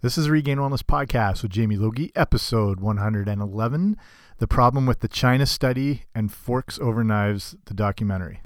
This 0.00 0.16
is 0.16 0.30
Regained 0.30 0.60
Wellness 0.60 0.84
Podcast 0.84 1.42
with 1.42 1.50
Jamie 1.50 1.76
Logie, 1.76 2.12
episode 2.14 2.78
111 2.78 3.96
The 4.38 4.46
Problem 4.46 4.86
with 4.86 5.00
the 5.00 5.08
China 5.08 5.44
Study 5.44 6.04
and 6.14 6.32
Forks 6.32 6.78
Over 6.78 7.02
Knives, 7.02 7.56
the 7.64 7.74
documentary. 7.74 8.40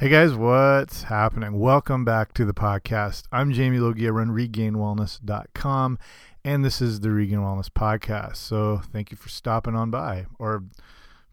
Hey 0.00 0.10
guys, 0.10 0.32
what's 0.32 1.02
happening? 1.02 1.58
Welcome 1.58 2.04
back 2.04 2.32
to 2.34 2.44
the 2.44 2.54
podcast. 2.54 3.24
I'm 3.32 3.52
Jamie 3.52 3.80
Logie. 3.80 4.06
I 4.06 4.10
run 4.10 4.28
regainedwellness.com, 4.28 5.98
and 6.44 6.64
this 6.64 6.80
is 6.80 7.00
the 7.00 7.10
Regained 7.10 7.42
Wellness 7.42 7.68
Podcast. 7.68 8.36
So 8.36 8.80
thank 8.92 9.10
you 9.10 9.16
for 9.16 9.28
stopping 9.28 9.74
on 9.74 9.90
by 9.90 10.26
or 10.38 10.62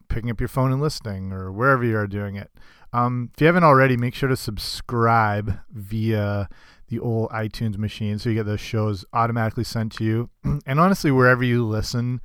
picking 0.08 0.32
up 0.32 0.42
your 0.42 0.48
phone 0.48 0.72
and 0.72 0.82
listening 0.82 1.32
or 1.32 1.52
wherever 1.52 1.86
you 1.86 1.96
are 1.96 2.08
doing 2.08 2.38
it. 2.38 2.50
Um, 2.92 3.30
if 3.36 3.42
you 3.42 3.46
haven't 3.46 3.66
already, 3.66 3.98
make 3.98 4.16
sure 4.16 4.30
to 4.30 4.36
subscribe 4.36 5.60
via 5.72 6.50
the 6.88 6.98
old 6.98 7.30
iTunes 7.30 7.78
machine 7.78 8.18
so 8.18 8.30
you 8.30 8.36
get 8.36 8.48
those 8.48 8.62
shows 8.62 9.06
automatically 9.14 9.64
sent 9.64 9.92
to 9.98 10.04
you. 10.04 10.32
and 10.66 10.80
honestly, 10.80 11.12
wherever 11.12 11.44
you 11.44 11.64
listen 11.64 12.20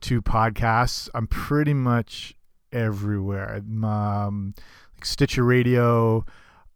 to 0.00 0.22
podcasts, 0.22 1.10
I'm 1.14 1.26
pretty 1.26 1.74
much 1.74 2.34
everywhere. 2.72 3.62
Um, 3.82 4.54
Stitcher 5.04 5.44
Radio, 5.44 6.24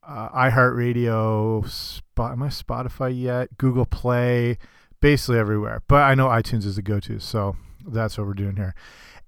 uh, 0.07 0.29
iHeartRadio, 0.31 1.69
Spot, 1.69 2.33
am 2.33 2.43
I 2.43 2.49
Spotify 2.49 3.19
yet? 3.19 3.57
Google 3.59 3.87
Play, 3.87 4.59
basically 5.01 5.39
everywhere. 5.39 5.83
But 5.89 6.03
I 6.03 6.15
know 6.15 6.29
iTunes 6.29 6.65
is 6.65 6.77
the 6.77 6.83
go-to, 6.83 7.19
so 7.19 7.57
that's 7.87 8.19
what 8.19 8.27
we're 8.27 8.35
doing 8.35 8.57
here. 8.57 8.75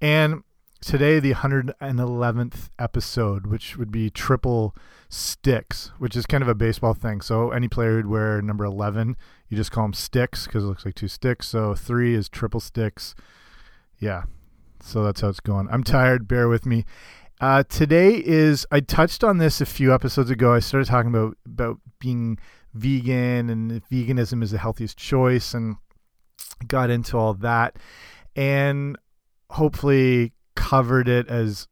And 0.01 0.43
today, 0.81 1.21
the 1.21 1.35
111th 1.35 2.71
episode, 2.79 3.47
which 3.47 3.77
would 3.77 3.93
be 3.93 4.11
triple 4.11 4.75
sticks, 5.09 5.93
which 5.99 6.17
is 6.17 6.27
kind 6.27 6.43
of 6.43 6.49
a 6.49 6.55
baseball 6.55 6.95
thing. 6.95 7.21
So 7.21 7.51
any 7.51 7.69
player 7.69 7.97
would 7.97 8.07
wear 8.07 8.41
number 8.41 8.65
11, 8.65 9.17
you 9.49 9.57
just 9.57 9.73
call 9.73 9.85
them 9.85 9.93
sticks 9.93 10.47
because 10.47 10.65
it 10.65 10.67
looks 10.67 10.85
like 10.85 10.95
two 10.95 11.09
sticks. 11.09 11.49
So 11.49 11.75
three 11.75 12.15
is 12.15 12.29
triple 12.29 12.61
sticks. 12.61 13.15
Yeah. 13.99 14.25
So 14.83 15.05
that's 15.05 15.21
how 15.21 15.29
it's 15.29 15.41
going. 15.41 15.69
I'm 15.71 15.85
tired. 15.85 16.27
Bear 16.27 16.49
with 16.49 16.65
me. 16.65 16.87
Uh, 17.41 17.63
today 17.71 18.23
is 18.23 18.67
I 18.71 18.81
touched 18.81 19.25
on 19.25 19.39
this 19.39 19.63
a 19.63 19.67
few 19.67 19.95
episodes 19.95 20.29
ago. 20.29 20.53
I 20.53 20.59
started 20.59 20.87
talking 20.87 21.09
about 21.09 21.39
about 21.47 21.79
being 21.99 22.39
vegan 22.75 23.49
and 23.49 23.83
veganism 23.89 24.43
is 24.43 24.51
the 24.51 24.59
healthiest 24.59 24.99
choice, 24.99 25.55
and 25.55 25.77
got 26.67 26.91
into 26.91 27.17
all 27.17 27.33
that, 27.35 27.77
and 28.37 28.99
hopefully 29.53 30.33
covered 30.55 31.09
it 31.09 31.29
as 31.29 31.67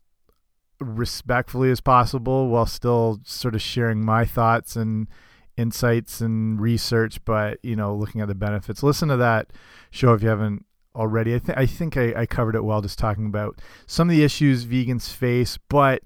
respectfully 0.81 1.71
as 1.71 1.83
possible 1.83 2.49
while 2.49 2.65
still 2.65 3.21
sort 3.25 3.55
of 3.55 3.61
sharing 3.61 4.03
my 4.03 4.25
thoughts 4.25 4.75
and 4.75 5.07
insights 5.57 6.21
and 6.21 6.61
research 6.61 7.23
but 7.25 7.59
you 7.65 7.75
know 7.75 7.93
looking 7.93 8.21
at 8.21 8.29
the 8.29 8.35
benefits 8.35 8.81
listen 8.81 9.09
to 9.09 9.17
that 9.17 9.53
show 9.91 10.13
if 10.13 10.23
you 10.23 10.29
haven't 10.29 10.65
already. 10.99 11.35
I, 11.35 11.39
th 11.39 11.57
I 11.57 11.67
think 11.67 11.97
I, 11.97 12.13
I 12.17 12.27
covered 12.27 12.55
it 12.57 12.65
well 12.65 12.83
just 12.83 12.99
talking 12.99 13.27
about 13.27 13.61
some 13.87 14.11
of 14.11 14.17
the 14.17 14.25
issues 14.25 14.67
vegans 14.67 15.13
face, 15.13 15.59
but 15.69 16.03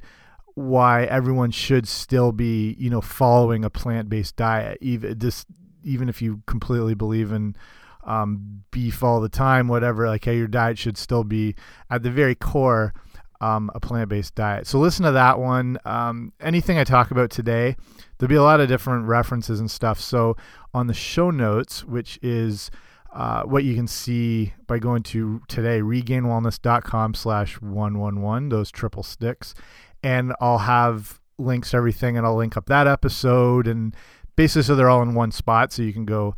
why 0.54 1.04
everyone 1.04 1.50
should 1.50 1.88
still 1.88 2.30
be, 2.30 2.76
you 2.78 2.90
know, 2.90 3.00
following 3.00 3.64
a 3.64 3.70
plant-based 3.70 4.36
diet, 4.36 4.78
even 4.80 5.18
just 5.18 5.46
even 5.82 6.08
if 6.08 6.22
you 6.22 6.42
completely 6.46 6.94
believe 6.94 7.32
in 7.32 7.56
um, 8.04 8.62
beef 8.70 9.02
all 9.02 9.20
the 9.20 9.28
time, 9.28 9.66
whatever. 9.66 10.06
Like 10.06 10.24
hey, 10.24 10.36
your 10.36 10.48
diet 10.48 10.78
should 10.78 10.98
still 10.98 11.24
be 11.24 11.54
at 11.90 12.02
the 12.02 12.10
very 12.10 12.34
core 12.34 12.92
um, 13.40 13.70
a 13.74 13.80
plant-based 13.80 14.34
diet. 14.34 14.66
So 14.66 14.78
listen 14.78 15.04
to 15.04 15.12
that 15.12 15.38
one. 15.38 15.78
Um, 15.84 16.32
anything 16.40 16.78
I 16.78 16.84
talk 16.84 17.10
about 17.10 17.30
today, 17.30 17.76
there'll 18.18 18.28
be 18.28 18.36
a 18.36 18.42
lot 18.42 18.60
of 18.60 18.68
different 18.68 19.06
references 19.06 19.58
and 19.58 19.70
stuff. 19.70 19.98
So 20.00 20.36
on 20.72 20.86
the 20.86 20.94
show 20.94 21.30
notes, 21.30 21.84
which 21.84 22.18
is 22.22 22.70
uh, 23.12 23.42
what 23.42 23.64
you 23.64 23.74
can 23.74 23.86
see 23.86 24.54
by 24.66 24.78
going 24.78 25.02
to 25.02 25.42
today 25.48 25.80
regainedwellness.com 25.80 27.14
slash 27.14 27.60
111 27.60 28.48
those 28.48 28.70
triple 28.70 29.02
sticks. 29.02 29.54
And 30.02 30.32
i'll 30.40 30.58
have 30.58 31.20
links 31.38 31.70
to 31.70 31.76
everything 31.76 32.16
and 32.16 32.26
i'll 32.26 32.36
link 32.36 32.56
up 32.56 32.66
that 32.66 32.86
episode 32.86 33.66
and 33.66 33.94
basically 34.36 34.62
so 34.62 34.74
they're 34.74 34.90
all 34.90 35.02
in 35.02 35.14
one 35.14 35.30
spot 35.30 35.72
so 35.72 35.82
you 35.82 35.92
can 35.92 36.04
go 36.04 36.34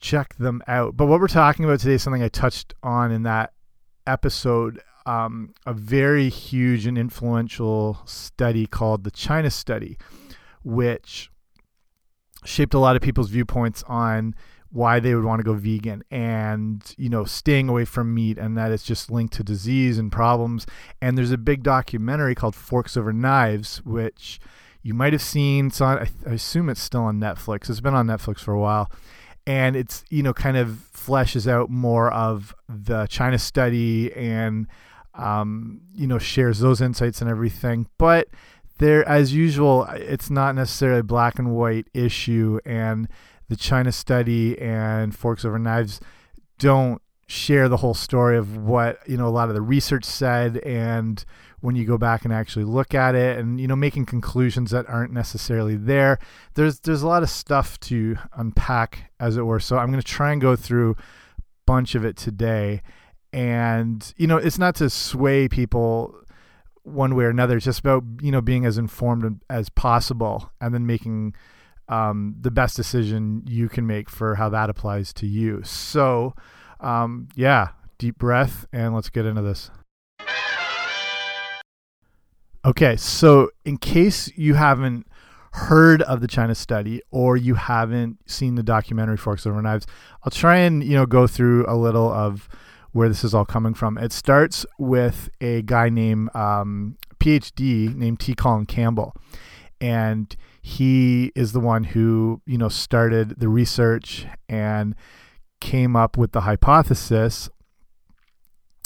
check 0.00 0.34
them 0.36 0.62
out. 0.66 0.96
But 0.96 1.06
what 1.06 1.20
we're 1.20 1.28
talking 1.28 1.64
about 1.64 1.80
today 1.80 1.94
is 1.94 2.02
something 2.02 2.22
i 2.22 2.28
touched 2.28 2.74
on 2.82 3.10
in 3.10 3.24
that 3.24 3.52
episode 4.06 4.80
um, 5.04 5.52
a 5.66 5.74
very 5.74 6.28
huge 6.28 6.86
and 6.86 6.96
influential 6.96 7.98
study 8.04 8.66
called 8.66 9.02
the 9.02 9.10
china 9.10 9.50
study 9.50 9.98
which 10.62 11.28
shaped 12.44 12.74
a 12.74 12.78
lot 12.78 12.96
of 12.96 13.02
people's 13.02 13.30
viewpoints 13.30 13.82
on 13.88 14.34
why 14.72 14.98
they 14.98 15.14
would 15.14 15.24
want 15.24 15.38
to 15.38 15.44
go 15.44 15.52
vegan 15.52 16.02
and 16.10 16.94
you 16.96 17.10
know 17.10 17.24
staying 17.24 17.68
away 17.68 17.84
from 17.84 18.14
meat 18.14 18.38
and 18.38 18.56
that 18.56 18.72
it's 18.72 18.82
just 18.82 19.10
linked 19.10 19.34
to 19.34 19.44
disease 19.44 19.98
and 19.98 20.10
problems. 20.10 20.66
And 21.00 21.16
there's 21.16 21.30
a 21.30 21.38
big 21.38 21.62
documentary 21.62 22.34
called 22.34 22.54
forks 22.54 22.96
over 22.96 23.12
knives 23.12 23.84
which 23.84 24.40
you 24.82 24.94
might 24.94 25.12
have 25.12 25.22
seen. 25.22 25.70
So 25.70 25.84
I, 25.84 26.08
I 26.26 26.32
assume 26.32 26.68
it's 26.68 26.82
still 26.82 27.02
on 27.02 27.20
netflix. 27.20 27.68
It's 27.68 27.80
been 27.80 27.94
on 27.94 28.06
netflix 28.06 28.40
for 28.40 28.54
a 28.54 28.60
while. 28.60 28.90
And 29.46 29.76
it's 29.76 30.04
you 30.08 30.22
know 30.22 30.32
kind 30.32 30.56
of 30.56 30.78
fleshes 30.94 31.46
out 31.46 31.68
more 31.68 32.10
of 32.10 32.54
the 32.68 33.06
china 33.06 33.38
study 33.38 34.12
and 34.14 34.68
um, 35.14 35.82
you 35.94 36.06
know 36.06 36.18
shares 36.18 36.60
those 36.60 36.80
insights 36.80 37.20
and 37.20 37.28
everything. 37.28 37.88
But 37.98 38.28
there 38.78 39.06
as 39.06 39.34
usual 39.34 39.84
it's 39.90 40.30
not 40.30 40.54
necessarily 40.54 41.00
a 41.00 41.04
black 41.04 41.38
and 41.38 41.54
white 41.54 41.88
issue. 41.92 42.58
And 42.64 43.08
the 43.52 43.56
China 43.56 43.92
study 43.92 44.58
and 44.58 45.14
Forks 45.14 45.44
Over 45.44 45.58
Knives 45.58 46.00
don't 46.58 47.02
share 47.26 47.68
the 47.68 47.76
whole 47.76 47.92
story 47.92 48.38
of 48.38 48.56
what 48.56 48.98
you 49.06 49.18
know 49.18 49.26
a 49.26 49.30
lot 49.30 49.50
of 49.50 49.54
the 49.54 49.60
research 49.60 50.04
said 50.04 50.56
and 50.58 51.24
when 51.60 51.76
you 51.76 51.84
go 51.84 51.98
back 51.98 52.24
and 52.24 52.32
actually 52.32 52.64
look 52.64 52.94
at 52.94 53.14
it 53.14 53.38
and 53.38 53.60
you 53.60 53.68
know 53.68 53.76
making 53.76 54.06
conclusions 54.06 54.70
that 54.70 54.88
aren't 54.88 55.12
necessarily 55.12 55.76
there. 55.76 56.18
There's 56.54 56.80
there's 56.80 57.02
a 57.02 57.06
lot 57.06 57.22
of 57.22 57.28
stuff 57.28 57.78
to 57.80 58.16
unpack 58.34 59.12
as 59.20 59.36
it 59.36 59.42
were. 59.42 59.60
So 59.60 59.76
i'm 59.76 59.90
going 59.90 60.00
to 60.00 60.06
try 60.06 60.32
and 60.32 60.40
go 60.40 60.56
through 60.56 60.92
a 60.92 61.42
bunch 61.66 61.94
of 61.94 62.06
it 62.06 62.16
today. 62.16 62.80
And 63.34 64.14
you 64.16 64.26
know 64.26 64.38
it's 64.38 64.58
not 64.58 64.76
to 64.76 64.88
sway 64.88 65.46
people 65.46 66.14
one 66.84 67.14
way 67.14 67.24
or 67.24 67.30
another. 67.30 67.56
It's 67.56 67.66
just 67.66 67.80
about 67.80 68.02
you 68.22 68.32
know 68.32 68.40
being 68.40 68.64
as 68.64 68.78
informed 68.78 69.42
as 69.50 69.68
possible 69.68 70.50
and 70.58 70.72
then 70.72 70.86
making 70.86 71.34
um, 71.88 72.36
the 72.40 72.50
best 72.50 72.76
decision 72.76 73.42
you 73.46 73.68
can 73.68 73.86
make 73.86 74.08
for 74.08 74.36
how 74.36 74.48
that 74.48 74.70
applies 74.70 75.12
to 75.14 75.26
you. 75.26 75.62
So, 75.62 76.34
um, 76.80 77.28
yeah, 77.34 77.68
deep 77.98 78.18
breath 78.18 78.66
and 78.72 78.94
let's 78.94 79.10
get 79.10 79.26
into 79.26 79.42
this. 79.42 79.70
Okay, 82.64 82.96
so 82.96 83.50
in 83.64 83.76
case 83.76 84.30
you 84.36 84.54
haven't 84.54 85.06
heard 85.52 86.00
of 86.02 86.20
the 86.20 86.28
China 86.28 86.54
study 86.54 87.02
or 87.10 87.36
you 87.36 87.54
haven't 87.54 88.18
seen 88.30 88.54
the 88.54 88.62
documentary 88.62 89.16
Forks 89.16 89.46
Over 89.46 89.60
Knives, 89.60 89.86
I'll 90.22 90.30
try 90.30 90.58
and 90.58 90.82
you 90.82 90.94
know 90.94 91.04
go 91.04 91.26
through 91.26 91.66
a 91.68 91.76
little 91.76 92.10
of 92.10 92.48
where 92.92 93.08
this 93.08 93.24
is 93.24 93.34
all 93.34 93.44
coming 93.44 93.74
from. 93.74 93.98
It 93.98 94.12
starts 94.12 94.64
with 94.78 95.28
a 95.40 95.62
guy 95.62 95.88
named 95.88 96.34
um, 96.36 96.98
PhD 97.18 97.94
named 97.94 98.20
T. 98.20 98.34
Colin 98.34 98.66
Campbell, 98.66 99.14
and 99.80 100.34
he 100.62 101.32
is 101.34 101.52
the 101.52 101.60
one 101.60 101.84
who 101.84 102.40
you 102.46 102.56
know 102.56 102.68
started 102.68 103.40
the 103.40 103.48
research 103.48 104.26
and 104.48 104.94
came 105.60 105.96
up 105.96 106.16
with 106.16 106.32
the 106.32 106.42
hypothesis 106.42 107.50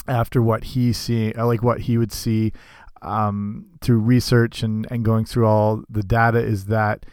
after 0.07 0.41
what 0.41 0.63
he 0.63 0.91
see 0.91 1.31
uh, 1.33 1.45
like 1.45 1.61
what 1.61 1.81
he 1.81 1.97
would 1.97 2.11
see 2.11 2.51
um, 3.03 3.67
through 3.81 3.99
research 3.99 4.63
and 4.63 4.87
and 4.89 5.05
going 5.05 5.23
through 5.23 5.45
all 5.45 5.83
the 5.87 6.01
data 6.01 6.39
is 6.39 6.65
that 6.65 7.05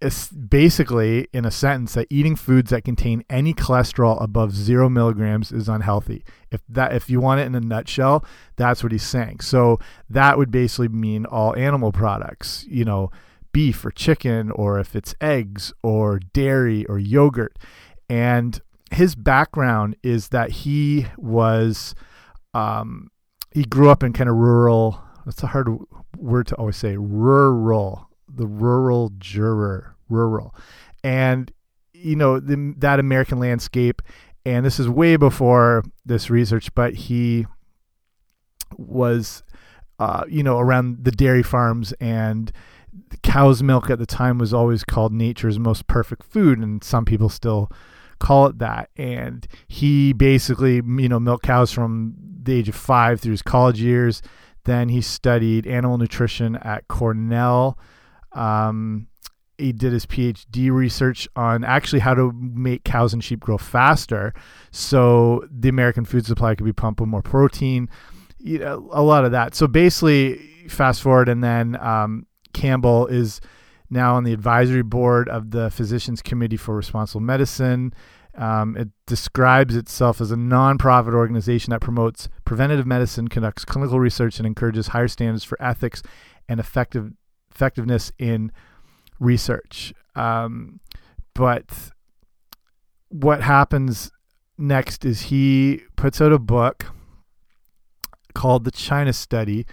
it's 0.00 0.28
basically 0.30 1.28
in 1.32 1.44
a 1.44 1.50
sentence 1.50 1.94
that 1.94 2.08
eating 2.10 2.34
foods 2.34 2.70
that 2.70 2.82
contain 2.82 3.22
any 3.30 3.54
cholesterol 3.54 4.20
above 4.20 4.52
zero 4.52 4.88
milligrams 4.88 5.52
is 5.52 5.68
unhealthy. 5.68 6.24
If 6.50 6.60
that, 6.68 6.92
if 6.92 7.08
you 7.08 7.20
want 7.20 7.40
it 7.40 7.44
in 7.44 7.54
a 7.54 7.60
nutshell, 7.60 8.24
that's 8.56 8.82
what 8.82 8.90
he's 8.90 9.04
saying. 9.04 9.40
So 9.40 9.78
that 10.10 10.38
would 10.38 10.50
basically 10.50 10.88
mean 10.88 11.24
all 11.24 11.54
animal 11.54 11.92
products, 11.92 12.66
you 12.68 12.84
know, 12.84 13.12
beef 13.52 13.84
or 13.84 13.90
chicken 13.90 14.50
or 14.50 14.78
if 14.78 14.96
it's 14.96 15.14
eggs 15.20 15.72
or 15.82 16.18
dairy 16.18 16.84
or 16.86 16.98
yogurt. 16.98 17.58
And 18.08 18.60
his 18.90 19.14
background 19.14 19.96
is 20.02 20.28
that 20.28 20.50
he 20.50 21.06
was, 21.16 21.94
um, 22.54 23.10
he 23.52 23.64
grew 23.64 23.90
up 23.90 24.02
in 24.02 24.12
kind 24.12 24.28
of 24.28 24.36
rural, 24.36 25.02
that's 25.24 25.42
a 25.42 25.48
hard 25.48 25.68
word 26.16 26.46
to 26.48 26.56
always 26.56 26.76
say, 26.76 26.96
rural, 26.96 28.08
the 28.28 28.46
rural 28.46 29.12
juror, 29.18 29.96
rural. 30.08 30.54
And 31.04 31.52
you 31.92 32.16
know 32.16 32.40
the, 32.40 32.74
that 32.78 32.98
American 32.98 33.38
landscape, 33.38 34.02
and 34.44 34.66
this 34.66 34.80
is 34.80 34.88
way 34.88 35.16
before 35.16 35.84
this 36.04 36.30
research, 36.30 36.74
but 36.74 36.94
he 36.94 37.46
was, 38.76 39.42
uh, 39.98 40.24
you 40.28 40.42
know, 40.42 40.58
around 40.58 41.04
the 41.04 41.12
dairy 41.12 41.42
farms 41.42 41.92
and 42.00 42.50
cow's 43.22 43.62
milk 43.62 43.90
at 43.90 43.98
the 43.98 44.06
time 44.06 44.38
was 44.38 44.52
always 44.52 44.84
called 44.84 45.12
nature's 45.12 45.58
most 45.58 45.86
perfect 45.86 46.24
food, 46.24 46.58
and 46.58 46.82
some 46.82 47.04
people 47.04 47.28
still 47.28 47.70
call 48.18 48.46
it 48.46 48.58
that. 48.58 48.90
And 48.96 49.46
he 49.68 50.12
basically, 50.12 50.76
you 50.76 51.08
know, 51.08 51.20
milked 51.20 51.44
cows 51.44 51.72
from 51.72 52.14
the 52.42 52.54
age 52.54 52.68
of 52.68 52.74
five 52.74 53.20
through 53.20 53.32
his 53.32 53.42
college 53.42 53.80
years. 53.80 54.22
Then 54.64 54.88
he 54.88 55.00
studied 55.00 55.66
animal 55.66 55.98
nutrition 55.98 56.56
at 56.56 56.86
Cornell. 56.88 57.78
Um, 58.32 59.08
he 59.58 59.72
did 59.72 59.92
his 59.92 60.06
PhD 60.06 60.70
research 60.70 61.28
on 61.36 61.64
actually 61.64 62.00
how 62.00 62.14
to 62.14 62.32
make 62.32 62.84
cows 62.84 63.12
and 63.12 63.22
sheep 63.22 63.40
grow 63.40 63.58
faster, 63.58 64.32
so 64.70 65.46
the 65.50 65.68
American 65.68 66.04
food 66.04 66.26
supply 66.26 66.54
could 66.54 66.64
be 66.64 66.72
pumped 66.72 67.00
with 67.00 67.08
more 67.08 67.22
protein. 67.22 67.88
You 68.38 68.58
know, 68.58 68.88
a 68.92 69.02
lot 69.02 69.24
of 69.24 69.32
that. 69.32 69.54
So 69.54 69.66
basically, 69.66 70.38
fast 70.68 71.02
forward, 71.02 71.28
and 71.28 71.44
then 71.44 71.76
um, 71.80 72.26
Campbell 72.52 73.06
is 73.06 73.40
now 73.90 74.14
on 74.14 74.24
the 74.24 74.32
advisory 74.32 74.82
board 74.82 75.28
of 75.28 75.50
the 75.50 75.70
Physicians 75.70 76.22
Committee 76.22 76.56
for 76.56 76.74
Responsible 76.74 77.20
Medicine. 77.20 77.92
Um, 78.34 78.76
it 78.76 78.88
describes 79.06 79.76
itself 79.76 80.20
as 80.20 80.30
a 80.30 80.36
nonprofit 80.36 81.12
organization 81.12 81.70
that 81.70 81.80
promotes 81.80 82.30
preventative 82.46 82.86
medicine, 82.86 83.28
conducts 83.28 83.64
clinical 83.64 84.00
research, 84.00 84.38
and 84.38 84.46
encourages 84.46 84.88
higher 84.88 85.08
standards 85.08 85.44
for 85.44 85.60
ethics 85.62 86.02
and 86.48 86.58
effective 86.58 87.12
effectiveness 87.50 88.10
in 88.18 88.50
research. 89.20 89.92
Um, 90.14 90.80
but 91.34 91.90
what 93.08 93.42
happens 93.42 94.10
next 94.56 95.04
is 95.04 95.22
he 95.22 95.82
puts 95.96 96.20
out 96.20 96.32
a 96.32 96.38
book 96.38 96.86
called 98.34 98.64
The 98.64 98.70
China 98.70 99.12
Study. 99.12 99.66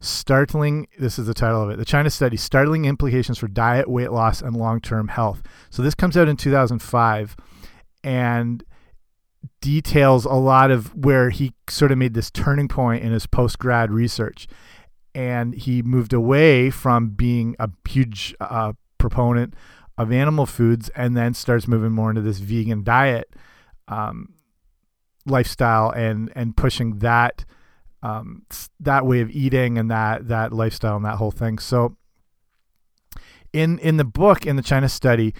Startling, 0.00 0.86
this 0.98 1.18
is 1.18 1.26
the 1.26 1.34
title 1.34 1.62
of 1.62 1.70
it. 1.70 1.76
The 1.76 1.84
China 1.84 2.10
Study 2.10 2.36
Startling 2.36 2.84
Implications 2.84 3.38
for 3.38 3.48
Diet, 3.48 3.88
Weight 3.90 4.12
Loss, 4.12 4.42
and 4.42 4.56
Long 4.56 4.80
Term 4.80 5.08
Health. 5.08 5.42
So 5.70 5.82
this 5.82 5.94
comes 5.94 6.16
out 6.16 6.28
in 6.28 6.36
2005 6.36 7.36
and 8.04 8.62
details 9.60 10.24
a 10.24 10.34
lot 10.34 10.70
of 10.70 10.94
where 10.94 11.30
he 11.30 11.52
sort 11.68 11.90
of 11.90 11.98
made 11.98 12.14
this 12.14 12.30
turning 12.30 12.68
point 12.68 13.02
in 13.02 13.12
his 13.12 13.26
post 13.26 13.58
grad 13.58 13.90
research 13.90 14.46
and 15.14 15.54
he 15.54 15.82
moved 15.82 16.12
away 16.12 16.70
from 16.70 17.10
being 17.10 17.56
a 17.58 17.68
huge 17.88 18.34
uh, 18.40 18.72
proponent 18.98 19.54
of 19.96 20.12
animal 20.12 20.46
foods 20.46 20.90
and 20.90 21.16
then 21.16 21.34
starts 21.34 21.66
moving 21.66 21.90
more 21.90 22.10
into 22.10 22.22
this 22.22 22.38
vegan 22.38 22.84
diet 22.84 23.34
um, 23.88 24.34
lifestyle 25.26 25.90
and 25.90 26.32
and 26.36 26.56
pushing 26.56 26.98
that 26.98 27.44
um, 28.02 28.42
that 28.80 29.06
way 29.06 29.20
of 29.20 29.30
eating 29.30 29.78
and 29.78 29.90
that 29.90 30.28
that 30.28 30.52
lifestyle 30.52 30.96
and 30.96 31.04
that 31.04 31.16
whole 31.16 31.30
thing. 31.30 31.58
So 31.58 31.96
in 33.52 33.78
in 33.78 33.96
the 33.96 34.04
book 34.04 34.46
in 34.46 34.56
the 34.56 34.62
China 34.62 34.88
study, 34.88 35.34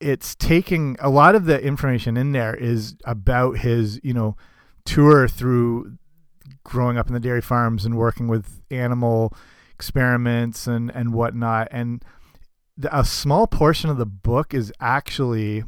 it's 0.00 0.34
taking 0.34 0.96
a 1.00 1.08
lot 1.08 1.34
of 1.34 1.44
the 1.44 1.60
information 1.60 2.16
in 2.16 2.32
there 2.32 2.54
is 2.54 2.96
about 3.04 3.58
his 3.58 4.00
you 4.02 4.12
know 4.12 4.36
tour 4.84 5.28
through 5.28 5.96
growing 6.64 6.96
up 6.98 7.06
in 7.06 7.14
the 7.14 7.20
dairy 7.20 7.40
farms 7.40 7.84
and 7.84 7.96
working 7.96 8.28
with 8.28 8.62
animal 8.70 9.32
experiments 9.74 10.66
and 10.66 10.90
and 10.90 11.12
whatnot 11.12 11.68
and 11.70 12.04
the, 12.76 12.98
a 12.98 13.04
small 13.04 13.46
portion 13.46 13.88
of 13.88 13.98
the 13.98 14.06
book 14.06 14.52
is 14.52 14.72
actually 14.80 15.64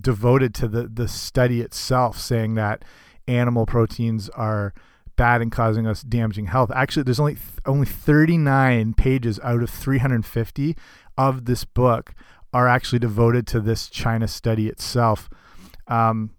devoted 0.00 0.54
to 0.54 0.68
the 0.68 0.88
the 0.88 1.08
study 1.08 1.60
itself 1.60 2.18
saying 2.18 2.54
that 2.54 2.84
animal 3.26 3.64
proteins 3.64 4.28
are 4.30 4.74
bad 5.16 5.40
and 5.40 5.52
causing 5.52 5.86
us 5.86 6.02
damaging 6.02 6.46
health 6.46 6.70
actually 6.74 7.02
there's 7.02 7.20
only 7.20 7.34
th 7.34 7.46
only 7.66 7.86
39 7.86 8.94
pages 8.94 9.40
out 9.42 9.62
of 9.62 9.70
350 9.70 10.76
of 11.16 11.44
this 11.44 11.64
book 11.64 12.14
are 12.52 12.68
actually 12.68 12.98
devoted 12.98 13.46
to 13.46 13.60
this 13.60 13.88
China 13.88 14.28
study 14.28 14.68
itself 14.68 15.28
um, 15.88 16.30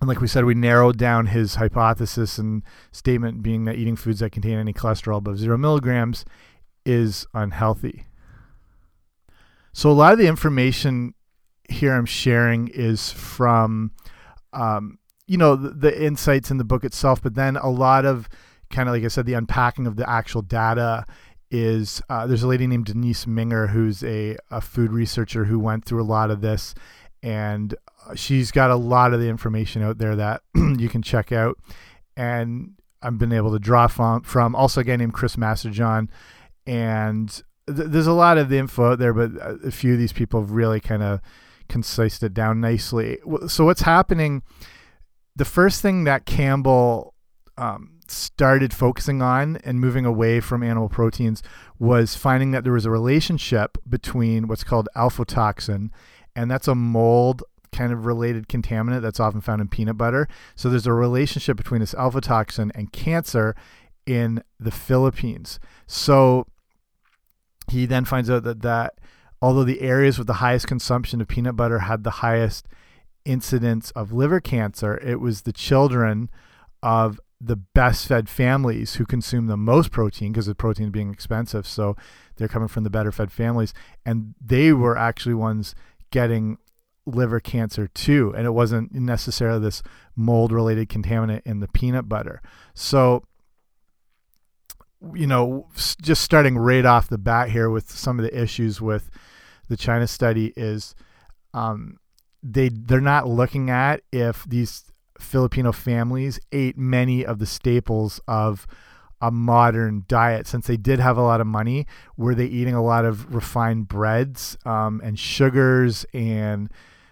and 0.00 0.08
like 0.08 0.20
we 0.20 0.28
said, 0.28 0.44
we 0.44 0.54
narrowed 0.54 0.96
down 0.96 1.26
his 1.26 1.56
hypothesis 1.56 2.38
and 2.38 2.62
statement 2.92 3.42
being 3.42 3.64
that 3.64 3.76
eating 3.76 3.96
foods 3.96 4.20
that 4.20 4.30
contain 4.30 4.58
any 4.58 4.72
cholesterol 4.72 5.18
above 5.18 5.38
zero 5.38 5.58
milligrams 5.58 6.24
is 6.86 7.26
unhealthy. 7.34 8.04
So 9.72 9.90
a 9.90 9.92
lot 9.92 10.12
of 10.12 10.18
the 10.18 10.28
information 10.28 11.14
here 11.68 11.94
I'm 11.94 12.06
sharing 12.06 12.68
is 12.68 13.10
from, 13.10 13.92
um, 14.52 14.98
you 15.28 15.36
know, 15.36 15.54
the, 15.54 15.70
the, 15.70 16.04
insights 16.04 16.50
in 16.50 16.56
the 16.56 16.64
book 16.64 16.82
itself, 16.82 17.22
but 17.22 17.34
then 17.34 17.56
a 17.56 17.68
lot 17.68 18.04
of 18.04 18.28
kind 18.70 18.88
of 18.88 18.94
like 18.94 19.04
I 19.04 19.08
said, 19.08 19.26
the 19.26 19.34
unpacking 19.34 19.86
of 19.86 19.96
the 19.96 20.08
actual 20.08 20.42
data 20.42 21.04
is 21.50 22.02
uh, 22.10 22.26
there's 22.26 22.42
a 22.42 22.48
lady 22.48 22.66
named 22.66 22.86
Denise 22.86 23.24
Minger 23.24 23.70
who's 23.70 24.02
a, 24.02 24.36
a 24.50 24.60
food 24.60 24.92
researcher 24.92 25.44
who 25.44 25.58
went 25.58 25.84
through 25.84 26.02
a 26.02 26.04
lot 26.04 26.30
of 26.30 26.40
this 26.40 26.74
and 27.22 27.74
she's 28.14 28.50
got 28.50 28.70
a 28.70 28.76
lot 28.76 29.12
of 29.12 29.20
the 29.20 29.28
information 29.28 29.82
out 29.82 29.98
there 29.98 30.16
that 30.16 30.42
you 30.54 30.88
can 30.88 31.02
check 31.02 31.32
out. 31.32 31.58
And 32.16 32.74
I've 33.02 33.18
been 33.18 33.32
able 33.32 33.52
to 33.52 33.58
draw 33.58 33.86
from, 33.86 34.22
from 34.22 34.54
also 34.54 34.80
a 34.80 34.84
guy 34.84 34.96
named 34.96 35.14
Chris 35.14 35.36
Masterjohn. 35.36 36.08
And 36.66 37.28
th 37.66 37.88
there's 37.88 38.06
a 38.06 38.12
lot 38.12 38.38
of 38.38 38.48
the 38.48 38.58
info 38.58 38.92
out 38.92 38.98
there, 38.98 39.14
but 39.14 39.30
a 39.64 39.70
few 39.70 39.94
of 39.94 39.98
these 39.98 40.12
people 40.12 40.40
have 40.40 40.50
really 40.50 40.80
kind 40.80 41.02
of 41.02 41.20
concised 41.68 42.22
it 42.22 42.34
down 42.34 42.60
nicely. 42.60 43.18
So 43.46 43.64
what's 43.64 43.82
happening? 43.82 44.42
The 45.38 45.44
first 45.44 45.80
thing 45.80 46.02
that 46.02 46.26
Campbell 46.26 47.14
um, 47.56 48.00
started 48.08 48.74
focusing 48.74 49.22
on 49.22 49.56
and 49.58 49.80
moving 49.80 50.04
away 50.04 50.40
from 50.40 50.64
animal 50.64 50.88
proteins 50.88 51.44
was 51.78 52.16
finding 52.16 52.50
that 52.50 52.64
there 52.64 52.72
was 52.72 52.84
a 52.84 52.90
relationship 52.90 53.78
between 53.88 54.48
what's 54.48 54.64
called 54.64 54.88
aflatoxin, 54.96 55.90
and 56.34 56.50
that's 56.50 56.66
a 56.66 56.74
mold 56.74 57.44
kind 57.70 57.92
of 57.92 58.04
related 58.04 58.48
contaminant 58.48 59.00
that's 59.00 59.20
often 59.20 59.40
found 59.40 59.60
in 59.60 59.68
peanut 59.68 59.96
butter. 59.96 60.26
So 60.56 60.68
there's 60.68 60.88
a 60.88 60.92
relationship 60.92 61.56
between 61.56 61.82
this 61.82 61.94
aflatoxin 61.94 62.72
and 62.74 62.92
cancer 62.92 63.54
in 64.06 64.42
the 64.58 64.72
Philippines. 64.72 65.60
So 65.86 66.48
he 67.70 67.86
then 67.86 68.04
finds 68.04 68.28
out 68.28 68.42
that 68.42 68.62
that 68.62 68.94
although 69.40 69.62
the 69.62 69.82
areas 69.82 70.18
with 70.18 70.26
the 70.26 70.34
highest 70.34 70.66
consumption 70.66 71.20
of 71.20 71.28
peanut 71.28 71.54
butter 71.54 71.78
had 71.78 72.02
the 72.02 72.10
highest 72.10 72.66
incidence 73.28 73.90
of 73.92 74.12
liver 74.12 74.40
cancer, 74.40 74.98
it 74.98 75.20
was 75.20 75.42
the 75.42 75.52
children 75.52 76.30
of 76.82 77.20
the 77.40 77.56
best 77.56 78.08
fed 78.08 78.28
families 78.28 78.96
who 78.96 79.06
consume 79.06 79.46
the 79.46 79.56
most 79.56 79.92
protein 79.92 80.32
because 80.32 80.48
of 80.48 80.56
protein 80.56 80.90
being 80.90 81.12
expensive. 81.12 81.66
So 81.66 81.96
they're 82.36 82.48
coming 82.48 82.68
from 82.68 82.84
the 82.84 82.90
better 82.90 83.12
fed 83.12 83.30
families. 83.30 83.72
And 84.04 84.34
they 84.44 84.72
were 84.72 84.96
actually 84.96 85.34
ones 85.34 85.74
getting 86.10 86.58
liver 87.06 87.40
cancer 87.40 87.86
too, 87.88 88.34
and 88.36 88.46
it 88.46 88.50
wasn't 88.50 88.92
necessarily 88.92 89.60
this 89.60 89.82
mold 90.14 90.52
related 90.52 90.88
contaminant 90.88 91.42
in 91.44 91.60
the 91.60 91.68
peanut 91.68 92.08
butter. 92.08 92.42
So, 92.74 93.24
you 95.14 95.26
know, 95.26 95.68
just 96.02 96.22
starting 96.22 96.58
right 96.58 96.84
off 96.84 97.08
the 97.08 97.18
bat 97.18 97.50
here 97.50 97.70
with 97.70 97.90
some 97.90 98.18
of 98.18 98.24
the 98.24 98.40
issues 98.40 98.80
with 98.80 99.10
the 99.68 99.76
China 99.76 100.06
study 100.06 100.52
is 100.56 100.94
um, 101.54 101.98
they 102.42 102.68
they're 102.68 103.00
not 103.00 103.28
looking 103.28 103.70
at 103.70 104.02
if 104.12 104.44
these 104.44 104.84
Filipino 105.18 105.72
families 105.72 106.38
ate 106.52 106.78
many 106.78 107.24
of 107.24 107.38
the 107.38 107.46
staples 107.46 108.20
of 108.28 108.66
a 109.20 109.30
modern 109.30 110.04
diet 110.06 110.46
since 110.46 110.66
they 110.68 110.76
did 110.76 111.00
have 111.00 111.16
a 111.16 111.22
lot 111.22 111.40
of 111.40 111.46
money 111.46 111.86
were 112.16 112.34
they 112.34 112.46
eating 112.46 112.74
a 112.74 112.82
lot 112.82 113.04
of 113.04 113.34
refined 113.34 113.88
breads 113.88 114.56
um, 114.64 115.00
and 115.02 115.18
sugars 115.18 116.06
and 116.14 116.70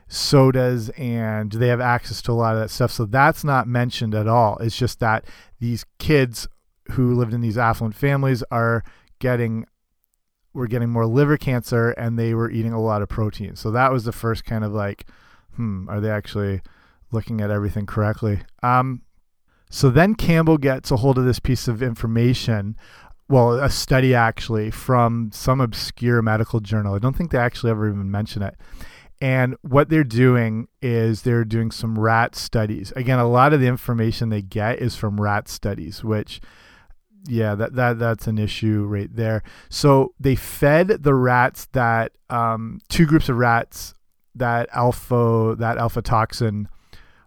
sodas 0.09 0.88
and 0.90 1.50
do 1.50 1.59
they 1.59 1.68
have 1.68 1.80
access 1.80 2.23
to 2.23 2.30
a 2.30 2.35
lot 2.35 2.54
of 2.54 2.61
that 2.61 2.71
stuff. 2.71 2.92
So 2.92 3.06
that's 3.06 3.42
not 3.42 3.66
mentioned 3.66 4.14
at 4.14 4.28
all. 4.28 4.56
It's 4.59 4.76
just 4.76 5.00
that 5.00 5.25
these 5.59 5.85
kids 5.99 6.47
who 6.92 7.14
lived 7.14 7.35
in 7.35 7.40
these 7.40 7.59
affluent 7.59 7.97
families 7.97 8.45
are 8.50 8.85
getting 9.18 9.66
were 10.56 10.66
getting 10.66 10.88
more 10.88 11.06
liver 11.06 11.36
cancer 11.36 11.90
and 11.90 12.18
they 12.18 12.34
were 12.34 12.50
eating 12.50 12.72
a 12.72 12.80
lot 12.80 13.02
of 13.02 13.08
protein. 13.08 13.54
So 13.54 13.70
that 13.70 13.92
was 13.92 14.04
the 14.04 14.12
first 14.12 14.44
kind 14.44 14.64
of 14.64 14.72
like, 14.72 15.06
hmm, 15.54 15.88
are 15.88 16.00
they 16.00 16.10
actually 16.10 16.62
looking 17.12 17.40
at 17.40 17.50
everything 17.50 17.86
correctly? 17.86 18.40
Um, 18.62 19.02
so 19.70 19.90
then 19.90 20.14
Campbell 20.14 20.58
gets 20.58 20.90
a 20.90 20.96
hold 20.96 21.18
of 21.18 21.25
this 21.25 21.38
piece 21.38 21.68
of 21.68 21.82
information, 21.82 22.76
well, 23.28 23.54
a 23.54 23.68
study 23.68 24.14
actually 24.14 24.70
from 24.70 25.30
some 25.32 25.60
obscure 25.60 26.22
medical 26.22 26.60
journal. 26.60 26.94
I 26.94 26.98
don't 26.98 27.16
think 27.16 27.30
they 27.30 27.38
actually 27.38 27.70
ever 27.70 27.88
even 27.88 28.10
mention 28.10 28.42
it. 28.42 28.56
And 29.20 29.56
what 29.62 29.88
they're 29.88 30.04
doing 30.04 30.68
is 30.82 31.22
they're 31.22 31.44
doing 31.44 31.70
some 31.70 31.98
rat 31.98 32.34
studies. 32.36 32.92
Again, 32.96 33.18
a 33.18 33.28
lot 33.28 33.52
of 33.52 33.60
the 33.60 33.66
information 33.66 34.28
they 34.28 34.42
get 34.42 34.78
is 34.78 34.94
from 34.94 35.20
rat 35.20 35.48
studies, 35.48 36.04
which 36.04 36.40
yeah, 37.26 37.54
that 37.54 37.75
that 37.75 37.99
that's 37.99 38.26
an 38.26 38.38
issue 38.38 38.85
right 38.85 39.14
there. 39.14 39.42
So 39.68 40.14
they 40.18 40.35
fed 40.35 40.88
the 40.88 41.14
rats 41.14 41.66
that 41.73 42.12
um, 42.30 42.80
two 42.88 43.06
groups 43.06 43.28
of 43.28 43.37
rats 43.37 43.95
that 44.35 44.68
alpha 44.73 45.56
that 45.59 45.78
aflatoxin 45.78 46.66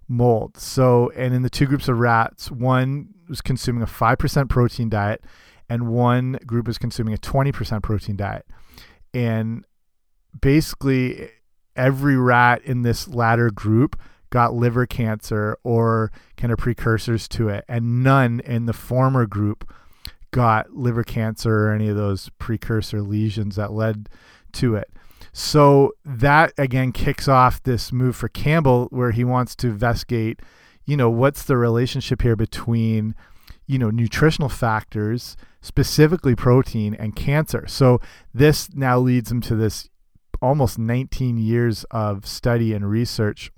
mold. 0.08 0.58
So, 0.58 1.12
and 1.16 1.34
in 1.34 1.44
the 1.44 1.50
two 1.50 1.66
groups 1.66 1.88
of 1.88 2.00
rats, 2.00 2.52
one 2.52 3.14
was 3.30 3.42
consuming 3.42 3.84
a 3.84 3.86
5% 3.86 4.50
protein 4.50 4.90
diet 4.90 5.24
and 5.70 5.88
one 5.88 6.40
group 6.46 6.68
was 6.68 6.80
consuming 6.80 7.14
a 7.14 7.18
20% 7.18 7.84
protein 7.84 8.16
diet. 8.16 8.46
And 9.14 9.66
basically 10.40 11.30
every 11.76 12.18
rat 12.18 12.64
in 12.64 12.82
this 12.82 13.08
latter 13.08 13.52
group 13.52 14.00
got 14.32 14.54
liver 14.54 14.86
cancer 14.86 15.58
or 15.64 16.12
kind 16.38 16.52
of 16.52 16.60
precursors 16.60 17.28
to 17.28 17.50
it 17.50 17.66
and 17.68 18.04
none 18.04 18.40
in 18.42 18.66
the 18.66 18.74
former 18.74 19.26
group 19.26 19.72
got 20.32 20.74
liver 20.74 21.04
cancer 21.04 21.68
or 21.68 21.74
any 21.74 21.90
of 21.90 21.96
those 21.96 22.30
precursor 22.40 23.02
lesions 23.02 23.56
that 23.56 23.72
led 23.72 24.10
to 24.54 24.76
it. 24.76 24.92
So 25.32 25.94
that 26.06 26.54
again 26.58 26.92
kicks 26.92 27.28
off 27.28 27.62
this 27.64 27.92
move 27.92 28.16
for 28.16 28.30
Campbell 28.30 28.88
where 28.92 29.12
he 29.12 29.24
wants 29.24 29.56
to 29.58 29.68
investigate, 29.68 30.42
you 30.86 30.98
know, 30.98 31.10
what's 31.10 31.44
the 31.44 31.58
relationship 31.58 32.22
here 32.22 32.36
between, 32.36 33.16
you 33.68 33.78
know, 33.78 33.90
nutritional 33.90 34.50
factors, 34.50 35.38
specifically 35.62 36.36
protein 36.36 36.96
and 36.96 37.16
cancer. 37.16 37.66
So 37.68 38.00
this 38.34 38.74
now 38.74 38.98
leads 38.98 39.32
him 39.32 39.42
to 39.42 39.56
this 39.56 39.90
almost 40.42 40.80
19 40.80 41.38
years 41.38 41.84
of 41.92 42.26
study 42.26 42.74
and 42.74 42.90
research. 42.90 43.52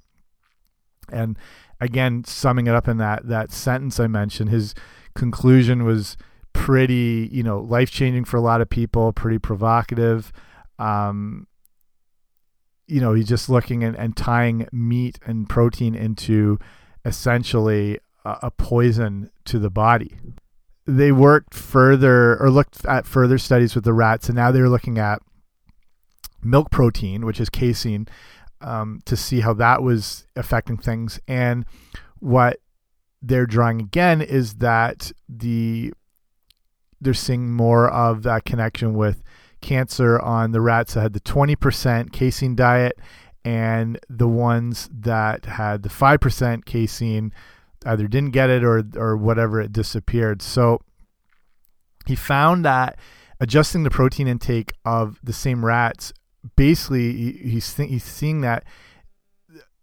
And 1.11 1.37
again, 1.79 2.23
summing 2.23 2.67
it 2.67 2.75
up 2.75 2.87
in 2.87 2.97
that 2.97 3.27
that 3.27 3.51
sentence 3.51 3.99
I 3.99 4.07
mentioned, 4.07 4.49
his 4.49 4.73
conclusion 5.15 5.83
was 5.83 6.17
pretty, 6.53 7.29
you 7.31 7.43
know, 7.43 7.59
life 7.59 7.91
changing 7.91 8.25
for 8.25 8.37
a 8.37 8.41
lot 8.41 8.61
of 8.61 8.69
people, 8.69 9.11
pretty 9.13 9.39
provocative. 9.39 10.31
Um, 10.79 11.47
you 12.87 12.99
know, 12.99 13.13
he's 13.13 13.27
just 13.27 13.49
looking 13.49 13.83
and, 13.83 13.95
and 13.95 14.17
tying 14.17 14.67
meat 14.71 15.19
and 15.25 15.47
protein 15.47 15.95
into 15.95 16.59
essentially 17.05 17.99
a, 18.25 18.37
a 18.43 18.51
poison 18.51 19.31
to 19.45 19.59
the 19.59 19.69
body. 19.69 20.17
They 20.85 21.11
worked 21.11 21.53
further 21.53 22.37
or 22.41 22.49
looked 22.49 22.85
at 22.85 23.05
further 23.05 23.37
studies 23.37 23.75
with 23.75 23.83
the 23.83 23.93
rats, 23.93 24.27
and 24.27 24.35
now 24.35 24.51
they're 24.51 24.69
looking 24.69 24.97
at 24.97 25.21
milk 26.43 26.71
protein, 26.71 27.25
which 27.25 27.39
is 27.39 27.49
casein, 27.49 28.07
um, 28.61 28.99
to 29.05 29.15
see 29.15 29.41
how 29.41 29.53
that 29.53 29.83
was 29.83 30.27
affecting 30.35 30.77
things. 30.77 31.19
And 31.27 31.65
what 32.19 32.57
they're 33.21 33.45
drawing 33.45 33.79
again 33.79 34.21
is 34.21 34.55
that 34.55 35.11
the 35.29 35.93
they're 37.01 37.13
seeing 37.13 37.51
more 37.51 37.89
of 37.89 38.23
that 38.23 38.45
connection 38.45 38.93
with 38.93 39.23
cancer 39.59 40.19
on 40.19 40.51
the 40.51 40.61
rats 40.61 40.93
that 40.93 41.01
had 41.01 41.13
the 41.13 41.19
20% 41.19 42.11
casein 42.11 42.55
diet 42.55 42.97
and 43.43 43.99
the 44.09 44.27
ones 44.27 44.89
that 44.91 45.45
had 45.45 45.83
the 45.83 45.89
5% 45.89 46.65
casein 46.65 47.33
either 47.85 48.07
didn't 48.07 48.31
get 48.31 48.49
it 48.49 48.63
or 48.63 48.83
or 48.95 49.17
whatever 49.17 49.59
it 49.59 49.73
disappeared. 49.73 50.41
So 50.41 50.81
he 52.05 52.15
found 52.15 52.63
that 52.65 52.99
adjusting 53.39 53.83
the 53.83 53.89
protein 53.89 54.27
intake 54.27 54.73
of 54.85 55.19
the 55.23 55.33
same 55.33 55.65
rats 55.65 56.13
basically 56.55 57.33
he's 57.33 57.75
he's 57.77 58.03
seeing 58.03 58.41
that 58.41 58.63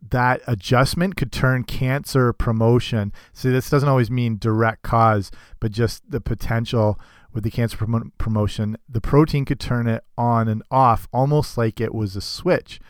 that 0.00 0.40
adjustment 0.46 1.16
could 1.16 1.32
turn 1.32 1.64
cancer 1.64 2.32
promotion. 2.32 3.12
See, 3.32 3.50
this 3.50 3.68
doesn't 3.68 3.88
always 3.88 4.10
mean 4.10 4.38
direct 4.38 4.82
cause, 4.82 5.30
but 5.60 5.72
just 5.72 6.10
the 6.10 6.20
potential 6.20 6.98
with 7.32 7.44
the 7.44 7.50
cancer 7.50 7.76
prom 7.76 8.12
promotion, 8.18 8.76
the 8.88 9.00
protein 9.00 9.44
could 9.44 9.60
turn 9.60 9.86
it 9.86 10.04
on 10.16 10.48
and 10.48 10.62
off 10.70 11.08
almost 11.12 11.58
like 11.58 11.80
it 11.80 11.94
was 11.94 12.16
a 12.16 12.20
switch. 12.20 12.80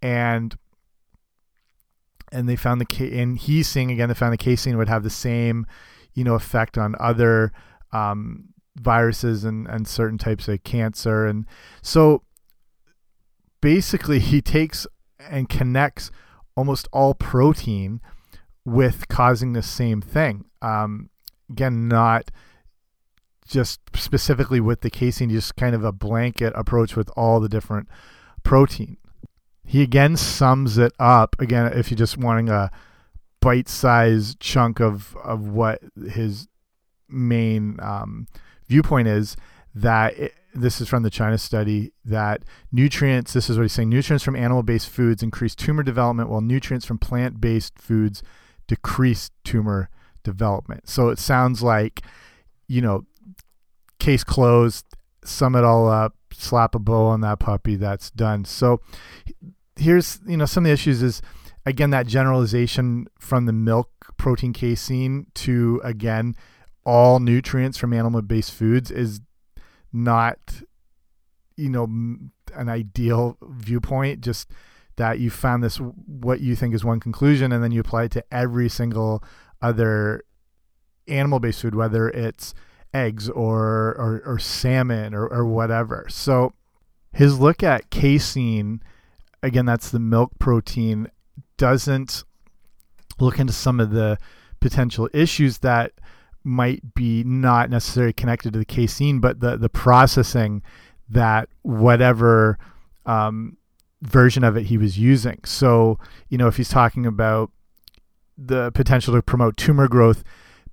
And 0.00 0.56
and 2.30 2.48
they 2.48 2.56
found 2.56 2.80
the 2.80 3.20
and 3.20 3.38
he's 3.38 3.68
seeing 3.68 3.90
again 3.90 4.08
they 4.08 4.14
found 4.14 4.32
the 4.32 4.38
casein 4.38 4.76
would 4.76 4.88
have 4.88 5.02
the 5.02 5.10
same, 5.10 5.66
you 6.14 6.24
know, 6.24 6.34
effect 6.34 6.76
on 6.76 6.96
other 6.98 7.52
um, 7.92 8.48
viruses 8.76 9.44
and 9.44 9.66
and 9.68 9.86
certain 9.86 10.18
types 10.18 10.48
of 10.48 10.62
cancer. 10.64 11.26
And 11.26 11.46
so 11.82 12.24
basically 13.60 14.18
he 14.32 14.42
takes 14.42 14.86
and 15.18 15.48
connects 15.48 16.10
almost 16.56 16.88
all 16.92 17.14
protein 17.14 18.00
with 18.64 19.08
causing 19.08 19.52
the 19.52 19.62
same 19.62 20.00
thing. 20.00 20.44
Um, 20.60 21.10
again, 21.50 21.88
not 21.88 22.30
just 23.46 23.80
specifically 23.94 24.60
with 24.60 24.80
the 24.80 24.90
casein, 24.90 25.30
just 25.30 25.56
kind 25.56 25.74
of 25.74 25.84
a 25.84 25.92
blanket 25.92 26.52
approach 26.56 26.96
with 26.96 27.10
all 27.16 27.40
the 27.40 27.48
different 27.48 27.88
protein. 28.42 28.96
He 29.64 29.82
again 29.82 30.16
sums 30.16 30.78
it 30.78 30.92
up 30.98 31.36
again 31.40 31.72
if 31.72 31.90
you're 31.90 31.98
just 31.98 32.18
wanting 32.18 32.48
a 32.48 32.70
bite-sized 33.40 34.38
chunk 34.40 34.80
of 34.80 35.16
of 35.22 35.48
what 35.48 35.80
his 36.10 36.48
main 37.08 37.78
um, 37.80 38.26
viewpoint 38.68 39.08
is 39.08 39.36
that 39.74 40.16
it, 40.18 40.34
this 40.54 40.80
is 40.80 40.88
from 40.88 41.02
the 41.02 41.10
China 41.10 41.38
study 41.38 41.92
that 42.04 42.42
nutrients 42.70 43.32
this 43.32 43.48
is 43.48 43.56
what 43.56 43.62
he's 43.62 43.72
saying 43.72 43.88
nutrients 43.88 44.24
from 44.24 44.36
animal-based 44.36 44.88
foods 44.88 45.22
increase 45.22 45.54
tumor 45.54 45.82
development 45.82 46.28
while 46.28 46.40
nutrients 46.40 46.84
from 46.84 46.98
plant-based 46.98 47.78
foods 47.78 48.22
decrease 48.66 49.30
tumor 49.44 49.88
development. 50.22 50.88
So 50.88 51.08
it 51.08 51.18
sounds 51.18 51.62
like 51.62 52.02
you 52.68 52.80
know 52.80 53.06
case 53.98 54.24
closed, 54.24 54.84
sum 55.24 55.54
it 55.54 55.64
all 55.64 55.88
up, 55.88 56.14
slap 56.32 56.74
a 56.74 56.78
bow 56.78 57.06
on 57.06 57.20
that 57.20 57.38
puppy, 57.38 57.76
that's 57.76 58.10
done. 58.10 58.44
So 58.44 58.80
here's, 59.76 60.18
you 60.26 60.36
know, 60.36 60.44
some 60.44 60.64
of 60.64 60.68
the 60.68 60.72
issues 60.72 61.02
is 61.02 61.22
again 61.64 61.90
that 61.90 62.06
generalization 62.06 63.06
from 63.18 63.46
the 63.46 63.52
milk 63.52 63.90
protein 64.16 64.52
casein 64.52 65.26
to 65.34 65.80
again 65.84 66.34
all 66.84 67.20
nutrients 67.20 67.78
from 67.78 67.92
animal 67.92 68.20
based 68.22 68.52
foods 68.52 68.90
is 68.90 69.20
not 69.92 70.62
you 71.56 71.68
know 71.68 71.84
an 72.54 72.68
ideal 72.68 73.36
viewpoint 73.42 74.20
just 74.20 74.50
that 74.96 75.18
you 75.18 75.30
found 75.30 75.62
this 75.62 75.76
what 75.76 76.40
you 76.40 76.54
think 76.54 76.74
is 76.74 76.84
one 76.84 77.00
conclusion 77.00 77.52
and 77.52 77.62
then 77.62 77.72
you 77.72 77.80
apply 77.80 78.04
it 78.04 78.10
to 78.10 78.24
every 78.30 78.68
single 78.68 79.22
other 79.60 80.22
animal 81.08 81.40
based 81.40 81.62
food 81.62 81.74
whether 81.74 82.08
it's 82.10 82.54
eggs 82.94 83.28
or 83.30 83.94
or, 83.98 84.22
or 84.24 84.38
salmon 84.38 85.14
or, 85.14 85.26
or 85.26 85.46
whatever. 85.46 86.06
So 86.08 86.52
his 87.12 87.38
look 87.38 87.62
at 87.62 87.90
casein, 87.90 88.82
again, 89.42 89.66
that's 89.66 89.90
the 89.90 89.98
milk 89.98 90.32
protein, 90.38 91.08
doesn't 91.56 92.24
look 93.18 93.38
into 93.38 93.52
some 93.52 93.80
of 93.80 93.90
the 93.90 94.18
potential 94.60 95.08
issues 95.12 95.58
that 95.58 95.92
might 96.44 96.94
be 96.94 97.24
not 97.24 97.70
necessarily 97.70 98.12
connected 98.12 98.52
to 98.52 98.58
the 98.58 98.64
casein, 98.64 99.20
but 99.20 99.40
the 99.40 99.56
the 99.56 99.68
processing 99.68 100.62
that 101.08 101.48
whatever 101.62 102.58
um, 103.06 103.56
version 104.02 104.44
of 104.44 104.56
it 104.56 104.64
he 104.64 104.78
was 104.78 104.98
using. 104.98 105.38
So 105.44 105.98
you 106.28 106.38
know, 106.38 106.48
if 106.48 106.56
he's 106.56 106.68
talking 106.68 107.06
about 107.06 107.50
the 108.36 108.72
potential 108.72 109.14
to 109.14 109.22
promote 109.22 109.56
tumor 109.56 109.88
growth, 109.88 110.24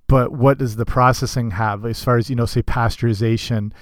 but 0.06 0.32
what 0.32 0.58
does 0.58 0.76
the 0.76 0.86
processing 0.86 1.52
have? 1.52 1.84
As 1.84 2.02
far 2.02 2.16
as 2.16 2.30
you 2.30 2.36
know 2.36 2.46
say 2.46 2.62
pasteurization 2.62 3.72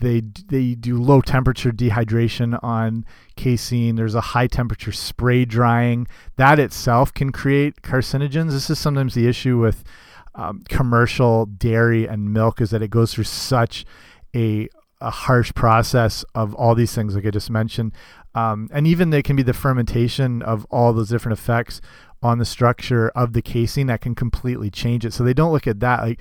they 0.00 0.22
they 0.48 0.74
do 0.74 1.00
low 1.00 1.20
temperature 1.20 1.70
dehydration 1.70 2.58
on 2.62 3.04
casein. 3.36 3.96
There's 3.96 4.14
a 4.14 4.20
high 4.20 4.46
temperature 4.46 4.92
spray 4.92 5.44
drying. 5.44 6.06
That 6.36 6.58
itself 6.58 7.12
can 7.14 7.32
create 7.32 7.82
carcinogens. 7.82 8.50
This 8.50 8.70
is 8.70 8.78
sometimes 8.78 9.14
the 9.14 9.26
issue 9.26 9.58
with 9.58 9.84
um, 10.34 10.62
commercial 10.68 11.46
dairy 11.46 12.06
and 12.06 12.32
milk 12.32 12.60
is 12.60 12.70
that 12.70 12.82
it 12.82 12.90
goes 12.90 13.14
through 13.14 13.24
such 13.24 13.84
a 14.34 14.68
a 15.00 15.10
harsh 15.10 15.52
process 15.54 16.24
of 16.34 16.54
all 16.54 16.74
these 16.74 16.94
things 16.94 17.14
like 17.14 17.26
I 17.26 17.30
just 17.30 17.50
mentioned 17.50 17.92
um, 18.34 18.68
and 18.72 18.86
even 18.86 19.10
they 19.10 19.22
can 19.22 19.36
be 19.36 19.42
the 19.42 19.52
fermentation 19.52 20.42
of 20.42 20.66
all 20.70 20.92
those 20.92 21.08
different 21.08 21.38
effects 21.38 21.80
on 22.22 22.38
the 22.38 22.44
structure 22.44 23.10
of 23.10 23.32
the 23.34 23.42
casein 23.42 23.86
that 23.86 24.00
can 24.00 24.14
completely 24.14 24.70
change 24.70 25.04
it. 25.04 25.12
So 25.12 25.22
they 25.22 25.34
don't 25.34 25.52
look 25.52 25.66
at 25.66 25.80
that 25.80 26.02
like 26.02 26.20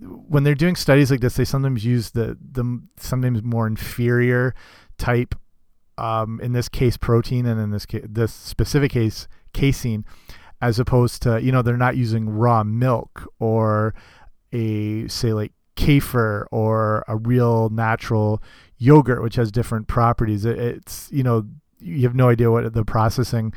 when 0.00 0.42
they're 0.42 0.54
doing 0.54 0.76
studies 0.76 1.10
like 1.10 1.20
this, 1.20 1.36
they 1.36 1.44
sometimes 1.44 1.84
use 1.84 2.10
the 2.10 2.36
the 2.40 2.82
sometimes 2.98 3.42
more 3.42 3.66
inferior 3.66 4.54
type, 4.98 5.34
um, 5.96 6.40
in 6.42 6.52
this 6.52 6.68
case 6.68 6.96
protein, 6.96 7.46
and 7.46 7.60
in 7.60 7.70
this 7.70 7.86
case, 7.86 8.04
this 8.08 8.34
specific 8.34 8.90
case 8.90 9.28
casein, 9.52 10.04
as 10.64 10.78
opposed 10.78 11.20
to 11.22 11.42
you 11.42 11.52
know 11.52 11.60
they're 11.60 11.76
not 11.76 11.96
using 11.96 12.28
raw 12.28 12.64
milk 12.64 13.30
or 13.38 13.94
a 14.52 15.06
say 15.08 15.34
like 15.34 15.52
kefir 15.76 16.46
or 16.50 17.04
a 17.06 17.16
real 17.16 17.68
natural 17.68 18.42
yogurt, 18.78 19.22
which 19.22 19.36
has 19.36 19.52
different 19.52 19.88
properties. 19.88 20.46
It, 20.46 20.58
it's 20.58 21.10
you 21.12 21.22
know 21.22 21.46
you 21.80 22.02
have 22.02 22.14
no 22.14 22.30
idea 22.30 22.50
what 22.50 22.72
the 22.72 22.84
processing 22.84 23.52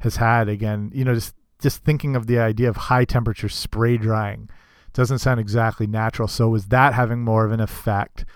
has 0.00 0.16
had. 0.16 0.50
Again, 0.50 0.90
you 0.94 1.02
know 1.02 1.14
just 1.14 1.34
just 1.62 1.82
thinking 1.82 2.14
of 2.14 2.26
the 2.26 2.38
idea 2.38 2.68
of 2.68 2.76
high 2.76 3.06
temperature 3.06 3.48
spray 3.48 3.96
drying 3.96 4.50
doesn't 4.92 5.20
sound 5.20 5.40
exactly 5.40 5.86
natural. 5.86 6.28
So 6.28 6.48
was 6.48 6.66
that 6.66 6.92
having 6.92 7.20
more 7.20 7.46
of 7.46 7.52
an 7.52 7.60
effect 7.60 8.26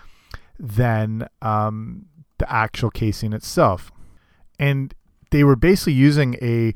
than 0.58 1.28
um, 1.42 2.06
the 2.38 2.50
actual 2.50 2.90
casein 2.90 3.34
itself? 3.34 3.92
And 4.58 4.94
they 5.30 5.44
were 5.44 5.56
basically 5.56 5.94
using 5.94 6.36
a 6.40 6.74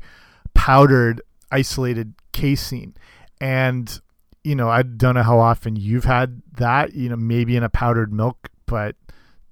powdered 0.53 1.21
isolated 1.51 2.13
casein 2.31 2.93
and 3.41 4.01
you 4.43 4.55
know 4.55 4.69
i 4.69 4.81
don't 4.81 5.15
know 5.15 5.23
how 5.23 5.39
often 5.39 5.75
you've 5.75 6.05
had 6.05 6.41
that 6.57 6.93
you 6.93 7.09
know 7.09 7.15
maybe 7.15 7.55
in 7.55 7.63
a 7.63 7.69
powdered 7.69 8.13
milk 8.13 8.49
but 8.65 8.95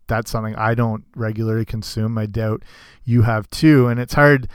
that's 0.07 0.31
something 0.31 0.55
i 0.55 0.73
don't 0.73 1.03
regularly 1.15 1.65
consume. 1.65 2.17
I 2.17 2.25
doubt 2.25 2.63
you 3.03 3.23
have 3.23 3.49
too. 3.49 3.87
And 3.87 3.99
it's 3.99 4.13
hard 4.15 4.47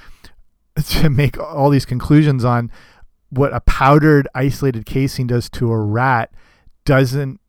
to 0.89 1.11
make 1.11 1.39
all 1.39 1.71
these 1.71 1.87
conclusions 1.87 2.45
on 2.45 2.71
what 3.31 3.55
a 3.55 3.61
powdered 3.61 4.29
isolated 4.35 4.85
casein 4.87 5.27
does 5.27 5.49
to 5.51 5.71
a 5.71 5.79
rat 5.79 6.33
doesn't 6.85 7.41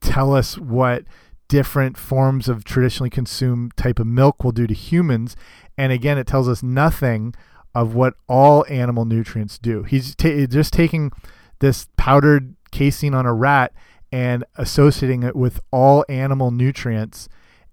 tell 0.00 0.34
us 0.34 0.58
what 0.58 1.04
different 1.48 1.96
forms 1.96 2.48
of 2.48 2.64
traditionally 2.64 3.10
consumed 3.10 3.76
type 3.76 3.98
of 3.98 4.06
milk 4.06 4.42
will 4.42 4.52
do 4.52 4.66
to 4.66 4.74
humans. 4.74 5.36
And 5.76 5.92
again 5.92 6.18
it 6.18 6.26
tells 6.26 6.48
us 6.48 6.62
nothing 6.62 7.34
of 7.74 7.94
what 7.94 8.14
all 8.28 8.64
animal 8.68 9.04
nutrients 9.04 9.58
do. 9.58 9.82
He's 9.82 10.14
just 10.14 10.72
taking 10.72 11.10
this 11.58 11.88
powdered 11.96 12.54
casein 12.70 13.14
on 13.14 13.26
a 13.26 13.34
rat 13.34 13.72
and 14.12 14.44
associating 14.56 15.22
it 15.22 15.34
with 15.34 15.60
all 15.72 16.04
animal 16.08 16.50
nutrients 16.50 17.28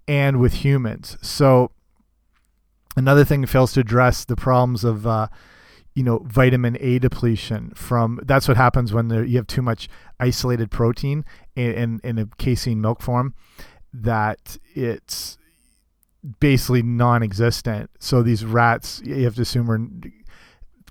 and 0.08 0.40
with 0.40 0.54
humans. 0.54 1.16
So 1.22 1.70
another 2.96 3.24
thing 3.24 3.46
fails 3.46 3.72
to 3.74 3.80
address 3.80 4.24
the 4.24 4.36
problems 4.36 4.84
of 4.84 5.06
uh, 5.06 5.28
you 5.94 6.02
know 6.02 6.18
vitamin 6.24 6.76
A 6.80 6.98
depletion 6.98 7.72
from 7.74 8.20
that's 8.24 8.48
what 8.48 8.56
happens 8.56 8.92
when 8.92 9.08
there, 9.08 9.24
you 9.24 9.36
have 9.36 9.46
too 9.46 9.62
much 9.62 9.88
isolated 10.18 10.70
protein 10.70 11.24
in, 11.54 11.72
in, 11.72 12.00
in 12.02 12.18
a 12.18 12.26
casein 12.38 12.80
milk 12.80 13.02
form 13.02 13.34
that 13.92 14.56
it's 14.74 15.38
basically 16.40 16.82
non-existent 16.82 17.90
so 17.98 18.22
these 18.22 18.44
rats 18.44 19.00
you 19.04 19.24
have 19.24 19.34
to 19.34 19.42
assume 19.42 19.70
are 19.70 19.80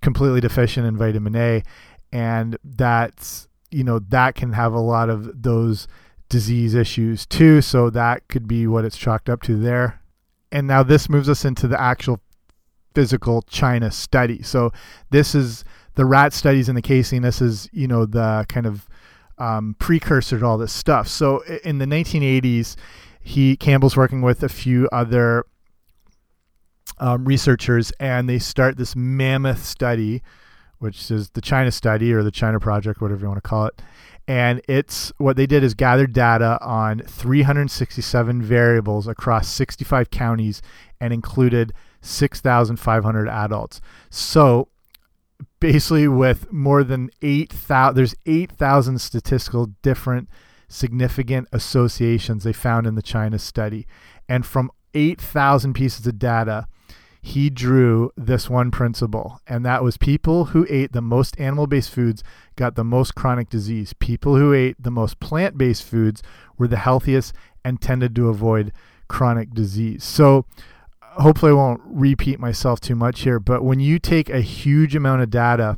completely 0.02 0.42
deficient 0.42 0.86
in 0.86 0.98
vitamin 0.98 1.36
A 1.36 1.64
and 2.12 2.58
that's 2.64 3.48
you 3.70 3.84
know 3.84 4.00
that 4.00 4.36
can 4.36 4.54
have 4.54 4.74
a 4.74 4.80
lot 4.80 5.10
of 5.10 5.42
those 5.44 5.88
disease 6.28 6.74
issues 6.74 7.26
too 7.26 7.62
so 7.62 7.90
that 7.90 8.28
could 8.28 8.48
be 8.48 8.68
what 8.68 8.84
it's 8.84 8.98
chalked 8.98 9.30
up 9.30 9.42
to 9.42 9.58
there 9.58 10.02
and 10.52 10.68
now 10.68 10.84
this 10.84 11.10
moves 11.10 11.30
us 11.30 11.46
into 11.46 11.68
the 11.68 11.80
actual 11.80 12.20
physical 12.94 13.42
China 13.44 13.92
study. 13.92 14.42
So 14.44 14.72
this 15.10 15.34
is 15.34 15.64
the 15.96 16.06
rat 16.06 16.34
studies 16.34 16.70
in 16.70 16.76
the 16.76 16.82
casein. 16.82 17.22
This 17.22 17.42
is 17.42 17.70
you 17.72 17.88
know 17.88 18.06
the 18.06 18.46
kind 18.50 18.66
of 18.66 18.88
um, 19.38 19.76
precursor 19.80 20.40
to 20.40 20.46
all 20.46 20.58
this 20.58 20.74
stuff. 20.74 21.08
So 21.08 21.44
in 21.64 21.78
the 21.80 21.86
1980s, 21.86 22.76
he 23.22 23.56
Campbell's 23.56 23.96
working 23.98 24.22
with 24.22 24.44
a 24.44 24.50
few 24.50 24.90
other 24.92 25.46
um, 26.98 27.26
researchers, 27.26 27.92
and 28.00 28.30
they 28.30 28.40
start 28.40 28.78
this 28.78 28.96
mammoth 28.96 29.64
study, 29.64 30.22
which 30.80 31.10
is 31.12 31.32
the 31.32 31.42
China 31.42 31.72
study 31.72 32.14
or 32.14 32.24
the 32.24 32.32
China 32.32 32.60
project, 32.60 33.02
whatever 33.02 33.22
you 33.22 33.28
want 33.28 33.44
to 33.44 33.48
call 33.48 33.66
it. 33.66 33.82
And 34.28 34.62
it's 34.68 35.12
what 35.18 35.36
they 35.36 35.46
did 35.46 35.64
is 35.64 35.74
gather 35.74 36.08
data 36.08 36.58
on 36.62 37.00
367 37.00 38.42
variables 38.42 39.08
across 39.08 39.50
65 39.50 40.10
counties 40.10 40.62
and 41.00 41.14
included 41.14 41.74
6,500 42.02 43.28
adults. 43.28 43.82
So 44.10 44.70
basically, 45.60 46.08
with 46.08 46.52
more 46.52 46.84
than 46.84 47.10
8,000, 47.22 47.96
there's 47.96 48.16
8,000 48.26 49.00
statistical 49.00 49.68
different 49.82 50.30
significant 50.72 51.48
associations 51.52 52.44
they 52.44 52.54
found 52.54 52.88
in 52.88 52.96
the 52.96 53.02
China 53.02 53.38
study. 53.38 53.86
And 54.28 54.46
from 54.46 54.72
8,000 54.94 55.74
pieces 55.74 56.06
of 56.08 56.20
data, 56.20 56.68
he 57.22 57.52
drew 57.52 58.12
this 58.18 58.50
one 58.50 58.72
principle, 58.72 59.40
and 59.46 59.64
that 59.64 59.84
was 59.84 59.96
people 59.96 60.46
who 60.46 60.66
ate 60.70 60.92
the 60.92 61.04
most 61.04 61.40
animal 61.40 61.68
based 61.68 61.92
foods 61.92 62.24
got 62.56 62.76
the 62.76 62.84
most 62.84 63.14
chronic 63.14 63.48
disease. 63.48 63.94
People 63.94 64.38
who 64.38 64.54
ate 64.54 64.76
the 64.82 64.90
most 64.90 65.20
plant 65.20 65.56
based 65.56 65.84
foods 65.84 66.24
were 66.58 66.68
the 66.68 66.78
healthiest 66.78 67.34
and 67.64 67.80
tended 67.80 68.16
to 68.16 68.30
avoid 68.30 68.72
chronic 69.08 69.54
disease. 69.54 70.04
So, 70.04 70.46
hopefully 71.02 71.52
I 71.52 71.56
won't 71.56 71.82
repeat 71.86 72.40
myself 72.40 72.80
too 72.80 72.96
much 72.96 73.22
here, 73.22 73.40
but 73.40 73.64
when 73.64 73.80
you 73.80 74.00
take 74.00 74.30
a 74.30 74.42
huge 74.42 74.96
amount 74.96 75.22
of 75.22 75.30
data, 75.30 75.78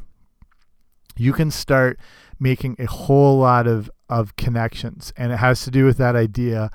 you 1.18 1.34
can 1.34 1.52
start 1.52 2.00
making 2.40 2.76
a 2.80 2.86
whole 2.86 3.40
lot 3.40 3.68
of, 3.68 3.90
of 4.10 4.36
connections. 4.36 5.14
And 5.18 5.32
it 5.32 5.38
has 5.38 5.64
to 5.64 5.72
do 5.72 5.86
with 5.86 5.98
that 5.98 6.16
idea 6.16 6.72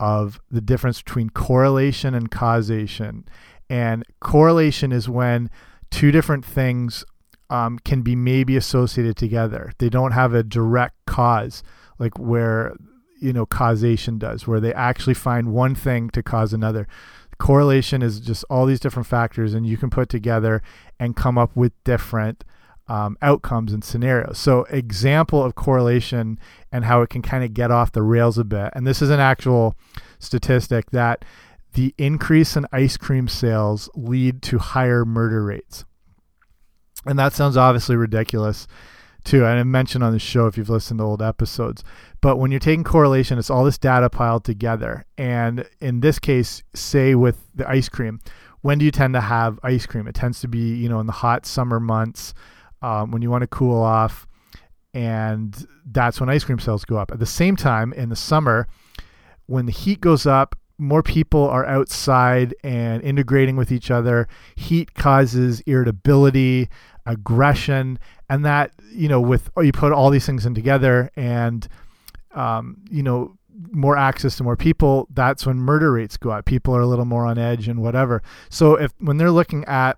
of 0.00 0.40
the 0.50 0.60
difference 0.60 1.02
between 1.02 1.30
correlation 1.30 2.14
and 2.14 2.30
causation. 2.30 3.24
And 3.70 4.04
correlation 4.20 4.92
is 4.92 5.08
when 5.08 5.50
two 5.90 6.10
different 6.10 6.44
things 6.44 7.04
um, 7.50 7.78
can 7.78 8.02
be 8.02 8.16
maybe 8.16 8.56
associated 8.56 9.16
together. 9.16 9.72
They 9.78 9.88
don't 9.88 10.12
have 10.12 10.34
a 10.34 10.42
direct 10.42 10.96
cause, 11.06 11.62
like 11.98 12.18
where 12.18 12.74
you 13.20 13.32
know 13.32 13.46
causation 13.46 14.18
does, 14.18 14.46
where 14.46 14.60
they 14.60 14.74
actually 14.74 15.14
find 15.14 15.52
one 15.52 15.74
thing 15.74 16.10
to 16.10 16.22
cause 16.22 16.52
another 16.52 16.88
correlation 17.38 18.02
is 18.02 18.20
just 18.20 18.44
all 18.48 18.66
these 18.66 18.80
different 18.80 19.06
factors 19.06 19.54
and 19.54 19.66
you 19.66 19.76
can 19.76 19.90
put 19.90 20.08
together 20.08 20.62
and 20.98 21.16
come 21.16 21.38
up 21.38 21.54
with 21.56 21.72
different 21.84 22.44
um, 22.88 23.16
outcomes 23.22 23.72
and 23.72 23.82
scenarios. 23.82 24.38
So 24.38 24.64
example 24.64 25.42
of 25.42 25.54
correlation 25.54 26.38
and 26.70 26.84
how 26.84 27.02
it 27.02 27.10
can 27.10 27.22
kind 27.22 27.44
of 27.44 27.54
get 27.54 27.70
off 27.70 27.92
the 27.92 28.02
rails 28.02 28.38
a 28.38 28.44
bit. 28.44 28.70
And 28.74 28.86
this 28.86 29.00
is 29.00 29.10
an 29.10 29.20
actual 29.20 29.74
statistic 30.18 30.90
that 30.90 31.24
the 31.72 31.94
increase 31.98 32.56
in 32.56 32.66
ice 32.72 32.96
cream 32.96 33.26
sales 33.26 33.88
lead 33.94 34.42
to 34.42 34.58
higher 34.58 35.04
murder 35.04 35.44
rates. 35.44 35.84
And 37.06 37.18
that 37.18 37.32
sounds 37.32 37.56
obviously 37.56 37.96
ridiculous 37.96 38.66
too. 39.24 39.44
And 39.44 39.58
I 39.58 39.62
mentioned 39.64 40.04
on 40.04 40.12
the 40.12 40.18
show 40.18 40.46
if 40.46 40.56
you've 40.56 40.70
listened 40.70 40.98
to 40.98 41.04
old 41.04 41.22
episodes. 41.22 41.82
But 42.20 42.36
when 42.36 42.50
you're 42.50 42.60
taking 42.60 42.84
correlation, 42.84 43.38
it's 43.38 43.50
all 43.50 43.64
this 43.64 43.78
data 43.78 44.08
piled 44.08 44.44
together. 44.44 45.04
And 45.18 45.68
in 45.80 46.00
this 46.00 46.18
case, 46.18 46.62
say 46.74 47.14
with 47.14 47.38
the 47.54 47.68
ice 47.68 47.88
cream, 47.88 48.20
when 48.60 48.78
do 48.78 48.84
you 48.84 48.90
tend 48.90 49.14
to 49.14 49.20
have 49.20 49.58
ice 49.62 49.84
cream? 49.84 50.06
It 50.06 50.14
tends 50.14 50.40
to 50.40 50.48
be, 50.48 50.74
you 50.76 50.88
know, 50.88 51.00
in 51.00 51.06
the 51.06 51.12
hot 51.12 51.44
summer 51.44 51.80
months 51.80 52.34
um, 52.84 53.10
when 53.10 53.22
you 53.22 53.30
want 53.30 53.42
to 53.42 53.48
cool 53.48 53.82
off. 53.82 54.26
And 54.92 55.66
that's 55.86 56.20
when 56.20 56.28
ice 56.28 56.44
cream 56.44 56.58
sales 56.60 56.84
go 56.84 56.96
up. 56.98 57.10
At 57.10 57.18
the 57.18 57.26
same 57.26 57.56
time, 57.56 57.92
in 57.94 58.10
the 58.10 58.16
summer, 58.16 58.68
when 59.46 59.66
the 59.66 59.72
heat 59.72 60.00
goes 60.00 60.26
up, 60.26 60.54
more 60.76 61.02
people 61.02 61.48
are 61.48 61.64
outside 61.66 62.54
and 62.62 63.02
integrating 63.02 63.56
with 63.56 63.72
each 63.72 63.90
other. 63.90 64.28
Heat 64.54 64.94
causes 64.94 65.60
irritability, 65.62 66.68
aggression, 67.06 67.98
and 68.28 68.44
that, 68.44 68.72
you 68.92 69.08
know, 69.08 69.20
with 69.20 69.50
you 69.60 69.72
put 69.72 69.92
all 69.92 70.10
these 70.10 70.26
things 70.26 70.46
in 70.46 70.54
together 70.54 71.10
and 71.16 71.66
um, 72.32 72.76
you 72.90 73.02
know, 73.02 73.36
more 73.70 73.96
access 73.96 74.36
to 74.36 74.42
more 74.42 74.56
people, 74.56 75.06
that's 75.14 75.46
when 75.46 75.56
murder 75.56 75.92
rates 75.92 76.16
go 76.16 76.30
up. 76.30 76.44
People 76.44 76.74
are 76.74 76.80
a 76.80 76.86
little 76.86 77.04
more 77.04 77.24
on 77.24 77.38
edge 77.38 77.68
and 77.68 77.80
whatever. 77.80 78.22
So 78.50 78.74
if 78.74 78.92
when 78.98 79.16
they're 79.16 79.30
looking 79.30 79.64
at 79.66 79.96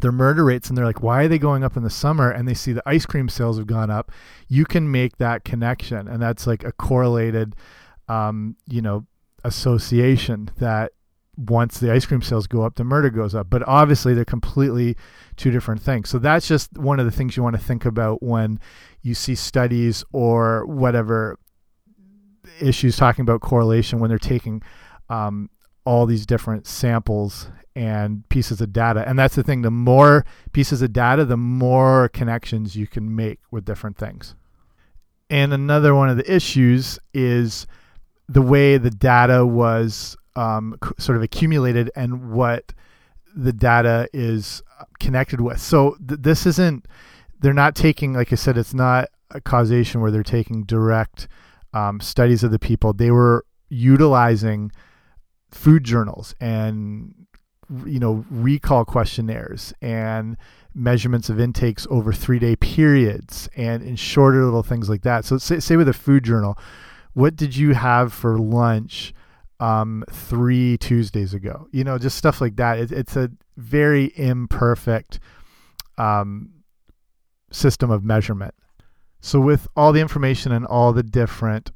their 0.00 0.12
murder 0.12 0.44
rates 0.44 0.68
and 0.68 0.76
they're 0.76 0.84
like, 0.84 1.02
why 1.02 1.24
are 1.24 1.28
they 1.28 1.38
going 1.38 1.64
up 1.64 1.76
in 1.76 1.82
the 1.82 1.90
summer? 1.90 2.30
And 2.30 2.48
they 2.48 2.54
see 2.54 2.72
the 2.72 2.82
ice 2.86 3.06
cream 3.06 3.28
sales 3.28 3.58
have 3.58 3.66
gone 3.66 3.90
up, 3.90 4.10
you 4.48 4.64
can 4.64 4.90
make 4.90 5.18
that 5.18 5.44
connection. 5.44 6.08
And 6.08 6.20
that's 6.20 6.46
like 6.46 6.64
a 6.64 6.72
correlated, 6.72 7.54
um, 8.08 8.56
you 8.68 8.82
know, 8.82 9.06
association 9.44 10.50
that 10.58 10.92
once 11.36 11.78
the 11.78 11.92
ice 11.92 12.06
cream 12.06 12.22
sales 12.22 12.46
go 12.46 12.62
up, 12.62 12.76
the 12.76 12.84
murder 12.84 13.10
goes 13.10 13.34
up. 13.34 13.48
But 13.50 13.66
obviously, 13.66 14.14
they're 14.14 14.24
completely 14.24 14.96
two 15.36 15.50
different 15.50 15.82
things. 15.82 16.08
So 16.08 16.18
that's 16.18 16.46
just 16.46 16.76
one 16.78 17.00
of 17.00 17.06
the 17.06 17.12
things 17.12 17.36
you 17.36 17.42
want 17.42 17.56
to 17.56 17.62
think 17.62 17.84
about 17.84 18.22
when 18.22 18.60
you 19.02 19.14
see 19.14 19.34
studies 19.34 20.04
or 20.12 20.64
whatever 20.66 21.38
issues 22.60 22.96
talking 22.96 23.22
about 23.22 23.40
correlation 23.40 23.98
when 23.98 24.08
they're 24.08 24.18
taking 24.18 24.62
um, 25.08 25.50
all 25.84 26.06
these 26.06 26.26
different 26.26 26.66
samples 26.66 27.48
and 27.76 28.28
pieces 28.28 28.60
of 28.60 28.72
data. 28.72 29.06
And 29.06 29.18
that's 29.18 29.34
the 29.34 29.42
thing 29.42 29.62
the 29.62 29.70
more 29.70 30.24
pieces 30.52 30.82
of 30.82 30.92
data, 30.92 31.24
the 31.24 31.36
more 31.36 32.08
connections 32.08 32.76
you 32.76 32.86
can 32.86 33.14
make 33.14 33.40
with 33.50 33.64
different 33.64 33.96
things. 33.96 34.34
And 35.30 35.52
another 35.52 35.94
one 35.94 36.08
of 36.08 36.16
the 36.16 36.32
issues 36.32 36.98
is 37.12 37.66
the 38.28 38.42
way 38.42 38.78
the 38.78 38.90
data 38.90 39.44
was 39.44 40.16
um, 40.36 40.78
sort 40.98 41.16
of 41.16 41.22
accumulated 41.22 41.90
and 41.96 42.30
what 42.32 42.72
the 43.34 43.52
data 43.52 44.08
is 44.12 44.62
connected 45.00 45.40
with. 45.40 45.60
So 45.60 45.96
th 46.06 46.20
this 46.20 46.46
isn't, 46.46 46.86
they're 47.40 47.52
not 47.52 47.74
taking, 47.74 48.12
like 48.12 48.32
I 48.32 48.36
said, 48.36 48.56
it's 48.56 48.74
not 48.74 49.08
a 49.30 49.40
causation 49.40 50.00
where 50.00 50.10
they're 50.10 50.22
taking 50.22 50.64
direct 50.64 51.26
um, 51.72 52.00
studies 52.00 52.44
of 52.44 52.50
the 52.52 52.58
people. 52.58 52.92
They 52.92 53.10
were 53.10 53.44
utilizing 53.68 54.70
food 55.50 55.84
journals 55.84 56.34
and 56.40 57.23
you 57.86 57.98
know 57.98 58.24
recall 58.30 58.84
questionnaires 58.84 59.72
and 59.80 60.36
measurements 60.74 61.28
of 61.28 61.38
intakes 61.38 61.86
over 61.90 62.12
three 62.12 62.38
day 62.38 62.56
periods 62.56 63.48
and 63.56 63.82
in 63.82 63.96
shorter 63.96 64.44
little 64.44 64.62
things 64.62 64.88
like 64.88 65.02
that 65.02 65.24
so 65.24 65.38
say, 65.38 65.60
say 65.60 65.76
with 65.76 65.88
a 65.88 65.92
food 65.92 66.24
journal 66.24 66.58
what 67.12 67.36
did 67.36 67.56
you 67.56 67.74
have 67.74 68.12
for 68.12 68.38
lunch 68.38 69.14
um, 69.60 70.04
three 70.10 70.76
Tuesdays 70.78 71.34
ago. 71.34 71.68
You 71.70 71.84
know, 71.84 71.98
just 71.98 72.18
stuff 72.18 72.40
like 72.40 72.56
that. 72.56 72.78
It, 72.78 72.92
it's 72.92 73.16
a 73.16 73.30
very 73.56 74.12
imperfect 74.16 75.20
um, 75.96 76.50
system 77.50 77.90
of 77.90 78.04
measurement. 78.04 78.54
So, 79.20 79.40
with 79.40 79.66
all 79.76 79.92
the 79.92 80.00
information 80.00 80.52
and 80.52 80.66
all 80.66 80.92
the 80.92 81.02
different 81.02 81.70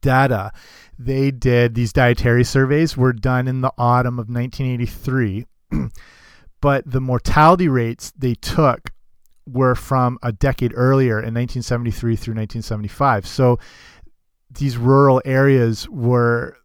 data, 0.00 0.52
they 0.98 1.30
did 1.30 1.74
these 1.74 1.92
dietary 1.92 2.44
surveys 2.44 2.96
were 2.96 3.12
done 3.12 3.48
in 3.48 3.60
the 3.60 3.72
autumn 3.78 4.18
of 4.18 4.28
1983. 4.28 5.46
but 6.60 6.90
the 6.90 7.00
mortality 7.00 7.68
rates 7.68 8.12
they 8.16 8.34
took 8.34 8.90
were 9.46 9.74
from 9.74 10.18
a 10.22 10.32
decade 10.32 10.72
earlier 10.76 11.18
in 11.18 11.34
1973 11.34 12.16
through 12.16 12.34
1975. 12.34 13.26
So 13.26 13.58
these 14.50 14.76
rural 14.76 15.20
areas 15.24 15.88
were 15.88 16.56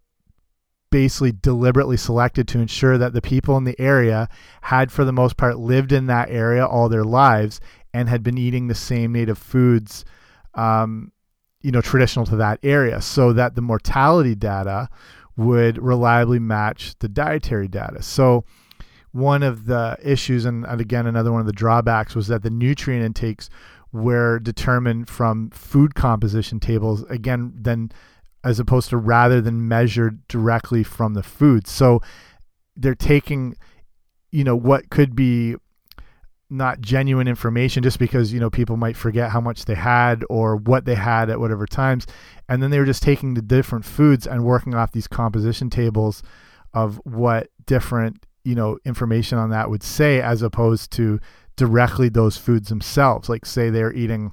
basically 0.90 1.32
deliberately 1.32 1.98
selected 1.98 2.48
to 2.48 2.60
ensure 2.60 2.98
that 2.98 3.14
the 3.14 3.22
people 3.22 3.58
in 3.58 3.64
the 3.64 3.80
area 3.80 4.30
had, 4.62 4.92
for 4.92 5.04
the 5.04 5.12
most 5.12 5.38
part, 5.38 5.58
lived 5.58 5.92
in 5.92 6.08
that 6.08 6.30
area 6.30 6.66
all 6.66 6.90
their 6.90 7.04
lives 7.04 7.60
and 7.94 8.08
had 8.08 8.24
been 8.24 8.38
eating 8.38 8.68
the 8.68 8.76
same 8.76 9.12
native 9.12 9.38
foods, 9.38 10.06
um, 10.54 11.12
you 11.62 11.72
know, 11.72 11.82
traditional 11.82 12.26
to 12.26 12.36
that 12.36 12.60
area, 12.64 13.02
so 13.02 13.34
that 13.34 13.56
the 13.56 13.62
mortality 13.62 14.36
data 14.36 14.90
would 15.36 15.78
reliably 15.78 16.40
match 16.40 16.96
the 17.00 17.08
dietary 17.08 17.68
data. 17.68 18.02
So 18.02 18.44
one 19.12 19.44
of 19.44 19.66
the 19.66 19.98
issues, 20.04 20.46
and, 20.46 20.66
again, 20.68 21.08
another 21.08 21.32
one 21.32 21.42
of 21.42 21.48
the 21.48 21.54
drawbacks, 21.54 22.16
was 22.16 22.28
that 22.28 22.44
the 22.44 22.50
nutrient 22.50 23.04
intakes 23.04 23.50
were 23.92 24.40
determined 24.40 25.10
from 25.10 25.50
food 25.52 25.96
composition 25.96 26.60
tables, 26.60 27.04
again, 27.10 27.54
then 27.56 27.92
as 28.44 28.60
opposed 28.60 28.90
to 28.90 28.98
rather 28.98 29.42
than 29.42 29.68
measured 29.68 30.28
directly 30.28 30.84
from 30.84 31.14
the 31.14 31.24
food. 31.24 31.68
So 31.68 32.02
they're 32.76 32.96
taking, 32.96 33.56
you 34.32 34.44
know, 34.44 34.56
what 34.56 34.90
could 34.90 35.16
be 35.16 35.56
not 36.50 36.80
genuine 36.80 37.28
information 37.28 37.84
just 37.84 38.00
because 38.00 38.32
you 38.32 38.40
know 38.40 38.50
people 38.50 38.78
might 38.78 38.96
forget 38.96 39.32
how 39.32 39.42
much 39.42 39.66
they 39.66 39.76
had 39.76 40.24
or 40.30 40.56
what 40.56 40.86
they 40.86 40.96
had 40.96 41.30
at 41.30 41.40
whatever 41.40 41.66
times. 41.66 42.08
And 42.48 42.64
then 42.64 42.72
they 42.72 42.80
were 42.80 42.86
just 42.86 43.04
taking 43.04 43.34
the 43.34 43.42
different 43.42 43.86
foods 43.86 44.26
and 44.26 44.46
working 44.46 44.74
off 44.74 44.92
these 44.92 45.08
composition 45.08 45.70
tables 45.70 46.24
of 46.74 47.02
what 47.04 47.50
different 47.66 48.26
you 48.44 48.56
know 48.56 48.78
information 48.86 49.38
on 49.38 49.50
that 49.50 49.70
would 49.70 49.84
say 49.84 50.22
as 50.22 50.42
opposed 50.42 50.92
to 50.94 51.20
directly 51.56 52.10
those 52.10 52.38
foods 52.38 52.70
themselves. 52.70 53.28
Like 53.30 53.46
say 53.46 53.70
they're 53.70 53.94
eating 53.94 54.32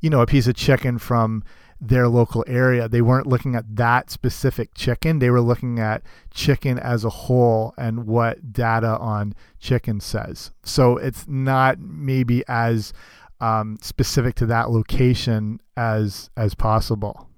you 0.00 0.10
know 0.10 0.20
a 0.20 0.26
piece 0.26 0.46
of 0.46 0.54
chicken 0.54 0.98
from 0.98 1.42
their 1.88 2.08
local 2.08 2.44
area. 2.46 2.88
They 2.88 3.02
weren't 3.02 3.26
looking 3.26 3.54
at 3.54 3.76
that 3.76 4.10
specific 4.10 4.74
chicken. 4.74 5.18
They 5.18 5.30
were 5.30 5.40
looking 5.40 5.78
at 5.78 6.02
chicken 6.32 6.78
as 6.78 7.04
a 7.04 7.10
whole 7.10 7.74
and 7.76 8.06
what 8.06 8.52
data 8.52 8.98
on 8.98 9.34
chicken 9.58 10.00
says. 10.00 10.50
So 10.62 10.96
it's 10.96 11.26
not 11.28 11.78
maybe 11.78 12.44
as 12.48 12.92
um, 13.40 13.78
specific 13.82 14.34
to 14.36 14.46
that 14.46 14.70
location 14.70 15.60
as 15.76 16.30
as 16.36 16.54
possible. 16.54 17.28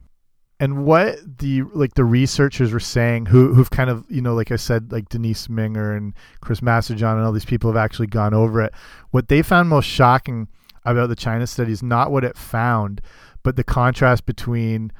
And 0.58 0.86
what 0.86 1.18
the 1.38 1.62
like 1.74 1.94
the 1.94 2.04
researchers 2.04 2.72
were 2.72 2.80
saying 2.80 3.26
who 3.26 3.52
who've 3.52 3.70
kind 3.70 3.90
of 3.90 4.04
you 4.08 4.22
know 4.22 4.34
like 4.34 4.50
I 4.50 4.56
said 4.56 4.90
like 4.92 5.08
Denise 5.08 5.48
Minger 5.48 5.96
and 5.96 6.14
Chris 6.40 6.60
Masterjohn 6.60 7.16
and 7.16 7.24
all 7.24 7.32
these 7.32 7.44
people 7.44 7.70
have 7.70 7.76
actually 7.76 8.06
gone 8.06 8.32
over 8.32 8.62
it. 8.62 8.72
What 9.10 9.28
they 9.28 9.42
found 9.42 9.68
most 9.68 9.86
shocking 9.86 10.48
about 10.84 11.08
the 11.08 11.16
China 11.16 11.46
study 11.46 11.72
is 11.72 11.82
not 11.82 12.10
what 12.10 12.24
it 12.24 12.38
found 12.38 13.02
but 13.46 13.54
the 13.54 13.62
contrast 13.62 14.26
between 14.26 14.90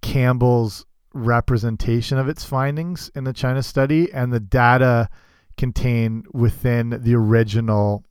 Campbell's 0.00 0.84
representation 1.14 2.18
of 2.18 2.28
its 2.28 2.42
findings 2.42 3.08
in 3.14 3.22
the 3.22 3.32
China 3.32 3.62
study 3.62 4.12
and 4.12 4.32
the 4.32 4.40
data 4.40 5.08
contained 5.56 6.26
within 6.32 6.90
the 6.90 7.14
original 7.14 8.02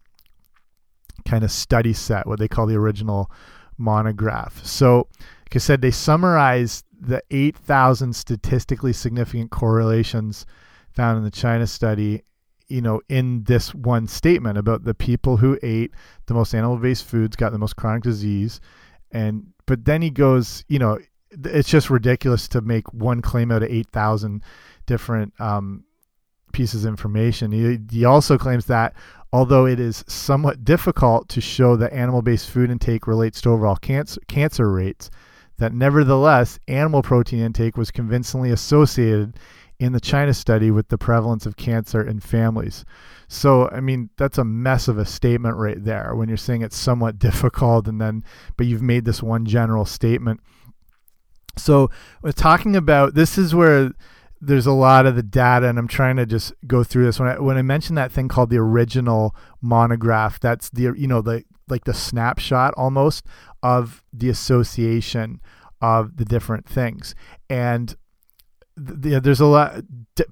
kind 1.25 1.43
of 1.43 1.51
study 1.51 1.91
set 1.91 2.25
what 2.27 2.39
they 2.39 2.47
call 2.47 2.65
the 2.65 2.77
original 2.77 3.29
monograph. 3.77 4.65
So 4.65 5.09
like 5.19 5.55
I 5.55 5.59
said, 5.59 5.81
they 5.81 5.91
summarized 5.91 6.85
the 6.97 7.21
8,000 7.29 8.15
statistically 8.15 8.93
significant 8.93 9.51
correlations 9.51 10.45
found 10.93 11.17
in 11.17 11.25
the 11.25 11.29
China 11.29 11.67
study, 11.67 12.23
you 12.69 12.79
know, 12.79 13.01
in 13.09 13.43
this 13.43 13.75
one 13.75 14.07
statement 14.07 14.57
about 14.57 14.85
the 14.85 14.93
people 14.93 15.35
who 15.35 15.59
ate 15.61 15.91
the 16.27 16.33
most 16.33 16.55
animal-based 16.55 17.03
foods 17.03 17.35
got 17.35 17.51
the 17.51 17.59
most 17.59 17.75
chronic 17.75 18.03
disease, 18.03 18.61
and 19.11 19.47
but 19.65 19.85
then 19.85 20.01
he 20.01 20.09
goes, 20.09 20.63
you 20.67 20.79
know, 20.79 20.99
it's 21.31 21.69
just 21.69 21.89
ridiculous 21.89 22.47
to 22.49 22.61
make 22.61 22.91
one 22.93 23.21
claim 23.21 23.51
out 23.51 23.63
of 23.63 23.69
8,000 23.69 24.43
different 24.85 25.33
um, 25.39 25.85
pieces 26.51 26.83
of 26.83 26.89
information. 26.89 27.51
He, 27.51 27.79
he 27.89 28.05
also 28.05 28.37
claims 28.37 28.65
that 28.65 28.93
although 29.33 29.65
it 29.65 29.79
is 29.79 30.03
somewhat 30.07 30.65
difficult 30.65 31.29
to 31.29 31.41
show 31.41 31.75
that 31.77 31.93
animal-based 31.93 32.49
food 32.49 32.69
intake 32.69 33.07
relates 33.07 33.41
to 33.41 33.49
overall 33.49 33.77
cancer 33.77 34.19
cancer 34.27 34.69
rates 34.69 35.09
that 35.57 35.73
nevertheless 35.73 36.59
animal 36.67 37.01
protein 37.01 37.39
intake 37.39 37.77
was 37.77 37.91
convincingly 37.91 38.51
associated 38.51 39.37
in 39.81 39.93
the 39.93 39.99
China 39.99 40.31
study 40.31 40.69
with 40.69 40.89
the 40.89 40.97
prevalence 40.97 41.47
of 41.47 41.57
cancer 41.57 42.05
in 42.07 42.19
families. 42.19 42.85
So, 43.27 43.67
I 43.69 43.79
mean, 43.79 44.11
that's 44.15 44.37
a 44.37 44.43
mess 44.43 44.87
of 44.87 44.99
a 44.99 45.05
statement 45.05 45.57
right 45.57 45.83
there 45.83 46.13
when 46.15 46.27
you're 46.27 46.37
saying 46.37 46.61
it's 46.61 46.77
somewhat 46.77 47.17
difficult 47.19 47.87
and 47.87 47.99
then, 47.99 48.23
but 48.57 48.67
you've 48.67 48.83
made 48.83 49.05
this 49.05 49.23
one 49.23 49.43
general 49.43 49.85
statement. 49.85 50.39
So, 51.57 51.89
we're 52.21 52.31
talking 52.31 52.75
about 52.75 53.15
this 53.15 53.39
is 53.39 53.55
where 53.55 53.91
there's 54.39 54.67
a 54.67 54.71
lot 54.71 55.07
of 55.07 55.15
the 55.15 55.23
data, 55.23 55.67
and 55.67 55.79
I'm 55.79 55.87
trying 55.87 56.17
to 56.17 56.27
just 56.27 56.53
go 56.67 56.83
through 56.83 57.05
this. 57.05 57.19
When 57.19 57.29
I 57.29 57.39
when 57.39 57.57
I 57.57 57.63
mentioned 57.63 57.97
that 57.97 58.11
thing 58.11 58.27
called 58.27 58.51
the 58.51 58.57
original 58.57 59.35
monograph, 59.61 60.39
that's 60.39 60.69
the 60.69 60.93
you 60.95 61.07
know 61.07 61.21
the 61.21 61.43
like 61.67 61.85
the 61.85 61.93
snapshot 61.93 62.75
almost 62.77 63.25
of 63.63 64.03
the 64.13 64.29
association 64.29 65.41
of 65.81 66.17
the 66.17 66.25
different 66.25 66.67
things. 66.67 67.15
And 67.49 67.95
th 68.77 69.23
there's 69.23 69.39
a 69.39 69.45
lot. 69.45 69.83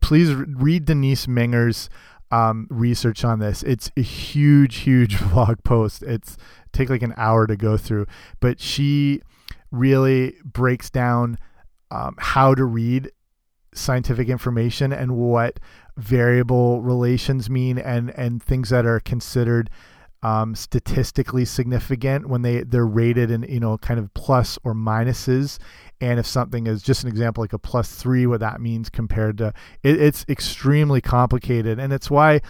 Please 0.02 0.34
read 0.34 0.86
Denise 0.86 1.28
Minger's 1.28 1.90
um, 2.32 2.68
research 2.70 3.24
on 3.24 3.40
this. 3.40 3.64
It's 3.64 3.92
a 3.98 4.02
huge, 4.02 4.78
huge 4.78 5.20
blog 5.32 5.64
post. 5.64 6.04
It's 6.04 6.38
take 6.72 6.90
like 6.90 7.02
an 7.02 7.14
hour 7.18 7.48
to 7.48 7.56
go 7.56 7.78
through, 7.78 8.06
but 8.40 8.60
she 8.60 9.22
really 9.72 10.36
breaks 10.44 10.90
down 10.90 11.38
um, 11.92 12.16
how 12.20 12.54
to 12.56 12.66
read 12.66 13.12
scientific 13.74 14.30
information 14.30 14.92
and 14.92 15.16
what 15.16 15.60
variable 15.98 16.82
relations 16.82 17.50
mean 17.50 17.78
and 17.78 18.10
and 18.12 18.42
things 18.42 18.70
that 18.70 18.86
are 18.86 19.00
considered 19.00 19.70
um, 20.22 20.54
statistically 20.56 21.46
significant 21.46 22.28
when 22.28 22.42
they 22.42 22.64
they're 22.64 22.86
rated 22.86 23.32
in 23.32 23.44
you 23.44 23.60
know 23.60 23.78
kind 23.78 24.00
of 24.00 24.14
plus 24.14 24.60
or 24.64 24.74
minuses. 24.74 25.60
And 26.02 26.20
if 26.20 26.26
something 26.26 26.68
is 26.68 26.82
just 26.82 27.04
an 27.04 27.10
example 27.10 27.44
like 27.44 27.54
a 27.54 27.60
plus 27.60 27.94
three 27.94 28.26
what 28.26 28.40
that 28.40 28.62
means 28.62 28.90
compared 28.90 29.38
to 29.40 29.54
it, 29.84 30.02
it's 30.02 30.26
extremely 30.28 31.02
complicated. 31.02 31.80
And 31.80 31.94
it's 31.94 32.10
why 32.10 32.42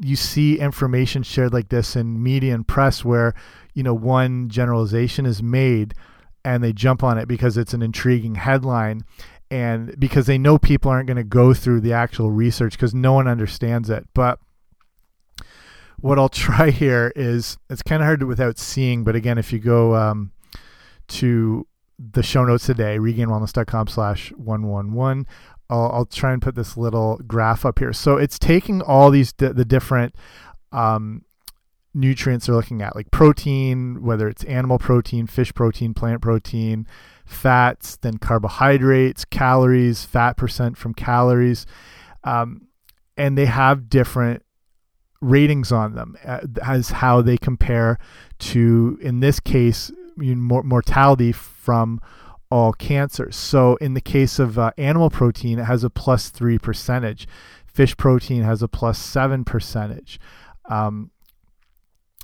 you 0.00 0.16
see 0.16 0.58
information 0.58 1.22
shared 1.22 1.52
like 1.52 1.68
this 1.68 1.94
in 1.94 2.22
media 2.22 2.54
and 2.54 2.66
press 2.66 3.04
where 3.04 3.34
you 3.74 3.82
know 3.82 3.94
one 3.94 4.48
generalization 4.48 5.26
is 5.26 5.42
made 5.42 5.94
and 6.44 6.62
they 6.62 6.72
jump 6.72 7.02
on 7.02 7.18
it 7.18 7.28
because 7.28 7.56
it's 7.56 7.74
an 7.74 7.82
intriguing 7.82 8.36
headline. 8.36 9.04
And 9.50 9.98
because 10.00 10.26
they 10.26 10.38
know 10.38 10.58
people 10.58 10.90
aren't 10.90 11.06
going 11.06 11.18
to 11.18 11.24
go 11.24 11.52
through 11.52 11.82
the 11.82 11.92
actual 11.92 12.30
research 12.30 12.72
because 12.72 12.94
no 12.94 13.12
one 13.12 13.28
understands 13.28 13.90
it. 13.90 14.08
But 14.14 14.38
what 16.02 16.18
I'll 16.18 16.28
try 16.46 16.70
here 16.70 17.12
is 17.16 17.56
it's 17.70 17.82
kind 17.82 18.02
of 18.02 18.06
hard 18.06 18.20
to, 18.20 18.26
without 18.26 18.58
seeing, 18.58 19.04
but 19.04 19.16
again, 19.16 19.38
if 19.38 19.52
you 19.52 19.58
go 19.58 19.96
um, 19.96 20.32
to 21.08 21.66
the 21.98 22.22
show 22.22 22.44
notes 22.44 22.66
today, 22.66 22.98
regainedwellness.com 22.98 23.86
slash 23.86 24.32
111, 24.32 25.26
I'll, 25.70 25.90
I'll 25.92 26.06
try 26.06 26.32
and 26.32 26.42
put 26.42 26.54
this 26.54 26.76
little 26.76 27.18
graph 27.26 27.64
up 27.64 27.78
here. 27.78 27.92
So 27.92 28.18
it's 28.18 28.38
taking 28.38 28.82
all 28.82 29.10
these, 29.10 29.32
the 29.32 29.64
different 29.64 30.14
um, 30.72 31.24
nutrients 31.94 32.46
they're 32.46 32.56
looking 32.56 32.82
at, 32.82 32.96
like 32.96 33.10
protein, 33.10 34.02
whether 34.02 34.28
it's 34.28 34.44
animal 34.44 34.78
protein, 34.78 35.26
fish 35.26 35.54
protein, 35.54 35.94
plant 35.94 36.20
protein, 36.20 36.86
fats, 37.24 37.96
then 37.96 38.18
carbohydrates, 38.18 39.24
calories, 39.24 40.04
fat 40.04 40.36
percent 40.36 40.76
from 40.76 40.94
calories. 40.94 41.64
Um, 42.24 42.68
and 43.16 43.36
they 43.36 43.46
have 43.46 43.88
different 43.88 44.42
ratings 45.22 45.72
on 45.72 45.94
them 45.94 46.16
uh, 46.24 46.40
as 46.62 46.90
how 46.90 47.22
they 47.22 47.38
compare 47.38 47.98
to, 48.38 48.98
in 49.00 49.20
this 49.20 49.40
case, 49.40 49.90
mortality 50.16 51.32
from 51.32 52.00
all 52.50 52.72
cancers. 52.74 53.34
So 53.34 53.76
in 53.76 53.94
the 53.94 54.00
case 54.00 54.38
of 54.38 54.58
uh, 54.58 54.72
animal 54.76 55.08
protein, 55.08 55.58
it 55.58 55.64
has 55.64 55.84
a 55.84 55.90
plus 55.90 56.28
three 56.28 56.58
percentage. 56.58 57.26
Fish 57.64 57.96
protein 57.96 58.42
has 58.42 58.62
a 58.62 58.68
plus 58.68 58.98
seven 58.98 59.44
percentage. 59.44 60.20
Um, 60.68 61.12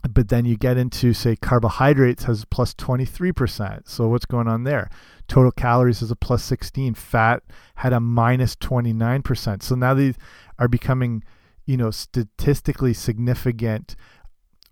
but 0.09 0.29
then 0.29 0.45
you 0.45 0.57
get 0.57 0.77
into 0.77 1.13
say 1.13 1.35
carbohydrates 1.35 2.25
has 2.25 2.45
plus 2.45 2.73
23% 2.75 3.89
so 3.89 4.07
what's 4.07 4.27
going 4.27 4.47
on 4.47 4.63
there 4.63 4.89
total 5.27 5.51
calories 5.51 6.03
is 6.03 6.11
a 6.13 6.17
plus 6.17 6.45
16 6.45 6.95
fat 6.95 7.43
had 7.77 7.93
a 7.93 7.99
minus 7.99 8.55
29% 8.55 9.61
so 9.61 9.75
now 9.75 9.95
these 9.95 10.15
are 10.59 10.69
becoming 10.69 11.25
you 11.69 11.77
know 11.77 11.91
statistically 11.91 12.93
significant 12.93 13.95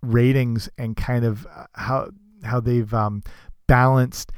ratings 0.01 0.69
and 0.77 0.97
kind 0.97 1.23
of 1.23 1.45
uh, 1.47 1.65
how 1.73 2.09
how 2.43 2.59
they've 2.59 2.93
um, 2.93 3.23
balanced 3.67 4.31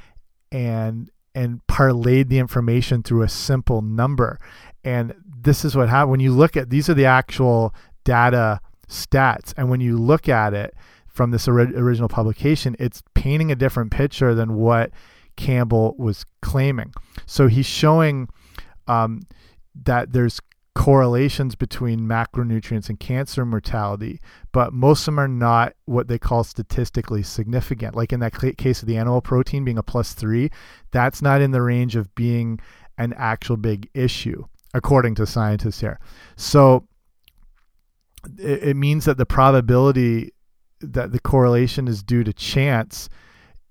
and 0.51 1.09
and 1.33 1.61
parlayed 1.67 2.29
the 2.29 2.39
information 2.39 3.01
through 3.01 3.23
a 3.23 3.29
simple 3.29 3.81
number 3.81 4.39
and 4.83 5.13
this 5.25 5.63
is 5.63 5.75
what 5.75 5.89
happened 5.89 6.11
when 6.11 6.19
you 6.19 6.31
look 6.31 6.57
at 6.57 6.69
these 6.69 6.89
are 6.89 6.93
the 6.93 7.05
actual 7.05 7.73
data 8.03 8.59
stats. 8.89 9.53
And 9.55 9.69
when 9.69 9.81
you 9.81 9.97
look 9.97 10.27
at 10.27 10.53
it 10.53 10.73
from 11.07 11.31
this 11.31 11.47
ori 11.47 11.73
original 11.75 12.09
publication, 12.09 12.75
it's 12.79 13.01
painting 13.13 13.51
a 13.51 13.55
different 13.55 13.91
picture 13.91 14.33
than 14.33 14.55
what 14.55 14.91
Campbell 15.37 15.95
was 15.97 16.25
claiming. 16.41 16.93
So 17.25 17.47
he's 17.47 17.65
showing 17.65 18.27
um, 18.87 19.21
that 19.83 20.11
there's 20.11 20.41
correlations 20.79 21.55
between 21.55 21.99
macronutrients 21.99 22.87
and 22.87 23.01
cancer 23.01 23.45
mortality, 23.45 24.17
but 24.53 24.71
most 24.71 25.01
of 25.01 25.05
them 25.07 25.19
are 25.19 25.27
not 25.27 25.73
what 25.83 26.07
they 26.07 26.17
call 26.17 26.41
statistically 26.41 27.21
significant. 27.21 27.95
Like 27.95 28.13
in 28.13 28.21
that 28.21 28.57
case 28.57 28.81
of 28.81 28.87
the 28.87 28.95
animal 28.95 29.19
protein 29.19 29.65
being 29.65 29.77
a 29.77 29.83
plus 29.83 30.13
three, 30.13 30.49
that's 30.91 31.21
not 31.21 31.41
in 31.41 31.51
the 31.51 31.61
range 31.61 31.97
of 31.97 32.15
being 32.15 32.61
an 32.97 33.13
actual 33.17 33.57
big 33.57 33.89
issue, 33.93 34.45
according 34.73 35.15
to 35.15 35.25
scientists 35.25 35.81
here. 35.81 35.99
So 36.37 36.87
it, 38.37 38.69
it 38.69 38.77
means 38.77 39.03
that 39.03 39.17
the 39.17 39.25
probability 39.25 40.31
that 40.79 41.11
the 41.11 41.19
correlation 41.19 41.89
is 41.89 42.01
due 42.01 42.23
to 42.23 42.31
chance 42.31 43.09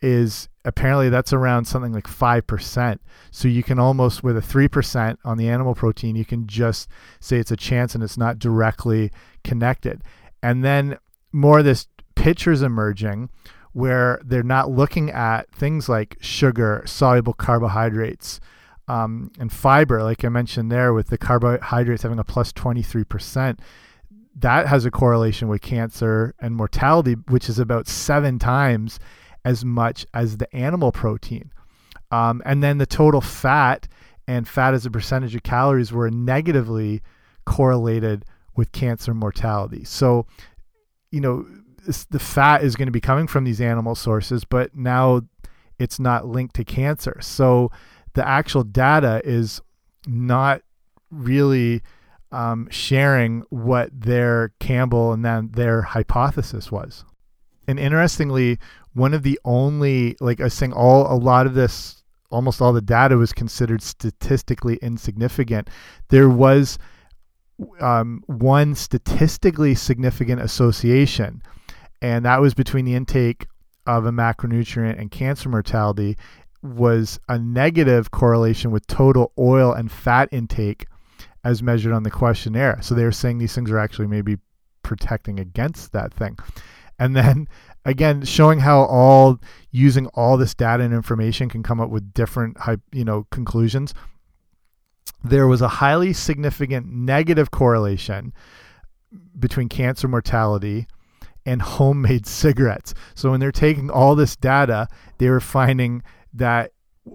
is 0.01 0.49
apparently 0.65 1.09
that's 1.09 1.33
around 1.33 1.65
something 1.65 1.93
like 1.93 2.07
5%. 2.07 2.99
So 3.31 3.49
you 3.49 3.63
can 3.63 3.79
almost, 3.79 4.23
with 4.23 4.37
a 4.37 4.41
3% 4.41 5.17
on 5.25 5.39
the 5.39 5.49
animal 5.49 5.75
protein, 5.75 6.17
you 6.17 6.25
can 6.25 6.47
just 6.47 6.89
say 7.21 7.39
it's 7.39 7.51
a 7.51 7.57
chance 7.57 7.95
and 7.95 8.05
it's 8.05 8.19
not 8.19 8.39
directly 8.39 9.11
connected. 9.45 10.03
And 10.43 10.65
then 10.65 10.99
more 11.33 11.61
of 11.61 11.65
this 11.65 11.89
pictures 12.15 12.63
emerging 12.63 13.31
where 13.73 14.21
they're 14.25 14.43
not 14.43 14.71
looking 14.71 15.11
at 15.11 15.51
things 15.53 15.89
like 15.89 16.17
sugar, 16.21 16.83
soluble 16.87 17.33
carbohydrates, 17.33 18.41
um, 18.89 19.31
and 19.39 19.53
fiber, 19.53 20.03
like 20.03 20.25
I 20.25 20.31
mentioned 20.31 20.73
there, 20.73 20.95
with 20.95 21.09
the 21.09 21.19
carbohydrates 21.19 22.03
having 22.03 22.19
a 22.19 22.25
plus 22.25 22.53
23% 22.53 23.59
that 24.41 24.69
has 24.69 24.85
a 24.85 24.91
correlation 24.91 25.49
with 25.49 25.61
cancer 25.61 26.35
and 26.41 26.55
mortality, 26.55 27.15
which 27.29 27.49
is 27.49 27.59
about 27.59 27.89
seven 27.89 28.39
times 28.39 28.99
as 29.49 29.65
much 29.65 30.05
as 30.13 30.37
the 30.37 30.55
animal 30.55 30.93
protein. 30.93 31.51
Um, 32.11 32.43
and 32.45 32.63
then 32.63 32.77
the 32.77 32.85
total 32.85 33.23
fat 33.23 33.89
and 34.27 34.47
fat 34.47 34.75
as 34.75 34.85
a 34.85 34.91
percentage 34.91 35.35
of 35.35 35.43
calories 35.43 35.91
were 35.91 36.11
negatively 36.11 37.01
correlated 37.47 38.27
with 38.57 38.73
cancer 38.73 39.15
mortality. 39.15 39.85
So, 39.85 40.27
you 41.11 41.23
know, 41.23 41.47
the 42.11 42.19
fat 42.19 42.63
is 42.63 42.77
going 42.77 42.89
to 42.89 42.93
be 42.93 43.01
coming 43.01 43.27
from 43.27 43.45
these 43.45 43.63
animal 43.63 43.95
sources, 43.95 44.45
but 44.45 44.77
now 44.77 45.23
it's 45.79 45.99
not 45.99 46.27
linked 46.27 46.55
to 46.57 46.65
cancer. 46.65 47.17
So 47.23 47.71
the 48.13 48.29
actual 48.29 48.65
data 48.65 49.23
is 49.25 49.63
not 50.07 50.61
really 51.11 51.81
um, 52.33 52.69
sharing 52.71 53.45
what 53.49 53.89
their 53.99 54.53
Campbell 54.61 55.15
and 55.15 55.25
then 55.25 55.53
their 55.53 55.81
hypothesis 55.81 56.71
was. 56.71 57.07
And 57.67 57.79
interestingly, 57.79 58.59
one 58.99 59.15
of 59.15 59.23
the 59.23 59.39
only, 59.45 60.17
like 60.21 60.41
I 60.41 60.45
was 60.45 60.55
saying, 60.55 60.73
all 60.73 61.13
a 61.13 61.17
lot 61.17 61.47
of 61.47 61.55
this, 61.55 62.03
almost 62.31 62.61
all 62.61 62.73
the 62.73 62.83
data 62.83 63.17
was 63.17 63.33
considered 63.33 63.81
statistically 63.81 64.77
insignificant. 64.83 65.71
There 66.09 66.29
was 66.29 66.79
um, 67.81 68.23
one 68.27 68.75
statistically 68.75 69.75
significant 69.75 70.41
association, 70.41 71.43
and 72.03 72.25
that 72.25 72.41
was 72.41 72.55
between 72.55 72.85
the 72.85 72.95
intake 72.95 73.47
of 73.87 74.05
a 74.05 74.11
macronutrient 74.11 75.01
and 75.01 75.11
cancer 75.11 75.49
mortality 75.49 76.17
was 76.63 77.19
a 77.29 77.39
negative 77.39 78.11
correlation 78.11 78.71
with 78.71 78.87
total 78.87 79.33
oil 79.39 79.73
and 79.73 79.91
fat 79.91 80.29
intake 80.33 80.87
as 81.45 81.63
measured 81.63 81.93
on 81.93 82.03
the 82.03 82.11
questionnaire. 82.11 82.79
So 82.83 82.95
they 82.95 83.05
were 83.05 83.13
saying 83.13 83.39
these 83.39 83.55
things 83.55 83.71
are 83.71 83.79
actually 83.79 84.09
maybe 84.09 84.39
protecting 84.83 85.39
against 85.39 85.93
that 85.93 86.13
thing. 86.13 86.37
And 86.99 87.15
then 87.15 87.49
again, 87.89 88.23
showing 88.23 88.61
how 88.61 88.83
all 88.83 89.41
using 89.71 90.07
all 90.09 90.37
this 90.37 90.55
data 90.55 90.83
and 90.83 90.93
information 90.93 91.49
can 91.49 91.63
come 91.63 91.81
up 91.81 91.89
with 91.89 92.13
different 92.13 92.59
you 92.93 93.05
know 93.05 93.27
conclusions. 93.31 93.95
There 95.25 95.49
was 95.49 95.63
a 95.63 95.69
highly 95.69 96.13
significant 96.13 96.87
negative 96.93 97.51
correlation 97.51 98.33
between 99.39 99.69
cancer 99.69 100.07
mortality 100.07 100.87
and 101.47 101.63
homemade 101.63 102.27
cigarettes. 102.43 102.93
So 103.15 103.31
when 103.31 103.41
they're 103.41 103.51
taking 103.51 103.91
all 103.91 104.15
this 104.15 104.37
data, 104.37 104.87
they 105.17 105.31
were 105.31 105.41
finding 105.41 106.03
that 106.35 106.73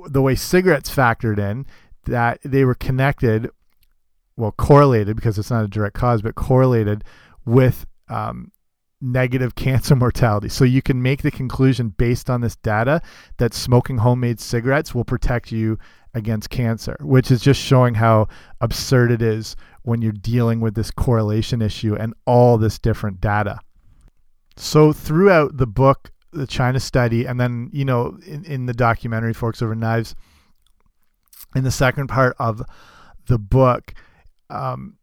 the 0.07 0.23
way 0.23 0.33
cigarettes 0.33 0.93
factored 0.93 1.37
in, 1.37 1.67
that 2.05 2.39
they 2.43 2.65
were 2.65 2.73
connected 2.73 3.49
well 4.35 4.51
correlated 4.51 5.15
because 5.15 5.37
it's 5.37 5.51
not 5.51 5.63
a 5.63 5.67
direct 5.67 5.95
cause, 5.95 6.23
but 6.23 6.33
correlated 6.33 7.03
with 7.45 7.85
um, 8.09 8.51
negative 9.03 9.55
cancer 9.55 9.95
mortality. 9.97 10.49
So 10.49 10.63
you 10.63 10.81
can 10.81 11.01
make 11.01 11.21
the 11.21 11.31
conclusion 11.31 11.89
based 11.89 12.29
on 12.29 12.41
this 12.41 12.55
data 12.55 13.01
that 13.37 13.53
smoking 13.53 13.97
homemade 13.97 14.39
cigarettes 14.39 14.95
will 14.95 15.03
protect 15.03 15.51
you 15.51 15.77
against 16.13 16.49
cancer, 16.49 16.95
which 17.01 17.31
is 17.31 17.41
just 17.41 17.59
showing 17.59 17.95
how 17.95 18.27
absurd 18.61 19.11
it 19.11 19.21
is 19.21 19.55
when 19.81 20.01
you're 20.01 20.11
dealing 20.11 20.59
with 20.59 20.75
this 20.75 20.91
correlation 20.91 21.61
issue 21.61 21.95
and 21.95 22.13
all 22.25 22.57
this 22.57 22.79
different 22.79 23.19
data. 23.19 23.59
So 24.55 24.93
throughout 24.93 25.57
the 25.57 25.67
book, 25.67 26.11
the 26.31 26.47
China 26.47 26.79
study, 26.79 27.25
and 27.25 27.39
then, 27.39 27.69
you 27.73 27.85
know, 27.85 28.17
in, 28.25 28.45
in 28.45 28.65
the 28.65 28.73
documentary 28.73 29.33
Forks 29.33 29.61
Over 29.61 29.75
Knives, 29.75 30.15
in 31.55 31.63
the 31.63 31.71
second 31.71 32.07
part 32.07 32.35
of 32.39 32.61
the 33.27 33.37
book, 33.37 33.93
um, 34.49 34.97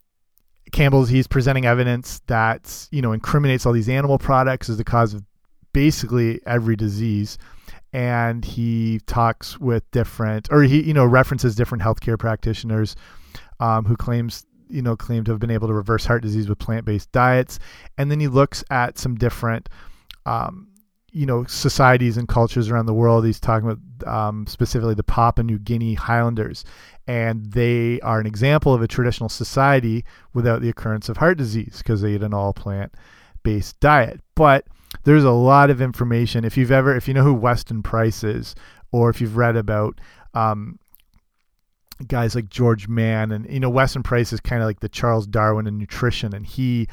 Campbell's 0.70 1.08
he's 1.08 1.26
presenting 1.26 1.66
evidence 1.66 2.20
that 2.26 2.88
you 2.90 3.02
know 3.02 3.12
incriminates 3.12 3.66
all 3.66 3.72
these 3.72 3.88
animal 3.88 4.18
products 4.18 4.68
as 4.68 4.76
the 4.76 4.84
cause 4.84 5.14
of 5.14 5.24
basically 5.72 6.40
every 6.46 6.76
disease. 6.76 7.38
And 7.92 8.44
he 8.44 9.00
talks 9.06 9.58
with 9.58 9.88
different 9.90 10.48
or 10.50 10.62
he 10.62 10.82
you 10.82 10.94
know 10.94 11.04
references 11.04 11.54
different 11.56 11.82
healthcare 11.82 12.18
practitioners 12.18 12.94
um, 13.58 13.84
who 13.84 13.96
claims 13.96 14.46
you 14.68 14.82
know 14.82 14.96
claim 14.96 15.24
to 15.24 15.32
have 15.32 15.40
been 15.40 15.50
able 15.50 15.68
to 15.68 15.74
reverse 15.74 16.04
heart 16.06 16.22
disease 16.22 16.48
with 16.48 16.58
plant-based 16.58 17.10
diets. 17.12 17.58
And 17.98 18.10
then 18.10 18.20
he 18.20 18.28
looks 18.28 18.62
at 18.70 18.98
some 18.98 19.16
different 19.16 19.68
um, 20.26 20.68
you 21.12 21.26
know 21.26 21.44
societies 21.44 22.16
and 22.16 22.28
cultures 22.28 22.70
around 22.70 22.86
the 22.86 22.94
world. 22.94 23.24
He's 23.24 23.40
talking 23.40 23.70
about 23.70 24.08
um, 24.08 24.46
specifically 24.46 24.94
the 24.94 25.02
Papua 25.02 25.44
New 25.44 25.58
Guinea 25.58 25.94
Highlanders, 25.94 26.64
and 27.10 27.46
they 27.46 28.00
are 28.02 28.20
an 28.20 28.26
example 28.26 28.72
of 28.72 28.82
a 28.82 28.86
traditional 28.86 29.28
society 29.28 30.04
without 30.32 30.62
the 30.62 30.68
occurrence 30.68 31.08
of 31.08 31.16
heart 31.16 31.36
disease 31.36 31.78
because 31.78 32.02
they 32.02 32.14
eat 32.14 32.22
an 32.22 32.32
all 32.32 32.52
plant 32.52 32.94
based 33.42 33.80
diet. 33.80 34.20
But 34.36 34.64
there's 35.02 35.24
a 35.24 35.32
lot 35.32 35.70
of 35.70 35.82
information. 35.82 36.44
If 36.44 36.56
you've 36.56 36.70
ever, 36.70 36.94
if 36.94 37.08
you 37.08 37.14
know 37.14 37.24
who 37.24 37.34
Weston 37.34 37.82
Price 37.82 38.22
is, 38.22 38.54
or 38.92 39.10
if 39.10 39.20
you've 39.20 39.36
read 39.36 39.56
about 39.56 40.00
um, 40.34 40.78
guys 42.06 42.36
like 42.36 42.48
George 42.48 42.86
Mann, 42.86 43.32
and 43.32 43.52
you 43.52 43.58
know 43.58 43.70
Weston 43.70 44.04
Price 44.04 44.32
is 44.32 44.38
kind 44.38 44.62
of 44.62 44.68
like 44.68 44.78
the 44.78 44.88
Charles 44.88 45.26
Darwin 45.26 45.66
in 45.66 45.78
nutrition, 45.78 46.32
and 46.32 46.46
he 46.46 46.86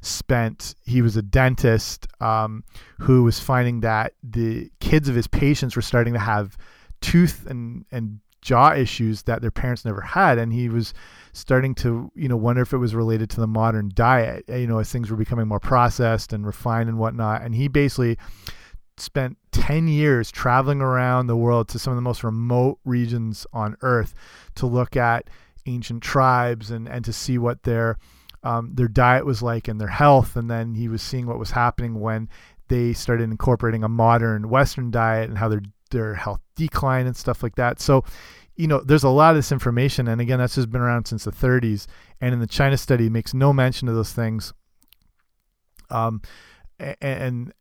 spent 0.00 0.74
he 0.86 1.02
was 1.02 1.18
a 1.18 1.22
dentist 1.22 2.06
um, 2.22 2.64
who 2.98 3.24
was 3.24 3.38
finding 3.38 3.80
that 3.80 4.14
the 4.22 4.70
kids 4.80 5.06
of 5.06 5.14
his 5.14 5.26
patients 5.26 5.76
were 5.76 5.82
starting 5.82 6.14
to 6.14 6.18
have 6.18 6.56
tooth 7.02 7.46
and 7.46 7.84
and 7.92 8.20
jaw 8.42 8.72
issues 8.72 9.22
that 9.22 9.42
their 9.42 9.50
parents 9.50 9.84
never 9.84 10.00
had 10.00 10.38
and 10.38 10.52
he 10.52 10.68
was 10.68 10.94
starting 11.32 11.74
to 11.74 12.10
you 12.14 12.28
know 12.28 12.36
wonder 12.36 12.62
if 12.62 12.72
it 12.72 12.78
was 12.78 12.94
related 12.94 13.28
to 13.30 13.40
the 13.40 13.46
modern 13.46 13.90
diet 13.94 14.44
you 14.48 14.66
know 14.66 14.78
as 14.78 14.90
things 14.90 15.10
were 15.10 15.16
becoming 15.16 15.46
more 15.46 15.60
processed 15.60 16.32
and 16.32 16.46
refined 16.46 16.88
and 16.88 16.98
whatnot 16.98 17.42
and 17.42 17.54
he 17.54 17.68
basically 17.68 18.16
spent 18.96 19.36
10 19.52 19.88
years 19.88 20.30
traveling 20.30 20.80
around 20.80 21.26
the 21.26 21.36
world 21.36 21.68
to 21.68 21.78
some 21.78 21.92
of 21.92 21.96
the 21.96 22.02
most 22.02 22.24
remote 22.24 22.78
regions 22.84 23.46
on 23.52 23.76
earth 23.82 24.14
to 24.54 24.66
look 24.66 24.96
at 24.96 25.28
ancient 25.66 26.02
tribes 26.02 26.70
and 26.70 26.88
and 26.88 27.04
to 27.04 27.12
see 27.12 27.38
what 27.38 27.62
their 27.62 27.98
um, 28.42 28.74
their 28.74 28.88
diet 28.88 29.26
was 29.26 29.42
like 29.42 29.68
and 29.68 29.80
their 29.80 29.88
health. 29.88 30.36
And 30.36 30.50
then 30.50 30.74
he 30.74 30.88
was 30.88 31.02
seeing 31.02 31.26
what 31.26 31.38
was 31.38 31.50
happening 31.50 32.00
when 32.00 32.28
they 32.68 32.92
started 32.92 33.24
incorporating 33.24 33.84
a 33.84 33.88
modern 33.88 34.48
Western 34.48 34.90
diet 34.90 35.28
and 35.28 35.38
how 35.38 35.48
their 35.48 35.62
their 35.90 36.14
health 36.14 36.40
decline 36.56 37.06
and 37.06 37.16
stuff 37.16 37.42
like 37.42 37.56
that. 37.56 37.80
So, 37.80 38.04
you 38.56 38.66
know, 38.66 38.80
there's 38.80 39.04
a 39.04 39.08
lot 39.08 39.30
of 39.30 39.36
this 39.36 39.52
information, 39.52 40.08
and 40.08 40.20
again, 40.20 40.38
that's 40.38 40.54
just 40.54 40.70
been 40.70 40.80
around 40.80 41.06
since 41.06 41.24
the 41.24 41.32
30s. 41.32 41.86
And 42.20 42.34
in 42.34 42.40
the 42.40 42.46
China 42.46 42.76
study, 42.76 43.08
makes 43.08 43.32
no 43.32 43.52
mention 43.52 43.88
of 43.88 43.94
those 43.94 44.12
things. 44.12 44.52
Um, 45.88 46.22
and, 46.78 47.52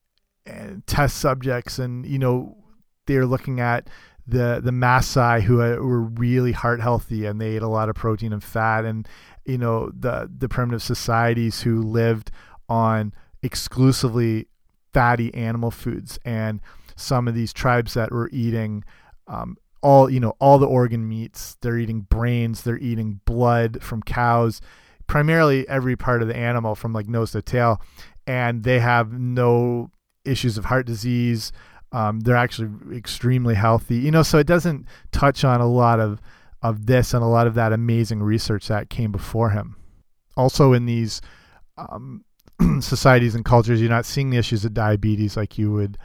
and 0.45 0.85
test 0.87 1.17
subjects, 1.17 1.79
and 1.79 2.05
you 2.05 2.19
know 2.19 2.57
they're 3.05 3.25
looking 3.25 3.59
at 3.59 3.89
the 4.27 4.61
the 4.63 4.71
Maasai 4.71 5.41
who 5.41 5.57
were 5.57 6.01
really 6.01 6.51
heart 6.51 6.81
healthy 6.81 7.25
and 7.25 7.41
they 7.41 7.55
ate 7.55 7.61
a 7.61 7.67
lot 7.67 7.89
of 7.89 7.95
protein 7.95 8.33
and 8.33 8.43
fat, 8.43 8.85
and 8.85 9.07
you 9.45 9.57
know 9.57 9.91
the 9.97 10.29
the 10.35 10.49
primitive 10.49 10.83
societies 10.83 11.61
who 11.61 11.81
lived 11.81 12.31
on 12.67 13.13
exclusively 13.41 14.47
fatty 14.93 15.33
animal 15.33 15.71
foods, 15.71 16.19
and 16.23 16.61
some 16.99 17.27
of 17.27 17.35
these 17.35 17.53
tribes 17.53 17.93
that 17.93 18.11
were 18.11 18.29
eating 18.31 18.83
um, 19.27 19.57
all 19.81 20.09
you 20.09 20.19
know 20.19 20.35
all 20.39 20.59
the 20.59 20.67
organ 20.67 21.07
meats. 21.07 21.57
They're 21.61 21.77
eating 21.77 22.01
brains. 22.01 22.63
They're 22.63 22.77
eating 22.77 23.21
blood 23.25 23.81
from 23.81 24.03
cows, 24.03 24.61
primarily 25.07 25.67
every 25.67 25.95
part 25.95 26.21
of 26.21 26.27
the 26.27 26.35
animal 26.35 26.75
from 26.75 26.93
like 26.93 27.07
nose 27.07 27.31
to 27.31 27.41
tail, 27.41 27.81
and 28.27 28.63
they 28.63 28.79
have 28.79 29.13
no 29.13 29.91
issues 30.25 30.57
of 30.57 30.65
heart 30.65 30.85
disease. 30.85 31.51
Um, 31.91 32.19
they're 32.19 32.35
actually 32.35 32.95
extremely 32.95 33.55
healthy, 33.55 33.97
you 33.97 34.11
know. 34.11 34.23
So 34.23 34.37
it 34.37 34.47
doesn't 34.47 34.85
touch 35.11 35.43
on 35.43 35.61
a 35.61 35.67
lot 35.67 35.99
of 35.99 36.21
of 36.61 36.85
this 36.85 37.13
and 37.13 37.23
a 37.23 37.27
lot 37.27 37.47
of 37.47 37.55
that 37.55 37.71
amazing 37.71 38.21
research 38.21 38.67
that 38.67 38.89
came 38.89 39.11
before 39.11 39.51
him. 39.51 39.75
Also, 40.35 40.73
in 40.73 40.85
these 40.85 41.21
um, 41.77 42.23
societies 42.81 43.33
and 43.33 43.45
cultures, 43.45 43.79
you're 43.79 43.89
not 43.89 44.05
seeing 44.05 44.29
the 44.29 44.37
issues 44.37 44.65
of 44.65 44.73
diabetes 44.73 45.37
like 45.37 45.57
you 45.57 45.71
would 45.71 45.97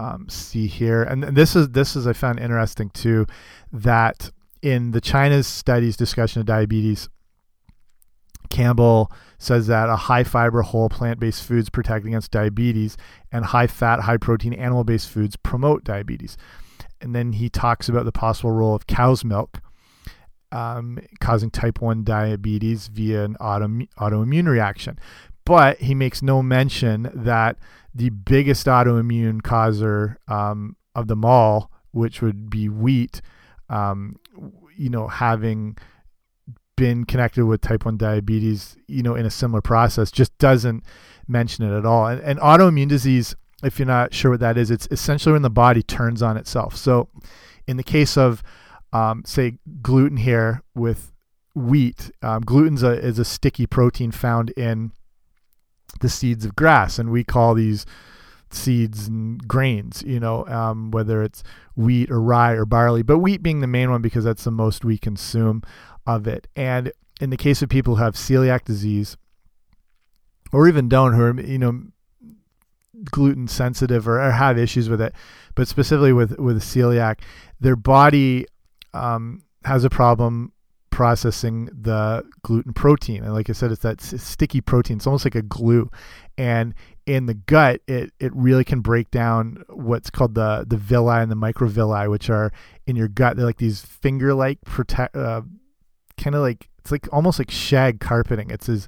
um, 0.00 0.28
see 0.30 0.66
here. 0.66 1.02
And 1.02 1.22
this 1.22 1.54
is 1.54 1.70
this 1.70 1.94
is 1.94 2.06
I 2.06 2.14
found 2.14 2.40
interesting 2.40 2.88
too, 2.90 3.26
that 3.70 4.30
in 4.62 4.92
the 4.92 5.00
China's 5.00 5.46
studies 5.46 5.96
discussion 5.96 6.40
of 6.40 6.46
diabetes, 6.46 7.08
Campbell 8.48 9.12
says 9.38 9.66
that 9.66 9.90
a 9.90 9.96
high 9.96 10.24
fiber, 10.24 10.62
whole 10.62 10.88
plant 10.88 11.20
based 11.20 11.44
foods 11.44 11.68
protect 11.68 12.06
against 12.06 12.30
diabetes, 12.30 12.96
and 13.30 13.44
high 13.44 13.66
fat, 13.66 14.00
high 14.00 14.16
protein 14.16 14.54
animal 14.54 14.84
based 14.84 15.08
foods 15.08 15.36
promote 15.36 15.84
diabetes. 15.84 16.38
And 17.02 17.14
then 17.14 17.34
he 17.34 17.50
talks 17.50 17.88
about 17.88 18.06
the 18.06 18.12
possible 18.12 18.52
role 18.52 18.74
of 18.74 18.86
cow's 18.86 19.22
milk 19.22 19.60
um, 20.52 20.98
causing 21.20 21.50
type 21.50 21.80
1 21.80 22.04
diabetes 22.04 22.88
via 22.88 23.24
an 23.24 23.36
auto, 23.36 23.68
autoimmune 23.98 24.48
reaction. 24.48 24.98
But 25.44 25.78
he 25.78 25.94
makes 25.94 26.22
no 26.22 26.42
mention 26.42 27.10
that 27.14 27.56
the 27.94 28.10
biggest 28.10 28.66
autoimmune 28.66 29.42
causer 29.42 30.18
um, 30.28 30.76
of 30.94 31.08
them 31.08 31.24
all, 31.24 31.70
which 31.92 32.22
would 32.22 32.50
be 32.50 32.68
wheat, 32.68 33.20
um, 33.68 34.16
you 34.76 34.90
know, 34.90 35.08
having 35.08 35.76
been 36.76 37.04
connected 37.04 37.44
with 37.44 37.60
type 37.60 37.84
1 37.84 37.96
diabetes, 37.96 38.76
you 38.86 39.02
know, 39.02 39.14
in 39.14 39.26
a 39.26 39.30
similar 39.30 39.60
process, 39.60 40.10
just 40.10 40.36
doesn't 40.38 40.84
mention 41.28 41.64
it 41.64 41.76
at 41.76 41.84
all. 41.84 42.06
And, 42.06 42.20
and 42.22 42.38
autoimmune 42.40 42.88
disease, 42.88 43.34
if 43.62 43.78
you're 43.78 43.86
not 43.86 44.14
sure 44.14 44.30
what 44.30 44.40
that 44.40 44.56
is, 44.56 44.70
it's 44.70 44.88
essentially 44.90 45.34
when 45.34 45.42
the 45.42 45.50
body 45.50 45.82
turns 45.82 46.22
on 46.22 46.36
itself. 46.36 46.76
So, 46.76 47.08
in 47.66 47.76
the 47.76 47.82
case 47.82 48.16
of, 48.16 48.42
um, 48.92 49.22
say, 49.26 49.58
gluten 49.82 50.16
here 50.16 50.62
with 50.74 51.12
wheat, 51.54 52.10
um, 52.22 52.42
gluten 52.42 52.74
is 52.76 53.18
a 53.18 53.24
sticky 53.24 53.66
protein 53.66 54.10
found 54.10 54.50
in 54.50 54.92
the 56.00 56.08
seeds 56.08 56.44
of 56.44 56.56
grass, 56.56 56.98
and 56.98 57.10
we 57.10 57.24
call 57.24 57.54
these 57.54 57.86
seeds 58.50 59.06
and 59.06 59.46
grains, 59.46 60.02
you 60.06 60.20
know, 60.20 60.46
um, 60.46 60.90
whether 60.90 61.22
it's 61.22 61.42
wheat 61.76 62.10
or 62.10 62.20
rye 62.20 62.52
or 62.52 62.64
barley, 62.64 63.02
but 63.02 63.18
wheat 63.18 63.42
being 63.42 63.60
the 63.60 63.66
main 63.66 63.90
one 63.90 64.02
because 64.02 64.24
that's 64.24 64.44
the 64.44 64.50
most 64.50 64.84
we 64.84 64.98
consume 64.98 65.62
of 66.06 66.26
it. 66.26 66.48
And 66.56 66.92
in 67.20 67.30
the 67.30 67.36
case 67.36 67.62
of 67.62 67.68
people 67.68 67.96
who 67.96 68.02
have 68.02 68.14
celiac 68.14 68.64
disease, 68.64 69.16
or 70.52 70.66
even 70.68 70.88
don't, 70.88 71.12
who 71.12 71.22
are, 71.22 71.40
you 71.40 71.58
know, 71.58 71.82
gluten 73.10 73.46
sensitive 73.46 74.08
or, 74.08 74.20
or 74.20 74.32
have 74.32 74.58
issues 74.58 74.88
with 74.88 75.00
it, 75.00 75.14
but 75.54 75.68
specifically 75.68 76.12
with, 76.12 76.38
with 76.38 76.60
celiac, 76.60 77.20
their 77.60 77.76
body 77.76 78.46
um, 78.92 79.42
has 79.64 79.84
a 79.84 79.90
problem 79.90 80.52
processing 81.00 81.64
the 81.72 82.22
gluten 82.42 82.74
protein. 82.74 83.24
And 83.24 83.32
like 83.32 83.48
I 83.48 83.54
said, 83.54 83.72
it's 83.72 83.80
that 83.80 84.02
sticky 84.02 84.60
protein. 84.60 84.98
It's 84.98 85.06
almost 85.06 85.24
like 85.24 85.34
a 85.34 85.40
glue. 85.40 85.90
And 86.36 86.74
in 87.06 87.24
the 87.24 87.32
gut, 87.32 87.80
it, 87.88 88.12
it 88.20 88.36
really 88.36 88.64
can 88.64 88.82
break 88.82 89.10
down 89.10 89.64
what's 89.70 90.10
called 90.10 90.34
the, 90.34 90.66
the 90.68 90.76
villi 90.76 91.22
and 91.22 91.32
the 91.32 91.36
microvilli, 91.36 92.10
which 92.10 92.28
are 92.28 92.52
in 92.86 92.96
your 92.96 93.08
gut. 93.08 93.38
They're 93.38 93.46
like 93.46 93.56
these 93.56 93.80
finger 93.80 94.34
like 94.34 94.58
uh, 95.14 95.40
kind 96.18 96.36
of 96.36 96.42
like, 96.42 96.68
it's 96.80 96.92
like 96.92 97.08
almost 97.10 97.38
like 97.38 97.50
shag 97.50 97.98
carpeting. 98.00 98.50
It's 98.50 98.66
these 98.66 98.86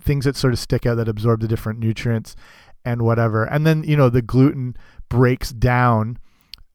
things 0.00 0.26
that 0.26 0.36
sort 0.36 0.52
of 0.52 0.60
stick 0.60 0.86
out 0.86 0.94
that 0.94 1.08
absorb 1.08 1.40
the 1.40 1.48
different 1.48 1.80
nutrients 1.80 2.36
and 2.84 3.02
whatever. 3.02 3.42
And 3.42 3.66
then, 3.66 3.82
you 3.82 3.96
know, 3.96 4.10
the 4.10 4.22
gluten 4.22 4.76
breaks 5.08 5.50
down 5.50 6.18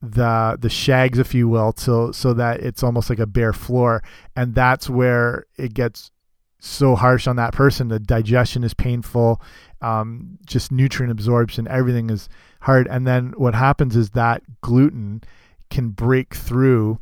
the 0.02 0.58
the 0.60 0.70
shags, 0.70 1.18
if 1.18 1.34
you 1.34 1.48
will, 1.48 1.74
so 1.78 2.12
so 2.12 2.34
that 2.34 2.60
it's 2.62 2.84
almost 2.84 3.10
like 3.10 3.20
a 3.20 3.26
bare 3.26 3.54
floor, 3.54 4.04
and 4.36 4.54
that's 4.54 4.90
where 4.90 5.46
it 5.58 5.74
gets 5.74 6.12
so 6.60 6.96
harsh 6.96 7.28
on 7.28 7.36
that 7.38 7.54
person. 7.54 7.88
The 7.88 8.00
digestion 8.00 8.64
is 8.64 8.74
painful, 8.74 9.42
um, 9.82 10.38
just 10.46 10.72
nutrient 10.72 11.12
absorption, 11.12 11.68
everything 11.68 12.10
is 12.10 12.30
hard, 12.62 12.88
and 12.88 13.08
then 13.08 13.34
what 13.38 13.56
happens 13.56 13.96
is 13.96 14.12
that 14.12 14.44
gluten 14.62 15.22
can 15.70 15.90
break 15.90 16.36
through 16.36 17.00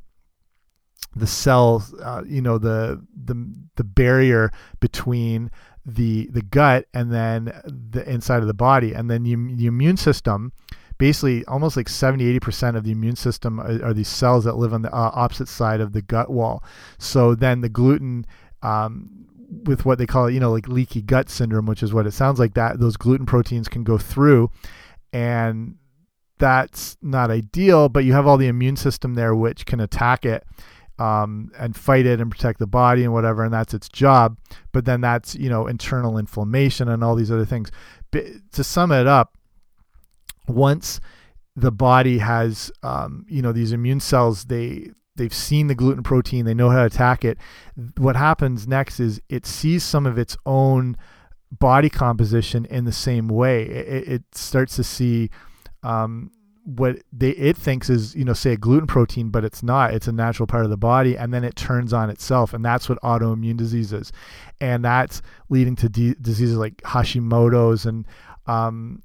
the 1.15 1.27
cells, 1.27 1.93
uh, 2.01 2.23
you 2.25 2.41
know, 2.41 2.57
the 2.57 3.01
the 3.25 3.35
the 3.75 3.83
barrier 3.83 4.51
between 4.79 5.51
the 5.85 6.27
the 6.31 6.41
gut 6.41 6.87
and 6.93 7.11
then 7.11 7.45
the 7.65 8.09
inside 8.09 8.41
of 8.41 8.47
the 8.47 8.53
body, 8.53 8.93
and 8.93 9.09
then 9.09 9.23
the, 9.23 9.35
the 9.55 9.65
immune 9.65 9.97
system 9.97 10.51
basically 10.97 11.45
almost 11.45 11.77
like 11.77 11.89
70 11.89 12.39
80% 12.39 12.75
of 12.75 12.83
the 12.83 12.91
immune 12.91 13.15
system 13.15 13.59
are, 13.59 13.83
are 13.83 13.93
these 13.93 14.07
cells 14.07 14.43
that 14.45 14.57
live 14.57 14.73
on 14.73 14.81
the 14.81 14.93
uh, 14.93 15.11
opposite 15.13 15.47
side 15.47 15.81
of 15.81 15.93
the 15.93 16.01
gut 16.01 16.29
wall. 16.29 16.63
So 16.97 17.35
then 17.35 17.61
the 17.61 17.69
gluten 17.69 18.25
um, 18.61 19.27
with 19.65 19.85
what 19.85 19.97
they 19.97 20.05
call 20.05 20.29
you 20.29 20.39
know 20.39 20.51
like 20.51 20.67
leaky 20.67 21.01
gut 21.01 21.29
syndrome 21.29 21.65
which 21.65 21.83
is 21.83 21.93
what 21.93 22.07
it 22.07 22.11
sounds 22.11 22.39
like 22.39 22.55
that 22.55 22.79
those 22.79 22.97
gluten 22.97 23.25
proteins 23.25 23.67
can 23.67 23.83
go 23.83 23.97
through 23.97 24.49
and 25.13 25.75
that's 26.39 26.97
not 27.01 27.29
ideal 27.29 27.87
but 27.87 28.03
you 28.03 28.11
have 28.11 28.25
all 28.25 28.37
the 28.37 28.47
immune 28.47 28.75
system 28.75 29.13
there 29.13 29.35
which 29.35 29.65
can 29.65 29.79
attack 29.79 30.25
it 30.25 30.43
um, 30.97 31.51
and 31.57 31.75
fight 31.75 32.05
it 32.05 32.21
and 32.21 32.31
protect 32.31 32.59
the 32.59 32.67
body 32.67 33.03
and 33.03 33.13
whatever 33.13 33.43
and 33.43 33.53
that's 33.53 33.73
its 33.73 33.89
job. 33.89 34.37
But 34.71 34.85
then 34.85 35.01
that's 35.01 35.35
you 35.35 35.49
know 35.49 35.67
internal 35.67 36.17
inflammation 36.17 36.87
and 36.87 37.03
all 37.03 37.15
these 37.15 37.31
other 37.31 37.45
things. 37.45 37.71
But 38.11 38.25
to 38.53 38.63
sum 38.63 38.91
it 38.91 39.07
up 39.07 39.34
once 40.47 40.99
the 41.55 41.71
body 41.71 42.17
has 42.17 42.71
um, 42.83 43.25
you 43.29 43.41
know 43.41 43.51
these 43.51 43.71
immune 43.71 43.99
cells 43.99 44.45
they 44.45 44.89
they've 45.15 45.33
seen 45.33 45.67
the 45.67 45.75
gluten 45.75 46.03
protein 46.03 46.45
they 46.45 46.53
know 46.53 46.69
how 46.69 46.79
to 46.79 46.85
attack 46.85 47.23
it 47.23 47.37
what 47.97 48.15
happens 48.15 48.67
next 48.67 48.99
is 48.99 49.21
it 49.29 49.45
sees 49.45 49.83
some 49.83 50.05
of 50.05 50.17
its 50.17 50.35
own 50.45 50.97
body 51.51 51.89
composition 51.89 52.65
in 52.65 52.85
the 52.85 52.91
same 52.91 53.27
way. 53.27 53.63
It, 53.63 54.07
it 54.07 54.23
starts 54.33 54.75
to 54.77 54.83
see 54.83 55.29
um, 55.83 56.31
what 56.63 56.97
they 57.13 57.29
it 57.29 57.55
thinks 57.55 57.91
is 57.91 58.15
you 58.15 58.25
know 58.25 58.33
say 58.33 58.53
a 58.53 58.57
gluten 58.57 58.87
protein 58.87 59.29
but 59.29 59.45
it's 59.45 59.61
not. 59.63 59.93
It's 59.93 60.07
a 60.07 60.11
natural 60.11 60.47
part 60.47 60.63
of 60.63 60.71
the 60.71 60.77
body 60.77 61.17
and 61.17 61.33
then 61.33 61.43
it 61.43 61.55
turns 61.55 61.93
on 61.93 62.09
itself 62.09 62.53
and 62.53 62.65
that's 62.65 62.89
what 62.89 63.01
autoimmune 63.01 63.57
disease 63.57 63.93
is. 63.93 64.11
And 64.59 64.83
that's 64.83 65.21
leading 65.49 65.75
to 65.77 65.89
diseases 65.89 66.57
like 66.57 66.77
hashimoto's 66.77 67.85
and 67.85 68.05
um, 68.47 69.03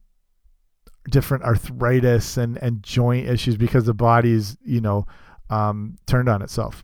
different 1.10 1.44
arthritis 1.44 2.36
and 2.36 2.58
and 2.58 2.82
joint 2.82 3.28
issues 3.28 3.56
because 3.56 3.84
the 3.84 3.94
body's 3.94 4.56
you 4.64 4.80
know 4.80 5.06
um, 5.50 5.96
turned 6.06 6.28
on 6.28 6.42
itself. 6.42 6.82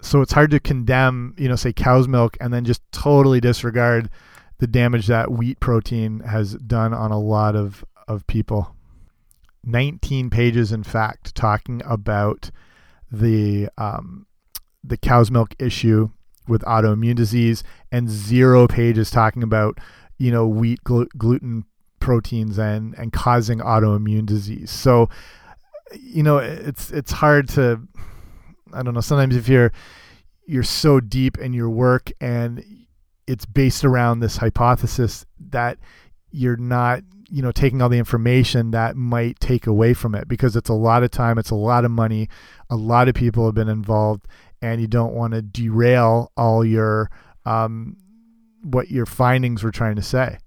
So 0.00 0.20
it's 0.20 0.32
hard 0.32 0.50
to 0.52 0.60
condemn 0.60 1.34
you 1.36 1.48
know 1.48 1.56
say 1.56 1.72
cow's 1.72 2.08
milk 2.08 2.36
and 2.40 2.52
then 2.52 2.64
just 2.64 2.82
totally 2.92 3.40
disregard 3.40 4.10
the 4.58 4.66
damage 4.66 5.06
that 5.06 5.30
wheat 5.30 5.60
protein 5.60 6.20
has 6.20 6.54
done 6.54 6.92
on 6.92 7.10
a 7.10 7.18
lot 7.18 7.56
of 7.56 7.84
of 8.06 8.26
people. 8.26 8.74
19 9.64 10.30
pages 10.30 10.72
in 10.72 10.82
fact 10.82 11.34
talking 11.34 11.82
about 11.84 12.50
the 13.10 13.68
um, 13.76 14.26
the 14.84 14.96
cow's 14.96 15.30
milk 15.30 15.54
issue 15.58 16.10
with 16.46 16.62
autoimmune 16.62 17.16
disease 17.16 17.62
and 17.92 18.08
zero 18.08 18.66
pages 18.66 19.10
talking 19.10 19.42
about 19.42 19.78
you 20.16 20.30
know 20.30 20.46
wheat 20.46 20.82
gl 20.84 21.06
gluten 21.16 21.64
proteins 22.08 22.58
and 22.58 22.94
and 22.94 23.12
causing 23.12 23.58
autoimmune 23.58 24.24
disease. 24.24 24.70
So, 24.70 25.10
you 25.92 26.22
know, 26.22 26.38
it's 26.38 26.90
it's 26.90 27.12
hard 27.12 27.50
to 27.50 27.86
I 28.72 28.82
don't 28.82 28.94
know, 28.94 29.02
sometimes 29.02 29.36
if 29.36 29.46
you're 29.46 29.72
you're 30.46 30.62
so 30.62 31.00
deep 31.00 31.36
in 31.36 31.52
your 31.52 31.68
work 31.68 32.10
and 32.18 32.64
it's 33.26 33.44
based 33.44 33.84
around 33.84 34.20
this 34.20 34.38
hypothesis 34.38 35.26
that 35.50 35.76
you're 36.30 36.56
not 36.56 37.02
you 37.30 37.42
know 37.42 37.52
taking 37.52 37.82
all 37.82 37.90
the 37.90 37.98
information 37.98 38.70
that 38.70 38.96
might 38.96 39.38
take 39.38 39.66
away 39.66 39.92
from 39.92 40.14
it 40.14 40.26
because 40.28 40.56
it's 40.56 40.70
a 40.70 40.74
lot 40.88 41.02
of 41.02 41.10
time 41.10 41.36
it's 41.36 41.50
a 41.50 41.54
lot 41.54 41.84
of 41.84 41.90
money 41.90 42.26
a 42.70 42.76
lot 42.76 43.06
of 43.06 43.14
people 43.14 43.44
have 43.44 43.54
been 43.54 43.68
involved 43.68 44.26
and 44.62 44.80
you 44.80 44.86
don't 44.86 45.12
want 45.12 45.34
to 45.34 45.42
derail 45.42 46.32
all 46.38 46.64
your 46.64 47.10
um, 47.44 47.98
what 48.62 48.90
your 48.90 49.04
findings 49.04 49.62
were 49.62 49.70
trying 49.70 49.96
to 49.96 50.02
say 50.02 50.38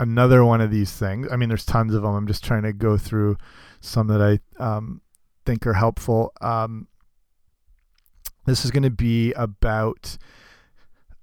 another 0.00 0.44
one 0.44 0.60
of 0.60 0.70
these 0.70 0.92
things. 0.92 1.28
I 1.30 1.36
mean, 1.36 1.50
there's 1.50 1.66
tons 1.66 1.94
of 1.94 2.02
them. 2.02 2.14
I'm 2.14 2.26
just 2.26 2.42
trying 2.42 2.62
to 2.62 2.72
go 2.72 2.96
through 2.96 3.36
some 3.80 4.08
that 4.08 4.20
I 4.20 4.62
um, 4.62 5.02
think 5.46 5.66
are 5.66 5.74
helpful. 5.74 6.32
Um, 6.40 6.88
this 8.46 8.64
is 8.64 8.70
going 8.70 8.82
to 8.82 8.90
be 8.90 9.32
about, 9.34 10.16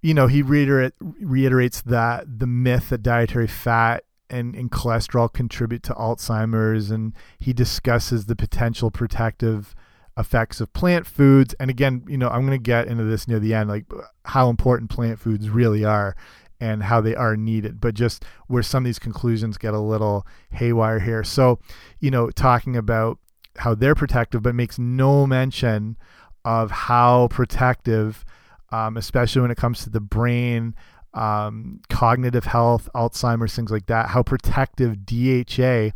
you 0.02 0.14
know, 0.14 0.28
he 0.28 0.44
reiterate, 0.44 0.94
reiterates 1.02 1.82
that 1.82 2.40
the 2.40 2.48
myth 2.48 2.90
that 2.90 3.02
dietary 3.02 3.48
fat 3.48 4.04
and, 4.30 4.56
and 4.56 4.72
cholesterol 4.72 5.32
contribute 5.34 5.84
to 5.84 5.94
Alzheimer's, 5.94 6.92
and 6.92 7.14
he 7.40 7.54
discusses 7.54 8.28
the 8.28 8.36
potential 8.36 8.92
protective 8.92 9.74
effects 10.18 10.62
of 10.62 10.72
plant 10.74 11.08
foods. 11.08 11.56
And 11.60 11.70
again, 11.70 12.04
you 12.08 12.18
know, 12.18 12.30
I'm 12.30 12.46
going 12.46 12.58
to 12.60 12.64
get 12.64 12.88
into 12.88 13.06
this 13.06 13.28
near 13.28 13.40
the 13.40 13.54
end, 13.56 13.70
like 13.70 13.86
how 14.26 14.50
important 14.50 14.92
plant 14.92 15.20
foods 15.20 15.50
really 15.50 15.84
are 15.84 16.16
and 16.60 16.84
how 16.84 17.02
they 17.02 17.16
are 17.16 17.38
needed, 17.38 17.80
but 17.80 17.94
just 17.94 18.26
where 18.48 18.64
some 18.64 18.84
of 18.84 18.86
these 18.86 19.00
conclusions 19.00 19.58
get 19.58 19.74
a 19.74 19.80
little 19.80 20.26
haywire 20.52 21.00
here. 21.00 21.24
So, 21.24 21.60
you 22.00 22.10
know, 22.10 22.30
talking 22.32 22.76
about 22.76 23.20
how 23.58 23.76
they're 23.76 23.96
protective, 23.96 24.42
but 24.42 24.56
makes 24.56 24.80
no 24.80 25.28
mention 25.28 25.98
of 26.46 26.72
how 26.72 27.28
protective, 27.28 28.24
um, 28.72 28.98
especially 28.98 29.42
when 29.42 29.52
it 29.52 29.58
comes 29.58 29.84
to 29.84 29.90
the 29.90 30.00
brain, 30.00 30.76
um, 31.14 31.82
cognitive 31.90 32.46
health, 32.46 32.90
Alzheimer's, 32.96 33.56
things 33.56 33.72
like 33.72 33.88
that, 33.88 34.10
how 34.10 34.24
protective 34.24 35.06
DHA, 35.06 35.92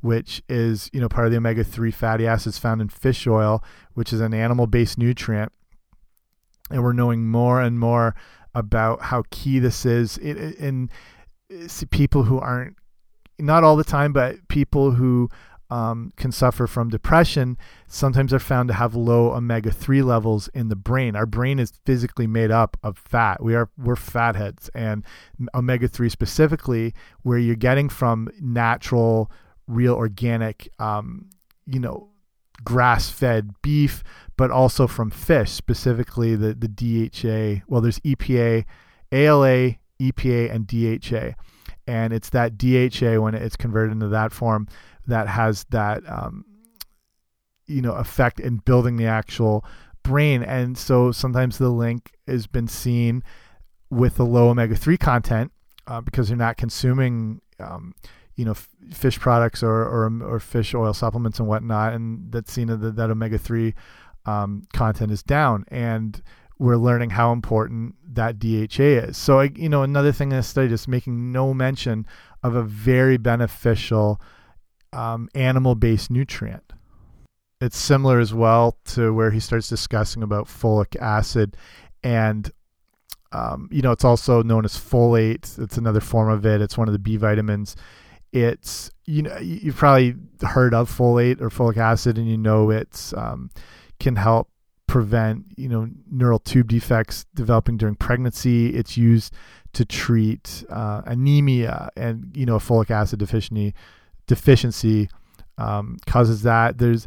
which 0.00 0.42
is 0.48 0.90
you 0.92 1.00
know 1.00 1.08
part 1.08 1.26
of 1.26 1.30
the 1.30 1.36
omega 1.36 1.62
three 1.62 1.90
fatty 1.90 2.26
acids 2.26 2.58
found 2.58 2.80
in 2.80 2.88
fish 2.88 3.26
oil, 3.26 3.62
which 3.94 4.12
is 4.12 4.20
an 4.20 4.34
animal 4.34 4.66
based 4.66 4.98
nutrient, 4.98 5.52
and 6.70 6.82
we're 6.82 6.92
knowing 6.92 7.26
more 7.26 7.60
and 7.60 7.78
more 7.78 8.14
about 8.54 9.02
how 9.02 9.24
key 9.30 9.58
this 9.58 9.86
is. 9.86 10.18
In, 10.18 10.36
in 10.54 10.90
people 11.90 12.24
who 12.24 12.38
aren't 12.38 12.76
not 13.38 13.64
all 13.64 13.76
the 13.76 13.84
time, 13.84 14.12
but 14.12 14.36
people 14.48 14.92
who 14.92 15.28
um, 15.70 16.12
can 16.16 16.30
suffer 16.32 16.66
from 16.66 16.90
depression 16.90 17.56
sometimes 17.86 18.34
are 18.34 18.38
found 18.38 18.68
to 18.68 18.74
have 18.74 18.94
low 18.94 19.32
omega-3 19.32 20.04
levels 20.04 20.48
in 20.48 20.68
the 20.68 20.76
brain. 20.76 21.16
Our 21.16 21.24
brain 21.24 21.58
is 21.58 21.72
physically 21.86 22.26
made 22.26 22.50
up 22.50 22.76
of 22.82 22.98
fat. 22.98 23.42
We 23.42 23.54
are 23.54 23.70
we're 23.78 23.96
fatheads. 23.96 24.68
And 24.74 25.02
omega-3 25.54 26.10
specifically 26.10 26.92
where 27.22 27.38
you're 27.38 27.56
getting 27.56 27.88
from 27.88 28.28
natural 28.38 29.30
real 29.66 29.94
organic 29.94 30.68
um, 30.78 31.30
you 31.66 31.80
know 31.80 32.11
grass-fed 32.64 33.50
beef 33.62 34.02
but 34.36 34.50
also 34.50 34.86
from 34.86 35.10
fish 35.10 35.50
specifically 35.50 36.34
the 36.34 36.54
the 36.54 36.68
DHA 36.68 37.64
well 37.68 37.80
there's 37.80 38.00
EPA 38.00 38.64
ALA 39.10 39.76
EPA 40.00 40.52
and 40.52 40.66
DHA 40.66 41.34
and 41.86 42.12
it's 42.12 42.30
that 42.30 42.56
DHA 42.56 43.20
when 43.20 43.34
it's 43.34 43.56
converted 43.56 43.92
into 43.92 44.08
that 44.08 44.32
form 44.32 44.68
that 45.06 45.28
has 45.28 45.64
that 45.70 46.02
um, 46.08 46.44
you 47.66 47.82
know 47.82 47.94
effect 47.94 48.40
in 48.40 48.58
building 48.58 48.96
the 48.96 49.06
actual 49.06 49.64
brain. 50.02 50.42
And 50.42 50.76
so 50.76 51.12
sometimes 51.12 51.58
the 51.58 51.70
link 51.70 52.12
has 52.26 52.46
been 52.46 52.68
seen 52.68 53.22
with 53.90 54.16
the 54.16 54.24
low 54.24 54.48
omega-3 54.48 54.98
content 54.98 55.52
uh, 55.86 56.00
because 56.00 56.30
you're 56.30 56.38
not 56.38 56.56
consuming 56.56 57.40
um, 57.60 57.94
you 58.36 58.44
know 58.44 58.54
fish 58.90 59.18
products 59.18 59.62
or, 59.62 59.82
or 59.82 60.10
or 60.22 60.40
fish 60.40 60.74
oil 60.74 60.94
supplements 60.94 61.38
and 61.38 61.48
whatnot 61.48 61.92
and 61.92 62.32
that's 62.32 62.52
seen 62.52 62.68
that, 62.68 62.96
that 62.96 63.10
omega-3 63.10 63.74
um, 64.24 64.62
content 64.72 65.10
is 65.12 65.22
down 65.22 65.64
and 65.68 66.22
we're 66.62 66.76
learning 66.76 67.10
how 67.10 67.32
important 67.32 67.96
that 68.14 68.38
DHA 68.38 69.08
is. 69.08 69.16
So, 69.16 69.40
you 69.40 69.68
know, 69.68 69.82
another 69.82 70.12
thing 70.12 70.30
in 70.30 70.36
this 70.36 70.46
study 70.46 70.72
is 70.72 70.86
making 70.86 71.32
no 71.32 71.52
mention 71.52 72.06
of 72.44 72.54
a 72.54 72.62
very 72.62 73.16
beneficial 73.16 74.20
um, 74.92 75.28
animal 75.34 75.74
based 75.74 76.08
nutrient. 76.08 76.72
It's 77.60 77.76
similar 77.76 78.20
as 78.20 78.32
well 78.32 78.76
to 78.86 79.12
where 79.12 79.32
he 79.32 79.40
starts 79.40 79.68
discussing 79.68 80.22
about 80.22 80.46
folic 80.46 80.94
acid. 81.00 81.56
And, 82.04 82.48
um, 83.32 83.68
you 83.72 83.82
know, 83.82 83.90
it's 83.90 84.04
also 84.04 84.42
known 84.44 84.64
as 84.64 84.76
folate. 84.76 85.58
It's 85.58 85.76
another 85.76 86.00
form 86.00 86.30
of 86.30 86.46
it. 86.46 86.60
It's 86.60 86.78
one 86.78 86.88
of 86.88 86.92
the 86.92 87.00
B 87.00 87.16
vitamins. 87.16 87.74
It's, 88.32 88.90
you 89.04 89.22
know, 89.22 89.36
you've 89.38 89.76
probably 89.76 90.14
heard 90.42 90.74
of 90.74 90.90
folate 90.90 91.40
or 91.40 91.50
folic 91.50 91.76
acid 91.76 92.16
and 92.16 92.28
you 92.28 92.38
know 92.38 92.70
it's 92.70 93.12
um, 93.14 93.50
can 94.00 94.16
help 94.16 94.48
prevent, 94.86 95.46
you 95.56 95.68
know, 95.68 95.88
neural 96.10 96.38
tube 96.38 96.68
defects 96.68 97.26
developing 97.34 97.76
during 97.76 97.94
pregnancy. 97.94 98.74
It's 98.74 98.96
used 98.96 99.32
to 99.74 99.84
treat 99.84 100.64
uh, 100.68 101.02
anemia 101.06 101.90
and, 101.96 102.30
you 102.34 102.46
know, 102.46 102.58
folic 102.58 102.90
acid 102.90 103.18
deficiency 103.18 103.74
deficiency 104.26 105.08
um, 105.58 105.98
causes 106.06 106.42
that. 106.42 106.78
There's 106.78 107.06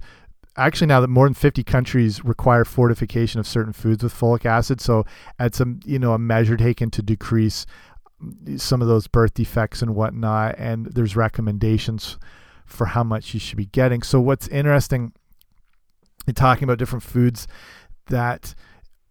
actually 0.58 0.88
now 0.88 1.00
that 1.02 1.08
more 1.08 1.26
than 1.26 1.34
50 1.34 1.64
countries 1.64 2.24
require 2.24 2.66
fortification 2.66 3.40
of 3.40 3.48
certain 3.48 3.74
foods 3.74 4.04
with 4.04 4.14
folic 4.14 4.46
acid. 4.46 4.80
So 4.82 5.06
at 5.40 5.60
a 5.60 5.76
you 5.86 6.00
know, 6.00 6.14
a 6.14 6.20
measure 6.20 6.58
taken 6.58 6.90
to 6.92 7.02
decrease 7.02 7.66
some 8.58 8.82
of 8.82 8.88
those 8.88 9.08
birth 9.08 9.34
defects 9.34 9.82
and 9.82 9.96
whatnot. 9.96 10.56
And 10.58 10.88
there's 10.88 11.16
recommendations 11.16 12.18
for 12.66 12.86
how 12.88 13.04
much 13.04 13.34
you 13.34 13.40
should 13.40 13.58
be 13.58 13.68
getting. 13.68 14.02
So 14.02 14.20
what's 14.20 14.48
interesting 14.48 15.14
in 16.28 16.34
talking 16.34 16.64
about 16.64 16.80
different 16.80 17.04
foods 17.04 17.48
that 18.08 18.56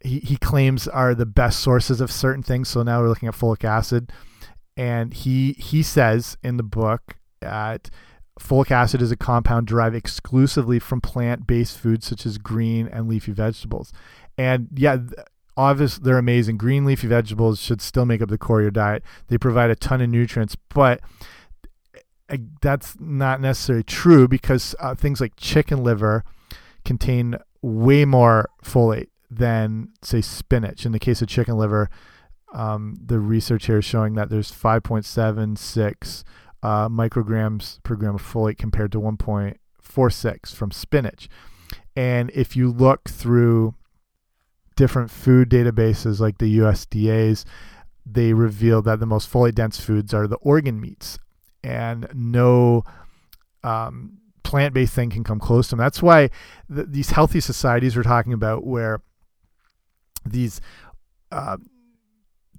he, 0.01 0.19
he 0.21 0.37
claims 0.37 0.89
are 0.89 1.15
the 1.15 1.27
best 1.27 1.61
sources 1.61 2.01
of 2.01 2.11
certain 2.11 2.43
things. 2.43 2.69
So 2.69 2.83
now 2.83 3.01
we're 3.01 3.09
looking 3.09 3.29
at 3.29 3.35
folic 3.35 3.65
acid. 3.65 4.13
And 4.77 5.15
he 5.15 5.53
he 5.53 5.85
says 5.85 6.37
in 6.43 6.57
the 6.57 6.65
book 6.65 7.17
that 7.41 7.91
folic 8.41 8.73
acid 8.73 9.01
is 9.01 9.13
a 9.13 9.17
compound 9.17 9.69
derived 9.69 9.95
exclusively 9.95 10.81
from 10.81 11.01
plant-based 11.01 11.79
foods 11.79 12.07
such 12.07 12.27
as 12.27 12.39
green 12.39 12.89
and 12.89 13.09
leafy 13.09 13.31
vegetables. 13.31 13.93
And 14.37 14.69
yeah, 14.75 14.99
obviously 15.57 16.03
they're 16.05 16.19
amazing. 16.19 16.57
Green 16.57 16.85
leafy 16.85 17.07
vegetables 17.07 17.61
should 17.61 17.81
still 17.81 18.05
make 18.05 18.23
up 18.23 18.29
the 18.29 18.39
core 18.39 18.61
of 18.61 18.65
your 18.65 18.71
diet. 18.71 19.03
They 19.29 19.39
provide 19.39 19.71
a 19.71 19.77
ton 19.77 20.01
of 20.01 20.11
nutrients, 20.11 20.57
but 20.69 21.01
eh, 22.29 22.39
that's 22.61 22.97
not 22.99 23.41
necessarily 23.41 23.85
true 23.85 24.29
because 24.29 24.75
uh, 24.81 24.95
things 24.95 25.21
like 25.21 25.35
chicken 25.37 25.83
liver 25.83 26.25
contain 26.85 27.37
way 27.63 28.05
more 28.05 28.49
folate 28.63 29.09
than 29.31 29.89
say 30.03 30.21
spinach. 30.21 30.85
In 30.85 30.93
the 30.93 30.99
case 30.99 31.23
of 31.23 31.29
chicken 31.29 31.57
liver, 31.57 31.89
um, 32.53 32.97
the 33.05 33.19
research 33.19 33.67
here 33.67 33.79
is 33.79 33.85
showing 33.85 34.15
that 34.15 34.31
there's 34.31 34.53
5.76 34.53 36.25
uh, 36.63 36.89
micrograms 36.89 37.83
per 37.83 37.97
gram 37.97 38.15
of 38.15 38.23
folate 38.23 38.59
compared 38.59 38.93
to 38.93 39.01
1.46 39.01 40.55
from 40.55 40.71
spinach. 40.71 41.29
And 41.97 42.31
if 42.35 42.57
you 42.57 42.71
look 42.71 43.09
through 43.09 43.75
different 44.77 45.11
food 45.11 45.49
databases 45.49 46.21
like 46.21 46.39
the 46.39 46.59
USDA's, 46.59 47.45
they 48.07 48.33
reveal 48.33 48.83
that 48.83 49.01
the 49.01 49.07
most 49.07 49.31
folate 49.31 49.55
dense 49.55 49.81
foods 49.81 50.13
are 50.13 50.27
the 50.27 50.37
organ 50.37 50.81
meats, 50.81 51.19
and 51.63 52.07
no 52.15 52.85
um, 53.63 54.19
plant 54.43 54.75
based 54.75 54.95
thing 54.95 55.11
can 55.11 55.25
come 55.25 55.41
close 55.41 55.69
to 55.69 55.71
them. 55.77 55.79
That's 55.79 56.03
why 56.03 56.31
th 56.75 56.87
these 56.89 57.11
healthy 57.11 57.41
societies 57.41 57.97
we're 57.97 58.03
talking 58.03 58.33
about, 58.33 58.67
where 58.67 59.01
these 60.27 60.61
uh, 61.33 61.57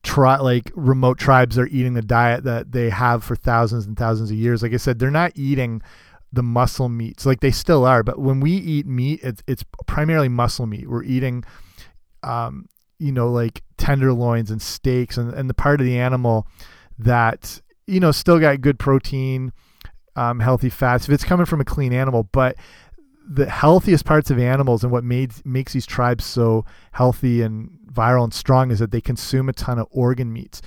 tri- 0.04 0.38
like 0.38 0.72
remote 0.76 1.18
tribes 1.18 1.58
are 1.58 1.68
eating 1.68 1.94
the 1.94 2.02
diet 2.02 2.44
that 2.44 2.72
they 2.72 2.90
have 2.90 3.24
for 3.24 3.36
thousands 3.36 3.86
and 3.86 3.98
thousands 3.98 4.32
of 4.32 4.38
years. 4.38 4.64
Like 4.64 4.74
I 4.74 4.78
said, 4.78 5.00
they're 5.00 5.12
not 5.12 5.32
eating 5.36 5.82
the 6.32 6.44
muscle 6.44 6.90
meats 6.90 7.26
like 7.26 7.40
they 7.40 7.52
still 7.52 7.86
are, 7.86 8.04
but 8.04 8.20
when 8.20 8.40
we 8.40 8.52
eat 8.52 8.86
meat, 8.86 9.20
it's 9.24 9.42
it's 9.48 9.64
primarily 9.88 10.30
muscle 10.30 10.66
meat. 10.68 10.90
We're 10.90 11.04
eating, 11.04 11.44
um, 12.26 12.68
you 13.00 13.12
know, 13.12 13.30
like 13.30 13.62
tenderloins 13.78 14.52
and 14.52 14.62
steaks 14.62 15.18
and 15.18 15.34
and 15.34 15.50
the 15.50 15.54
part 15.54 15.80
of 15.80 15.86
the 15.86 15.98
animal 15.98 16.48
that 17.00 17.62
you 17.88 18.00
know 18.00 18.12
still 18.12 18.40
got 18.40 18.62
good 18.62 18.80
protein, 18.80 19.54
um, 20.16 20.40
healthy 20.40 20.70
fats 20.70 21.08
if 21.08 21.14
it's 21.14 21.24
coming 21.24 21.46
from 21.46 21.62
a 21.62 21.66
clean 21.66 21.94
animal, 21.94 22.24
but 22.32 22.56
the 23.28 23.50
healthiest 23.50 24.06
parts 24.06 24.30
of 24.30 24.38
animals 24.38 24.84
and 24.84 24.92
what 24.92 25.04
made 25.04 25.34
makes 25.46 25.74
these 25.74 25.86
tribes 25.86 26.24
so 26.26 26.66
healthy 26.92 27.42
and 27.42 27.70
viral 27.92 28.24
and 28.24 28.34
strong 28.34 28.72
is 28.72 28.80
that 28.80 28.92
they 28.92 29.02
consume 29.02 29.50
a 29.50 29.54
ton 29.54 29.80
of 29.80 29.88
organ 29.92 30.32
meats. 30.32 30.62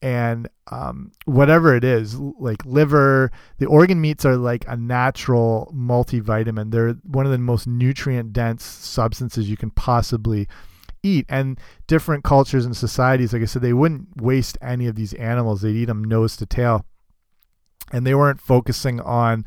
And 0.00 0.48
um, 0.70 1.12
whatever 1.24 1.74
it 1.74 1.82
is 1.82 2.14
like 2.16 2.64
liver 2.66 3.32
the 3.58 3.66
organ 3.66 4.00
meats 4.02 4.26
are 4.26 4.36
like 4.36 4.64
a 4.68 4.76
natural 4.76 5.72
multivitamin. 5.74 6.70
They're 6.70 6.92
one 7.04 7.24
of 7.24 7.32
the 7.32 7.38
most 7.38 7.66
nutrient 7.66 8.32
dense 8.32 8.64
substances 8.64 9.48
you 9.48 9.56
can 9.56 9.70
possibly 9.70 10.46
eat 11.04 11.26
and 11.28 11.58
different 11.86 12.24
cultures 12.24 12.64
and 12.64 12.76
societies 12.76 13.32
like 13.32 13.42
i 13.42 13.44
said 13.44 13.62
they 13.62 13.72
wouldn't 13.72 14.20
waste 14.20 14.58
any 14.60 14.86
of 14.86 14.96
these 14.96 15.14
animals 15.14 15.60
they'd 15.60 15.76
eat 15.76 15.84
them 15.84 16.02
nose 16.02 16.36
to 16.36 16.46
tail 16.46 16.84
and 17.92 18.06
they 18.06 18.14
weren't 18.14 18.40
focusing 18.40 19.00
on 19.00 19.44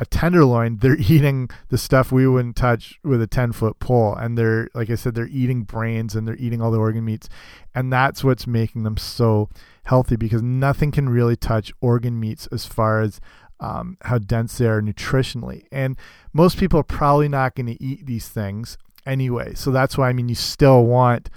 a 0.00 0.06
tenderloin, 0.06 0.78
they're 0.78 0.96
eating 0.98 1.50
the 1.68 1.78
stuff 1.78 2.12
we 2.12 2.26
wouldn't 2.26 2.56
touch 2.56 2.98
with 3.02 3.20
a 3.20 3.26
10 3.26 3.52
foot 3.52 3.78
pole. 3.78 4.14
And 4.14 4.38
they're, 4.38 4.68
like 4.74 4.90
I 4.90 4.94
said, 4.94 5.14
they're 5.14 5.28
eating 5.28 5.62
brains 5.62 6.14
and 6.14 6.26
they're 6.26 6.36
eating 6.36 6.60
all 6.62 6.70
the 6.70 6.78
organ 6.78 7.04
meats. 7.04 7.28
And 7.74 7.92
that's 7.92 8.22
what's 8.22 8.46
making 8.46 8.84
them 8.84 8.96
so 8.96 9.48
healthy 9.84 10.16
because 10.16 10.42
nothing 10.42 10.90
can 10.90 11.08
really 11.08 11.36
touch 11.36 11.72
organ 11.80 12.20
meats 12.20 12.46
as 12.52 12.66
far 12.66 13.00
as 13.00 13.20
um, 13.60 13.96
how 14.02 14.18
dense 14.18 14.58
they 14.58 14.66
are 14.66 14.80
nutritionally. 14.80 15.64
And 15.72 15.96
most 16.32 16.58
people 16.58 16.78
are 16.78 16.84
probably 16.84 17.28
not 17.28 17.54
going 17.54 17.66
to 17.66 17.82
eat 17.82 18.06
these 18.06 18.28
things 18.28 18.78
anyway. 19.08 19.54
So 19.54 19.70
that's 19.70 19.96
why 19.98 20.08
I 20.08 20.12
mean 20.12 20.28
you 20.28 20.34
still 20.34 20.84
want 20.84 21.30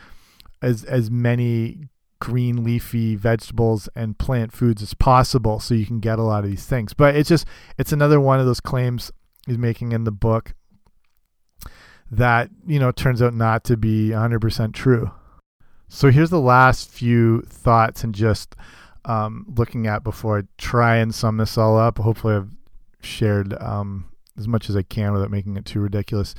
as 0.62 0.84
as 0.84 1.10
many 1.10 1.90
green 2.20 2.64
leafy 2.64 3.16
vegetables 3.16 3.90
and 3.96 4.18
plant 4.18 4.54
foods 4.54 4.84
as 4.84 4.94
possible 4.94 5.60
so 5.60 5.74
you 5.74 5.88
can 5.88 6.00
get 6.00 6.20
a 6.20 6.24
lot 6.24 6.44
of 6.44 6.50
these 6.50 6.66
things. 6.66 6.94
But 6.94 7.16
it's 7.16 7.30
just 7.30 7.48
it's 7.78 7.92
another 7.92 8.20
one 8.20 8.40
of 8.40 8.46
those 8.46 8.60
claims 8.60 9.12
he's 9.48 9.58
making 9.58 9.92
in 9.92 10.04
the 10.04 10.12
book 10.12 10.54
that, 12.12 12.50
you 12.68 12.78
know, 12.78 12.92
turns 12.92 13.22
out 13.22 13.34
not 13.34 13.64
to 13.66 13.78
be 13.78 14.10
100% 14.10 14.74
true. 14.74 15.12
So 15.88 16.12
here's 16.12 16.30
the 16.30 16.40
last 16.40 16.90
few 16.90 17.42
thoughts 17.42 18.04
and 18.04 18.14
just 18.14 18.56
um, 19.06 19.46
looking 19.58 19.88
at 19.88 20.04
before 20.04 20.40
I 20.40 20.44
try 20.58 20.98
and 20.98 21.14
sum 21.16 21.38
this 21.38 21.58
all 21.58 21.78
up. 21.78 21.98
Hopefully, 21.98 22.36
I've 22.36 22.52
shared 23.02 23.54
um, 23.62 24.06
as 24.38 24.48
much 24.48 24.70
as 24.70 24.76
I 24.76 24.84
can 24.84 25.12
without 25.12 25.32
making 25.32 25.58
it 25.58 25.66
too 25.66 25.80
ridiculous. 25.80 26.36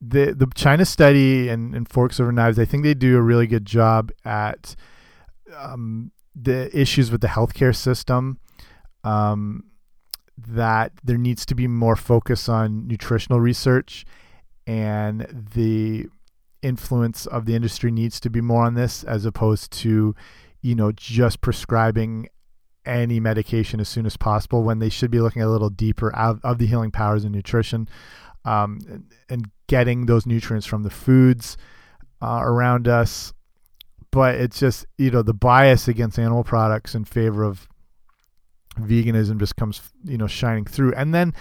The 0.00 0.32
the 0.32 0.46
China 0.54 0.84
study 0.84 1.48
and, 1.48 1.74
and 1.74 1.88
forks 1.88 2.20
over 2.20 2.32
knives, 2.32 2.58
I 2.58 2.64
think 2.64 2.82
they 2.82 2.94
do 2.94 3.16
a 3.16 3.22
really 3.22 3.46
good 3.46 3.64
job 3.64 4.12
at 4.24 4.76
um, 5.56 6.10
the 6.34 6.76
issues 6.78 7.10
with 7.10 7.20
the 7.20 7.28
healthcare 7.28 7.74
system. 7.74 8.38
Um, 9.02 9.64
that 10.36 10.92
there 11.04 11.18
needs 11.18 11.46
to 11.46 11.54
be 11.54 11.68
more 11.68 11.94
focus 11.94 12.48
on 12.48 12.88
nutritional 12.88 13.40
research, 13.40 14.04
and 14.66 15.26
the 15.54 16.06
influence 16.60 17.26
of 17.26 17.44
the 17.44 17.54
industry 17.54 17.90
needs 17.92 18.18
to 18.18 18.30
be 18.30 18.40
more 18.40 18.64
on 18.64 18.74
this 18.74 19.04
as 19.04 19.26
opposed 19.26 19.70
to 19.70 20.14
you 20.64 20.74
know, 20.74 20.90
just 20.92 21.42
prescribing 21.42 22.26
any 22.86 23.20
medication 23.20 23.80
as 23.80 23.88
soon 23.88 24.06
as 24.06 24.16
possible 24.16 24.62
when 24.62 24.78
they 24.78 24.88
should 24.88 25.10
be 25.10 25.20
looking 25.20 25.42
a 25.42 25.48
little 25.48 25.68
deeper 25.68 26.10
out 26.16 26.40
of 26.42 26.56
the 26.56 26.66
healing 26.66 26.90
powers 26.90 27.22
of 27.22 27.30
nutrition 27.30 27.86
um, 28.46 28.78
and, 28.88 29.04
and, 29.28 29.50
getting 29.66 30.06
those 30.06 30.26
nutrients 30.26 30.66
from 30.66 30.82
the 30.82 30.90
foods 30.90 31.56
uh, 32.22 32.40
around 32.42 32.88
us. 32.88 33.32
But 34.10 34.36
it's 34.36 34.60
just, 34.60 34.86
you 34.96 35.10
know, 35.10 35.22
the 35.22 35.34
bias 35.34 35.88
against 35.88 36.18
animal 36.18 36.44
products 36.44 36.94
in 36.94 37.04
favor 37.04 37.42
of 37.42 37.68
veganism 38.78 39.38
just 39.38 39.56
comes, 39.56 39.80
you 40.04 40.18
know, 40.18 40.26
shining 40.26 40.64
through. 40.64 40.94
And 40.94 41.12
then 41.12 41.34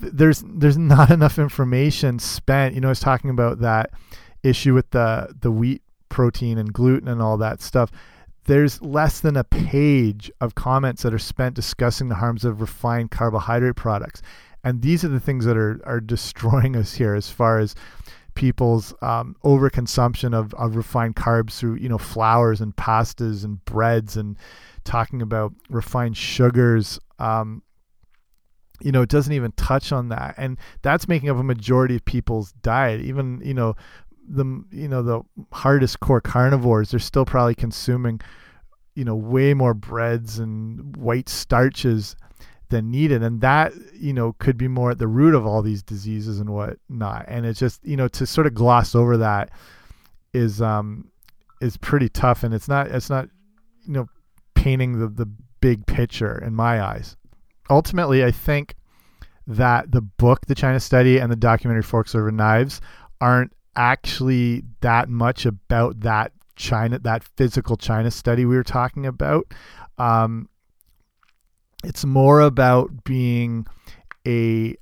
th 0.00 0.12
there's 0.12 0.42
there's 0.46 0.78
not 0.78 1.10
enough 1.18 1.38
information 1.38 2.18
spent. 2.18 2.74
You 2.74 2.80
know, 2.80 2.88
I 2.88 2.90
was 2.90 3.00
talking 3.00 3.30
about 3.30 3.60
that 3.60 3.90
issue 4.42 4.74
with 4.74 4.90
the 4.90 5.34
the 5.38 5.50
wheat 5.50 5.82
protein 6.08 6.58
and 6.58 6.72
gluten 6.72 7.08
and 7.08 7.20
all 7.20 7.36
that 7.36 7.60
stuff, 7.60 7.90
there's 8.44 8.80
less 8.80 9.20
than 9.20 9.36
a 9.36 9.44
page 9.44 10.30
of 10.40 10.54
comments 10.54 11.02
that 11.02 11.12
are 11.12 11.18
spent 11.18 11.54
discussing 11.54 12.08
the 12.08 12.14
harms 12.14 12.44
of 12.44 12.60
refined 12.60 13.10
carbohydrate 13.10 13.76
products. 13.76 14.22
And 14.66 14.82
these 14.82 15.04
are 15.04 15.08
the 15.08 15.20
things 15.20 15.44
that 15.44 15.56
are, 15.56 15.80
are 15.84 16.00
destroying 16.00 16.74
us 16.74 16.92
here 16.92 17.14
as 17.14 17.30
far 17.30 17.60
as 17.60 17.76
people's 18.34 18.92
um, 19.00 19.36
overconsumption 19.44 20.34
of, 20.34 20.52
of 20.54 20.74
refined 20.74 21.14
carbs 21.14 21.52
through, 21.52 21.76
you 21.76 21.88
know, 21.88 21.98
flours 21.98 22.60
and 22.60 22.74
pastas 22.74 23.44
and 23.44 23.64
breads 23.64 24.16
and 24.16 24.36
talking 24.82 25.22
about 25.22 25.54
refined 25.70 26.16
sugars. 26.16 26.98
Um, 27.20 27.62
you 28.80 28.90
know, 28.90 29.02
it 29.02 29.08
doesn't 29.08 29.32
even 29.32 29.52
touch 29.52 29.92
on 29.92 30.08
that. 30.08 30.34
And 30.36 30.58
that's 30.82 31.06
making 31.06 31.30
up 31.30 31.36
a 31.36 31.44
majority 31.44 31.94
of 31.94 32.04
people's 32.04 32.50
diet. 32.50 33.00
Even, 33.02 33.40
you 33.44 33.54
know, 33.54 33.76
the 34.28 34.64
you 34.72 34.88
know 34.88 35.04
the 35.04 35.20
hardest 35.52 36.00
core 36.00 36.20
carnivores 36.20 36.90
they're 36.90 36.98
still 36.98 37.24
probably 37.24 37.54
consuming 37.54 38.20
you 38.96 39.04
know 39.04 39.14
way 39.14 39.54
more 39.54 39.72
breads 39.72 40.40
and 40.40 40.96
white 40.96 41.28
starches 41.28 42.16
than 42.68 42.90
needed. 42.90 43.22
And 43.22 43.40
that 43.40 43.72
you 43.94 44.12
know 44.12 44.34
could 44.38 44.56
be 44.56 44.68
more 44.68 44.90
at 44.90 44.98
the 44.98 45.08
root 45.08 45.34
of 45.34 45.46
all 45.46 45.62
these 45.62 45.82
diseases 45.82 46.40
and 46.40 46.50
whatnot. 46.50 47.24
And 47.28 47.46
it's 47.46 47.60
just 47.60 47.84
you 47.84 47.96
know 47.96 48.08
to 48.08 48.26
sort 48.26 48.46
of 48.46 48.54
gloss 48.54 48.94
over 48.94 49.16
that 49.18 49.50
is 50.32 50.60
um 50.60 51.10
is 51.60 51.76
pretty 51.76 52.08
tough. 52.08 52.42
And 52.42 52.54
it's 52.54 52.68
not 52.68 52.88
it's 52.88 53.10
not 53.10 53.28
you 53.86 53.92
know 53.92 54.06
painting 54.54 54.98
the 54.98 55.08
the 55.08 55.30
big 55.60 55.86
picture 55.86 56.42
in 56.44 56.54
my 56.54 56.82
eyes. 56.82 57.16
Ultimately 57.68 58.22
i 58.22 58.30
think 58.30 58.76
that 59.48 59.90
the 59.90 60.00
book 60.00 60.46
the 60.46 60.54
china 60.54 60.78
study 60.78 61.18
and 61.18 61.32
the 61.32 61.36
documentary 61.36 61.82
forks 61.82 62.14
over 62.14 62.30
knives 62.30 62.80
aren't 63.20 63.52
actually 63.76 64.62
that 64.80 65.08
much 65.08 65.46
about 65.46 66.00
that 66.00 66.32
China, 66.56 66.98
that 67.00 67.22
physical 67.22 67.76
China 67.76 68.10
study 68.10 68.44
we 68.44 68.56
were 68.56 68.64
talking 68.64 69.06
about. 69.06 69.46
Um, 69.98 70.48
it's 71.84 72.04
more 72.04 72.40
about 72.40 73.04
being 73.04 73.66
a 74.26 74.76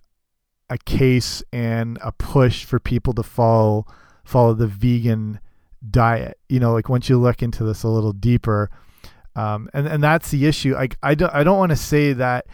a 0.70 0.78
case 0.78 1.42
and 1.52 1.98
a 2.02 2.12
push 2.12 2.64
for 2.64 2.80
people 2.80 3.12
to 3.14 3.22
follow 3.22 3.86
follow 4.24 4.54
the 4.54 4.66
vegan 4.66 5.40
diet. 5.90 6.38
You 6.48 6.60
know, 6.60 6.72
like 6.72 6.88
once 6.88 7.08
you 7.08 7.18
look 7.18 7.42
into 7.42 7.64
this 7.64 7.82
a 7.82 7.88
little 7.88 8.12
deeper, 8.12 8.70
um, 9.36 9.68
and 9.74 9.86
and 9.86 10.02
that's 10.02 10.30
the 10.30 10.46
issue. 10.46 10.74
Like 10.74 10.96
I 11.02 11.14
don't 11.14 11.34
I 11.34 11.44
don't 11.44 11.58
want 11.58 11.70
to 11.70 11.76
say 11.76 12.12
that 12.14 12.46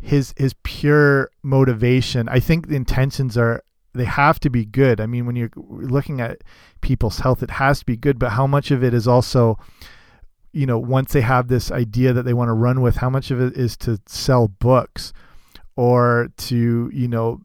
his 0.00 0.34
his 0.36 0.54
pure 0.62 1.30
motivation. 1.42 2.28
I 2.28 2.40
think 2.40 2.68
the 2.68 2.76
intentions 2.76 3.36
are 3.36 3.62
they 3.94 4.04
have 4.04 4.38
to 4.40 4.50
be 4.50 4.64
good. 4.64 5.00
I 5.00 5.06
mean, 5.06 5.26
when 5.26 5.36
you're 5.36 5.50
looking 5.56 6.20
at 6.20 6.42
people's 6.80 7.18
health, 7.18 7.42
it 7.42 7.50
has 7.50 7.80
to 7.80 7.86
be 7.86 7.96
good, 7.96 8.18
but 8.18 8.30
how 8.30 8.46
much 8.46 8.70
of 8.70 8.84
it 8.84 8.94
is 8.94 9.08
also, 9.08 9.58
you 10.52 10.66
know, 10.66 10.78
once 10.78 11.12
they 11.12 11.20
have 11.20 11.48
this 11.48 11.70
idea 11.70 12.12
that 12.12 12.24
they 12.24 12.34
want 12.34 12.48
to 12.48 12.54
run 12.54 12.80
with, 12.80 12.96
how 12.96 13.10
much 13.10 13.30
of 13.30 13.40
it 13.40 13.56
is 13.56 13.76
to 13.78 14.00
sell 14.06 14.48
books 14.48 15.12
or 15.76 16.30
to, 16.36 16.90
you 16.92 17.08
know, 17.08 17.40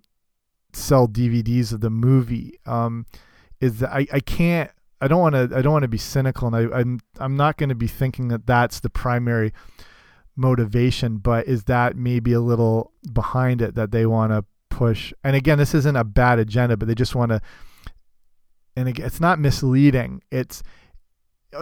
sell 0.73 1.07
DVDs 1.07 1.73
of 1.73 1.81
the 1.81 1.89
movie? 1.89 2.59
Um, 2.65 3.05
is 3.59 3.79
that 3.79 3.91
I, 3.91 4.07
I 4.11 4.19
can't, 4.19 4.71
I 5.01 5.07
don't 5.07 5.19
want 5.19 5.35
to, 5.35 5.55
I 5.55 5.61
don't 5.61 5.73
want 5.73 5.83
to 5.83 5.89
be 5.89 5.97
cynical 5.97 6.47
and 6.47 6.55
I, 6.55 6.79
I'm, 6.79 6.99
I'm 7.19 7.35
not 7.35 7.57
going 7.57 7.69
to 7.69 7.75
be 7.75 7.87
thinking 7.87 8.29
that 8.29 8.47
that's 8.47 8.79
the 8.79 8.89
primary 8.89 9.53
motivation, 10.35 11.17
but 11.17 11.47
is 11.47 11.65
that 11.65 11.95
maybe 11.95 12.33
a 12.33 12.39
little 12.39 12.91
behind 13.11 13.61
it 13.61 13.75
that 13.75 13.91
they 13.91 14.05
want 14.05 14.31
to 14.31 14.45
push. 14.69 15.13
And 15.23 15.35
again, 15.35 15.57
this 15.57 15.73
isn't 15.75 15.95
a 15.95 16.03
bad 16.03 16.39
agenda, 16.39 16.77
but 16.77 16.87
they 16.87 16.95
just 16.95 17.15
want 17.15 17.31
to. 17.31 17.41
And 18.75 18.89
again, 18.89 19.05
it's 19.05 19.19
not 19.19 19.39
misleading. 19.39 20.23
It's 20.31 20.63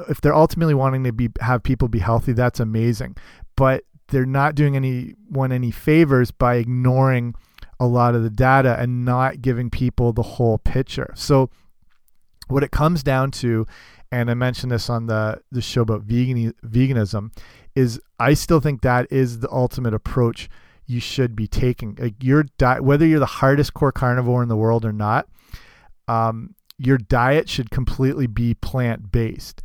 if 0.10 0.22
they're 0.22 0.36
ultimately 0.36 0.74
wanting 0.74 1.04
to 1.04 1.12
be 1.12 1.30
have 1.40 1.64
people 1.64 1.88
be 1.88 2.00
healthy, 2.00 2.34
that's 2.34 2.60
amazing. 2.60 3.16
But 3.56 3.84
they're 4.10 4.26
not 4.26 4.56
doing 4.56 4.76
anyone 4.76 5.52
any 5.52 5.72
favors 5.72 6.32
by 6.32 6.56
ignoring 6.56 7.34
a 7.80 7.88
lot 7.88 8.14
of 8.14 8.24
the 8.24 8.30
data 8.30 8.80
and 8.80 9.06
not 9.06 9.42
giving 9.42 9.70
people 9.70 10.14
the 10.14 10.22
whole 10.22 10.60
picture. 10.60 11.12
So 11.16 11.50
what 12.48 12.64
it 12.64 12.72
comes 12.72 13.02
down 13.02 13.32
to, 13.32 13.66
and 14.12 14.30
I 14.30 14.34
mentioned 14.34 14.72
this 14.72 14.90
on 14.90 15.08
the 15.08 15.42
the 15.52 15.62
show 15.62 15.82
about 15.82 16.04
vegan 16.04 16.54
veganism, 16.66 17.34
is 17.76 18.00
I 18.20 18.34
still 18.34 18.60
think 18.60 18.82
that 18.82 19.08
is 19.12 19.40
the 19.40 19.52
ultimate 19.52 19.94
approach 19.94 20.50
you 20.86 21.00
should 21.00 21.36
be 21.36 21.48
taking. 21.48 21.98
Like 22.00 22.22
your 22.22 22.44
diet, 22.58 22.84
whether 22.84 23.06
you're 23.06 23.20
the 23.20 23.26
hardest 23.26 23.74
core 23.74 23.92
carnivore 23.92 24.44
in 24.44 24.50
the 24.50 24.58
world 24.58 24.86
or 24.86 24.92
not, 24.92 25.28
um, 26.08 26.56
your 26.78 26.98
diet 26.98 27.48
should 27.48 27.72
completely 27.72 28.28
be 28.28 28.54
plant 28.56 29.12
based. 29.12 29.62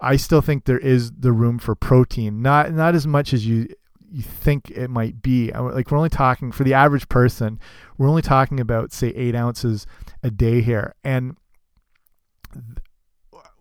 I 0.00 0.16
still 0.16 0.40
think 0.40 0.64
there 0.64 0.78
is 0.78 1.12
the 1.12 1.32
room 1.32 1.58
for 1.58 1.74
protein, 1.74 2.42
not 2.42 2.72
not 2.72 2.94
as 2.94 3.06
much 3.06 3.32
as 3.32 3.46
you 3.46 3.68
you 4.10 4.22
think 4.22 4.70
it 4.70 4.88
might 4.88 5.22
be. 5.22 5.50
Like 5.52 5.90
we're 5.90 5.96
only 5.96 6.10
talking 6.10 6.52
for 6.52 6.64
the 6.64 6.74
average 6.74 7.08
person, 7.08 7.58
we're 7.98 8.08
only 8.08 8.22
talking 8.22 8.60
about 8.60 8.92
say 8.92 9.08
eight 9.08 9.34
ounces 9.34 9.86
a 10.22 10.30
day 10.30 10.60
here, 10.60 10.94
and 11.02 11.36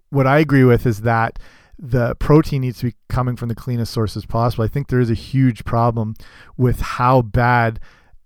what 0.10 0.28
I 0.28 0.40
agree 0.40 0.64
with 0.64 0.86
is 0.86 1.02
that 1.02 1.40
the 1.78 2.16
protein 2.16 2.62
needs 2.62 2.80
to 2.80 2.88
be 2.88 2.96
coming 3.10 3.36
from 3.36 3.50
the 3.50 3.56
cleanest 3.56 3.92
sources 3.92 4.26
possible. 4.26 4.64
I 4.64 4.70
think 4.70 4.88
there 4.88 5.00
is 5.00 5.10
a 5.10 5.16
huge 5.16 5.66
problem 5.66 6.16
with 6.58 6.80
how 6.80 7.22
bad 7.22 7.80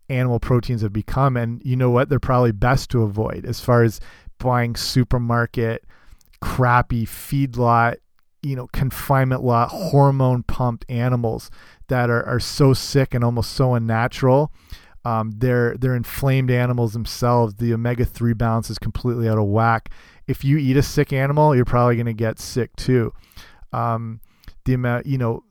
animal 0.09 0.39
proteins 0.39 0.81
have 0.81 0.93
become. 0.93 1.37
And 1.37 1.61
you 1.63 1.75
know 1.75 1.89
what? 1.89 2.09
They're 2.09 2.19
probably 2.19 2.51
best 2.51 2.89
to 2.91 3.03
avoid 3.03 3.45
as 3.45 3.59
far 3.59 3.83
as 3.83 3.99
buying 4.39 4.75
supermarket, 4.75 5.85
crappy 6.41 7.05
feedlot, 7.05 7.97
you 8.41 8.55
know, 8.55 8.67
confinement 8.67 9.43
lot, 9.43 9.69
hormone 9.69 10.43
pumped 10.43 10.85
animals 10.89 11.49
that 11.87 12.09
are, 12.09 12.25
are 12.25 12.39
so 12.39 12.73
sick 12.73 13.13
and 13.13 13.23
almost 13.23 13.53
so 13.53 13.73
unnatural. 13.73 14.51
Um, 15.05 15.31
they're 15.37 15.77
they're 15.77 15.95
inflamed 15.95 16.51
animals 16.51 16.93
themselves. 16.93 17.55
The 17.55 17.73
omega 17.73 18.05
three 18.05 18.33
balance 18.33 18.69
is 18.69 18.77
completely 18.77 19.29
out 19.29 19.37
of 19.37 19.45
whack. 19.45 19.89
If 20.27 20.43
you 20.43 20.57
eat 20.57 20.77
a 20.77 20.83
sick 20.83 21.13
animal, 21.13 21.55
you're 21.55 21.65
probably 21.65 21.95
going 21.95 22.05
to 22.05 22.13
get 22.13 22.37
sick 22.37 22.75
too 22.75 23.13
um, 23.71 24.21
the 24.65 24.73
amount, 24.73 25.05
you 25.05 25.17
know, 25.17 25.43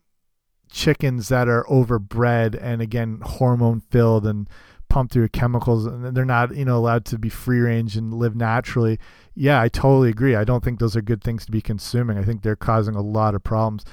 chickens 0.70 1.28
that 1.28 1.48
are 1.48 1.64
overbred 1.64 2.58
and 2.60 2.82
again 2.82 3.20
hormone 3.24 3.80
filled 3.80 4.26
and 4.26 4.48
pumped 4.88 5.12
through 5.12 5.28
chemicals 5.28 5.86
and 5.86 6.16
they're 6.16 6.24
not 6.24 6.54
you 6.56 6.64
know 6.64 6.76
allowed 6.76 7.04
to 7.06 7.18
be 7.18 7.28
free 7.28 7.60
range 7.60 7.96
and 7.96 8.14
live 8.14 8.34
naturally. 8.34 8.98
Yeah 9.34 9.60
i 9.60 9.68
totally 9.68 10.08
agree. 10.10 10.34
I 10.34 10.44
don't 10.44 10.64
think 10.64 10.78
those 10.78 10.96
are 10.96 11.02
good 11.02 11.22
things 11.22 11.46
to 11.46 11.52
be 11.52 11.60
consuming. 11.60 12.18
I 12.18 12.24
think 12.24 12.42
they're 12.42 12.56
causing 12.56 12.94
a 12.94 13.02
lot 13.02 13.34
of 13.34 13.44
problems. 13.44 13.84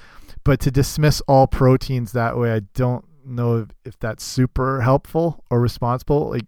But 0.43 0.59
to 0.61 0.71
dismiss 0.71 1.21
all 1.21 1.47
proteins 1.47 2.11
that 2.11 2.37
way 2.37 2.53
i 2.53 2.59
don't 2.73 3.05
know 3.25 3.57
if, 3.57 3.69
if 3.83 3.99
that's 3.99 4.23
super 4.23 4.81
helpful 4.81 5.43
or 5.49 5.59
responsible. 5.59 6.29
Like 6.29 6.45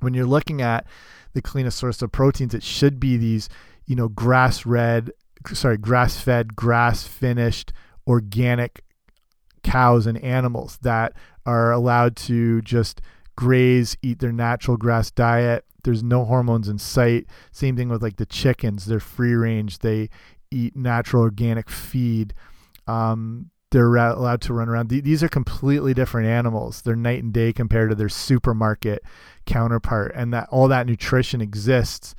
when 0.00 0.14
you're 0.14 0.26
looking 0.26 0.62
at 0.62 0.86
the 1.34 1.42
cleanest 1.42 1.78
source 1.78 2.00
of 2.02 2.12
proteins 2.12 2.54
it 2.54 2.62
should 2.62 2.98
be 2.98 3.16
these 3.16 3.48
you 3.84 3.94
know 3.94 4.08
grass 4.08 4.64
red 4.64 5.10
sorry 5.52 5.76
grass 5.76 6.18
fed 6.18 6.56
grass 6.56 7.06
finished 7.06 7.72
organic 8.06 8.82
cows 9.62 10.06
and 10.06 10.16
animals 10.18 10.78
that 10.82 11.12
are 11.44 11.72
allowed 11.72 12.16
to 12.16 12.62
just 12.62 13.00
graze, 13.36 13.96
eat 14.02 14.18
their 14.18 14.32
natural 14.32 14.76
grass 14.76 15.10
diet. 15.10 15.64
There's 15.84 16.02
no 16.02 16.24
hormones 16.24 16.68
in 16.68 16.78
sight. 16.78 17.26
Same 17.52 17.76
thing 17.76 17.88
with 17.88 18.02
like 18.02 18.16
the 18.16 18.26
chickens. 18.26 18.86
They're 18.86 18.98
free 18.98 19.34
range. 19.34 19.78
They 19.78 20.10
eat 20.50 20.74
natural 20.74 21.22
organic 21.22 21.70
feed. 21.70 22.34
Um, 22.86 23.50
they're 23.70 23.94
allowed 23.96 24.40
to 24.42 24.54
run 24.54 24.68
around. 24.68 24.88
These 24.88 25.22
are 25.22 25.28
completely 25.28 25.92
different 25.92 26.28
animals. 26.28 26.82
They're 26.82 26.96
night 26.96 27.22
and 27.22 27.32
day 27.32 27.52
compared 27.52 27.90
to 27.90 27.96
their 27.96 28.08
supermarket 28.08 29.02
counterpart, 29.44 30.12
and 30.14 30.32
that 30.32 30.48
all 30.50 30.68
that 30.68 30.86
nutrition 30.86 31.40
exists 31.40 32.14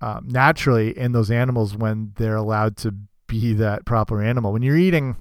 um, 0.00 0.26
naturally 0.28 0.96
in 0.96 1.12
those 1.12 1.30
animals 1.30 1.76
when 1.76 2.12
they're 2.16 2.36
allowed 2.36 2.76
to 2.78 2.94
be 3.26 3.52
that 3.54 3.84
proper 3.84 4.22
animal. 4.22 4.52
When 4.52 4.62
you're 4.62 4.76
eating 4.76 5.16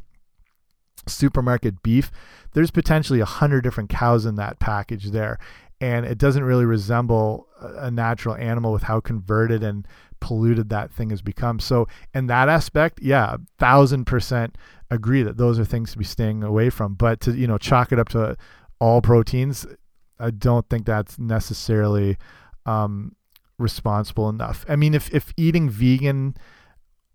supermarket 1.08 1.82
beef, 1.84 2.12
there's 2.54 2.72
potentially 2.72 3.20
a 3.20 3.26
hundred 3.26 3.62
different 3.62 3.90
cows 3.90 4.26
in 4.26 4.36
that 4.36 4.60
package 4.60 5.12
there, 5.12 5.38
and 5.82 6.06
it 6.06 6.18
doesn't 6.18 6.44
really 6.44 6.66
resemble 6.66 7.48
a 7.62 7.92
natural 7.92 8.36
animal 8.36 8.72
with 8.72 8.84
how 8.84 9.00
converted 9.00 9.64
and 9.64 9.88
polluted 10.20 10.70
that 10.70 10.92
thing 10.92 11.10
has 11.10 11.22
become. 11.22 11.60
So 11.60 11.88
in 12.14 12.28
that 12.28 12.50
aspect, 12.50 13.00
yeah, 13.02 13.38
thousand 13.60 14.06
percent 14.06 14.58
agree 14.90 15.24
that 15.24 15.38
those 15.38 15.60
are 15.60 15.66
things 15.66 15.92
to 15.92 15.98
be 15.98 16.06
staying 16.06 16.44
away 16.44 16.70
from. 16.70 16.96
But 16.96 17.20
to 17.22 17.32
you 17.32 17.48
know 17.48 17.58
chalk 17.58 17.92
it 17.92 18.00
up 18.00 18.10
to 18.10 18.38
all 18.80 19.02
proteins, 19.02 19.66
I 20.20 20.32
don't 20.32 20.68
think 20.70 20.86
that's 20.86 21.20
necessarily 21.20 22.18
um, 22.66 23.16
responsible 23.58 24.30
enough. 24.30 24.66
I 24.68 24.76
mean, 24.76 24.94
if 24.94 25.14
if 25.14 25.34
eating 25.38 25.70
vegan 25.70 26.36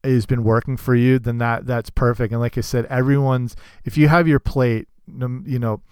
has 0.05 0.26
been 0.26 0.44
working 0.44 0.76
for 0.76 0.94
you, 0.94 1.18
then 1.18 1.38
that 1.38 1.66
that's 1.66 1.90
perfect. 1.90 2.32
And 2.32 2.40
like 2.40 2.57
I 2.59 2.62
said, 2.62 2.86
everyone's 2.86 3.57
if 3.84 3.96
you 3.96 4.09
have 4.09 4.28
your 4.28 4.40
plate, 4.40 4.88
you 5.07 5.59
know, 5.59 5.82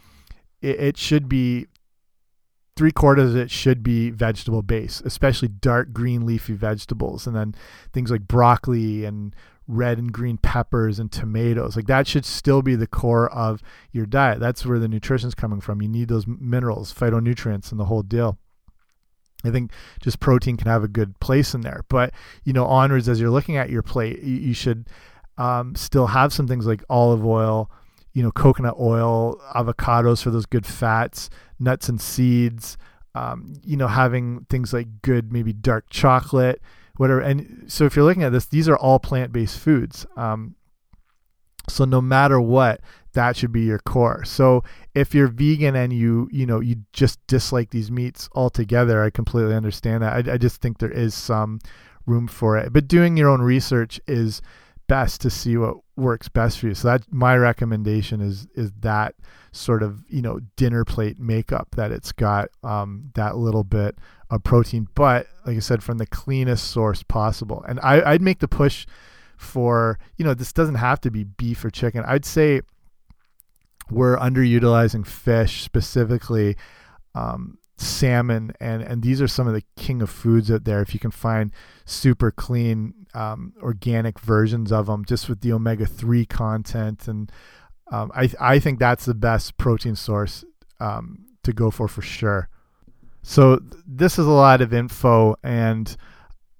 it, 0.60 0.80
it 0.80 0.96
should 0.96 1.28
be 1.28 1.66
three 2.76 2.92
quarters 2.92 3.30
of 3.30 3.36
it 3.36 3.50
should 3.50 3.82
be 3.82 4.10
vegetable 4.10 4.62
based, 4.62 5.02
especially 5.04 5.48
dark 5.48 5.92
green 5.92 6.24
leafy 6.24 6.54
vegetables, 6.54 7.26
and 7.26 7.34
then 7.34 7.54
things 7.92 8.10
like 8.10 8.28
broccoli 8.28 9.04
and 9.04 9.34
red 9.66 9.98
and 9.98 10.12
green 10.12 10.38
peppers 10.38 10.98
and 10.98 11.12
tomatoes. 11.12 11.76
Like 11.76 11.86
that 11.86 12.06
should 12.06 12.24
still 12.24 12.62
be 12.62 12.74
the 12.74 12.86
core 12.86 13.30
of 13.30 13.62
your 13.92 14.06
diet. 14.06 14.40
That's 14.40 14.64
where 14.64 14.78
the 14.78 14.88
nutrition's 14.88 15.34
coming 15.34 15.60
from. 15.60 15.82
You 15.82 15.88
need 15.88 16.08
those 16.08 16.26
minerals, 16.26 16.94
phytonutrients, 16.94 17.70
and 17.70 17.78
the 17.78 17.86
whole 17.86 18.02
deal. 18.02 18.38
I 19.44 19.50
think 19.50 19.72
just 20.02 20.20
protein 20.20 20.56
can 20.56 20.66
have 20.66 20.82
a 20.82 20.88
good 20.88 21.18
place 21.20 21.54
in 21.54 21.60
there. 21.60 21.84
But, 21.88 22.12
you 22.44 22.52
know, 22.52 22.66
onwards, 22.66 23.08
as 23.08 23.20
you're 23.20 23.30
looking 23.30 23.56
at 23.56 23.70
your 23.70 23.82
plate, 23.82 24.22
you, 24.22 24.36
you 24.36 24.54
should 24.54 24.88
um, 25.36 25.74
still 25.74 26.08
have 26.08 26.32
some 26.32 26.48
things 26.48 26.66
like 26.66 26.82
olive 26.90 27.24
oil, 27.24 27.70
you 28.12 28.22
know, 28.22 28.32
coconut 28.32 28.74
oil, 28.80 29.40
avocados 29.54 30.22
for 30.22 30.30
those 30.30 30.46
good 30.46 30.66
fats, 30.66 31.30
nuts 31.60 31.88
and 31.88 32.00
seeds, 32.00 32.76
um, 33.14 33.54
you 33.64 33.76
know, 33.76 33.86
having 33.86 34.46
things 34.50 34.72
like 34.72 35.02
good, 35.02 35.32
maybe 35.32 35.52
dark 35.52 35.88
chocolate, 35.88 36.60
whatever. 36.96 37.20
And 37.20 37.64
so 37.68 37.84
if 37.84 37.94
you're 37.94 38.04
looking 38.04 38.24
at 38.24 38.32
this, 38.32 38.46
these 38.46 38.68
are 38.68 38.76
all 38.76 38.98
plant 38.98 39.32
based 39.32 39.58
foods. 39.58 40.04
Um, 40.16 40.56
so 41.68 41.84
no 41.84 42.00
matter 42.00 42.40
what, 42.40 42.80
that 43.12 43.36
should 43.36 43.52
be 43.52 43.62
your 43.62 43.78
core. 43.78 44.24
So 44.24 44.62
if 44.94 45.14
you're 45.14 45.28
vegan 45.28 45.74
and 45.74 45.92
you 45.92 46.28
you 46.30 46.46
know 46.46 46.60
you 46.60 46.76
just 46.92 47.24
dislike 47.26 47.70
these 47.70 47.90
meats 47.90 48.28
altogether, 48.34 49.02
I 49.02 49.10
completely 49.10 49.54
understand 49.54 50.02
that. 50.02 50.28
I, 50.28 50.34
I 50.34 50.38
just 50.38 50.60
think 50.60 50.78
there 50.78 50.90
is 50.90 51.14
some 51.14 51.60
room 52.06 52.28
for 52.28 52.56
it. 52.56 52.72
But 52.72 52.88
doing 52.88 53.16
your 53.16 53.28
own 53.28 53.42
research 53.42 54.00
is 54.06 54.40
best 54.86 55.20
to 55.20 55.30
see 55.30 55.56
what 55.56 55.76
works 55.96 56.28
best 56.28 56.58
for 56.58 56.68
you. 56.68 56.74
So 56.74 56.88
that 56.88 57.12
my 57.12 57.36
recommendation 57.36 58.20
is 58.20 58.46
is 58.54 58.72
that 58.80 59.14
sort 59.52 59.82
of 59.82 60.04
you 60.08 60.22
know 60.22 60.40
dinner 60.56 60.84
plate 60.84 61.18
makeup 61.18 61.68
that 61.76 61.92
it's 61.92 62.12
got 62.12 62.48
um, 62.62 63.10
that 63.14 63.36
little 63.36 63.64
bit 63.64 63.96
of 64.30 64.44
protein, 64.44 64.88
but 64.94 65.26
like 65.46 65.56
I 65.56 65.60
said, 65.60 65.82
from 65.82 65.98
the 65.98 66.06
cleanest 66.06 66.70
source 66.70 67.02
possible. 67.02 67.64
And 67.66 67.80
I, 67.80 68.12
I'd 68.12 68.22
make 68.22 68.40
the 68.40 68.48
push 68.48 68.86
for 69.38 69.98
you 70.16 70.24
know 70.24 70.34
this 70.34 70.52
doesn't 70.52 70.74
have 70.74 71.00
to 71.00 71.10
be 71.10 71.24
beef 71.24 71.64
or 71.64 71.70
chicken. 71.70 72.04
I'd 72.06 72.26
say 72.26 72.60
we're 73.90 74.18
underutilizing 74.18 75.06
fish 75.06 75.62
specifically 75.62 76.56
um, 77.14 77.56
salmon 77.78 78.52
and 78.60 78.82
and 78.82 79.02
these 79.02 79.22
are 79.22 79.28
some 79.28 79.46
of 79.46 79.54
the 79.54 79.62
king 79.76 80.02
of 80.02 80.10
foods 80.10 80.50
out 80.50 80.64
there 80.64 80.82
if 80.82 80.92
you 80.92 81.00
can 81.00 81.12
find 81.12 81.52
super 81.84 82.30
clean 82.32 82.92
um, 83.14 83.54
organic 83.62 84.18
versions 84.18 84.72
of 84.72 84.86
them 84.86 85.04
just 85.04 85.28
with 85.28 85.40
the 85.40 85.52
omega-3 85.52 86.28
content 86.28 87.06
and 87.06 87.30
um, 87.90 88.10
I, 88.14 88.30
I 88.38 88.58
think 88.58 88.80
that's 88.80 89.06
the 89.06 89.14
best 89.14 89.56
protein 89.56 89.94
source 89.94 90.44
um, 90.80 91.24
to 91.44 91.52
go 91.52 91.70
for 91.70 91.86
for 91.86 92.02
sure 92.02 92.48
so 93.22 93.60
this 93.86 94.18
is 94.18 94.26
a 94.26 94.30
lot 94.30 94.60
of 94.60 94.74
info 94.74 95.36
and 95.44 95.96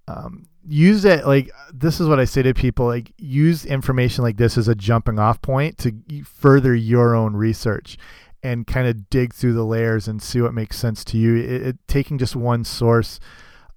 um, 0.06 0.47
use 0.68 1.04
it 1.04 1.26
like 1.26 1.50
this 1.72 1.98
is 1.98 2.08
what 2.08 2.20
I 2.20 2.24
say 2.24 2.42
to 2.42 2.52
people 2.52 2.86
like 2.86 3.12
use 3.16 3.64
information 3.64 4.22
like 4.22 4.36
this 4.36 4.58
as 4.58 4.68
a 4.68 4.74
jumping 4.74 5.18
off 5.18 5.40
point 5.40 5.78
to 5.78 5.92
further 6.24 6.74
your 6.74 7.14
own 7.14 7.34
research 7.34 7.96
and 8.42 8.66
kind 8.66 8.86
of 8.86 9.10
dig 9.10 9.34
through 9.34 9.54
the 9.54 9.64
layers 9.64 10.06
and 10.06 10.22
see 10.22 10.40
what 10.40 10.54
makes 10.54 10.78
sense 10.78 11.04
to 11.04 11.16
you. 11.16 11.36
It, 11.36 11.62
it, 11.62 11.76
taking 11.88 12.18
just 12.18 12.36
one 12.36 12.64
source 12.64 13.18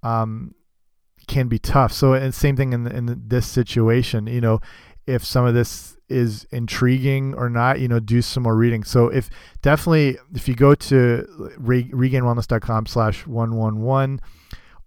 um, 0.02 0.54
can 1.26 1.48
be 1.48 1.58
tough. 1.58 1.92
So, 1.92 2.12
and 2.12 2.34
same 2.34 2.56
thing 2.56 2.72
in, 2.72 2.86
in 2.86 3.22
this 3.26 3.46
situation, 3.46 4.26
you 4.26 4.40
know, 4.40 4.60
if 5.06 5.24
some 5.24 5.46
of 5.46 5.54
this 5.54 5.96
is 6.08 6.46
intriguing 6.52 7.34
or 7.34 7.48
not, 7.48 7.80
you 7.80 7.88
know, 7.88 7.98
do 7.98 8.22
some 8.22 8.44
more 8.44 8.54
reading. 8.54 8.84
So 8.84 9.08
if 9.08 9.30
definitely, 9.62 10.18
if 10.34 10.46
you 10.46 10.54
go 10.54 10.74
to 10.74 11.50
re, 11.58 11.84
regainedwellness.com 11.84 12.86
slash 12.86 13.26
111, 13.26 14.20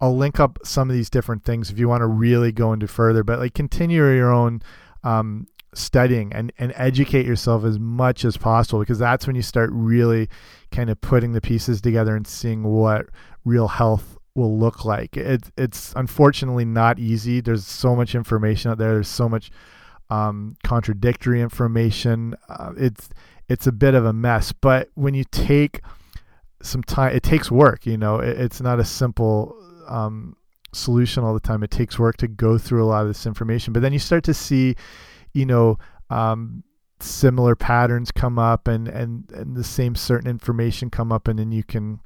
I'll 0.00 0.16
link 0.16 0.38
up 0.38 0.58
some 0.64 0.90
of 0.90 0.96
these 0.96 1.10
different 1.10 1.44
things 1.44 1.70
if 1.70 1.78
you 1.78 1.88
want 1.88 2.02
to 2.02 2.06
really 2.06 2.52
go 2.52 2.72
into 2.72 2.86
further, 2.86 3.24
but 3.24 3.38
like 3.38 3.54
continue 3.54 4.06
your 4.12 4.32
own 4.32 4.62
um, 5.04 5.46
studying 5.74 6.32
and, 6.32 6.52
and 6.58 6.72
educate 6.76 7.26
yourself 7.26 7.64
as 7.64 7.78
much 7.78 8.24
as 8.24 8.36
possible 8.36 8.80
because 8.80 8.98
that's 8.98 9.26
when 9.26 9.36
you 9.36 9.42
start 9.42 9.70
really 9.72 10.28
kind 10.70 10.90
of 10.90 11.00
putting 11.00 11.32
the 11.32 11.40
pieces 11.40 11.80
together 11.80 12.16
and 12.16 12.26
seeing 12.26 12.62
what 12.62 13.06
real 13.44 13.68
health 13.68 14.18
will 14.34 14.58
look 14.58 14.84
like. 14.84 15.16
It, 15.16 15.50
it's 15.56 15.92
unfortunately 15.96 16.64
not 16.64 16.98
easy. 16.98 17.40
There's 17.40 17.66
so 17.66 17.96
much 17.96 18.14
information 18.14 18.70
out 18.70 18.78
there. 18.78 18.94
There's 18.94 19.08
so 19.08 19.28
much 19.28 19.50
um, 20.10 20.56
contradictory 20.62 21.40
information. 21.40 22.34
Uh, 22.48 22.72
it's 22.76 23.08
it's 23.48 23.66
a 23.66 23.72
bit 23.72 23.94
of 23.94 24.04
a 24.04 24.12
mess. 24.12 24.52
But 24.52 24.90
when 24.94 25.14
you 25.14 25.24
take 25.24 25.80
some 26.62 26.82
time, 26.82 27.14
it 27.14 27.22
takes 27.22 27.50
work. 27.50 27.86
You 27.86 27.96
know, 27.96 28.18
it, 28.18 28.38
it's 28.38 28.60
not 28.60 28.78
a 28.78 28.84
simple 28.84 29.56
um, 29.86 30.36
solution 30.72 31.24
all 31.24 31.34
the 31.34 31.40
time. 31.40 31.62
It 31.62 31.70
takes 31.70 31.98
work 31.98 32.16
to 32.18 32.28
go 32.28 32.58
through 32.58 32.84
a 32.84 32.86
lot 32.86 33.02
of 33.02 33.08
this 33.08 33.26
information, 33.26 33.72
but 33.72 33.80
then 33.80 33.92
you 33.92 33.98
start 33.98 34.24
to 34.24 34.34
see, 34.34 34.76
you 35.32 35.46
know, 35.46 35.78
um, 36.10 36.62
similar 37.00 37.54
patterns 37.54 38.10
come 38.10 38.38
up 38.38 38.68
and, 38.68 38.88
and, 38.88 39.30
and 39.32 39.56
the 39.56 39.64
same 39.64 39.94
certain 39.94 40.30
information 40.30 40.90
come 40.90 41.12
up, 41.12 41.28
and 41.28 41.38
then 41.38 41.52
you 41.52 41.64
can 41.64 42.00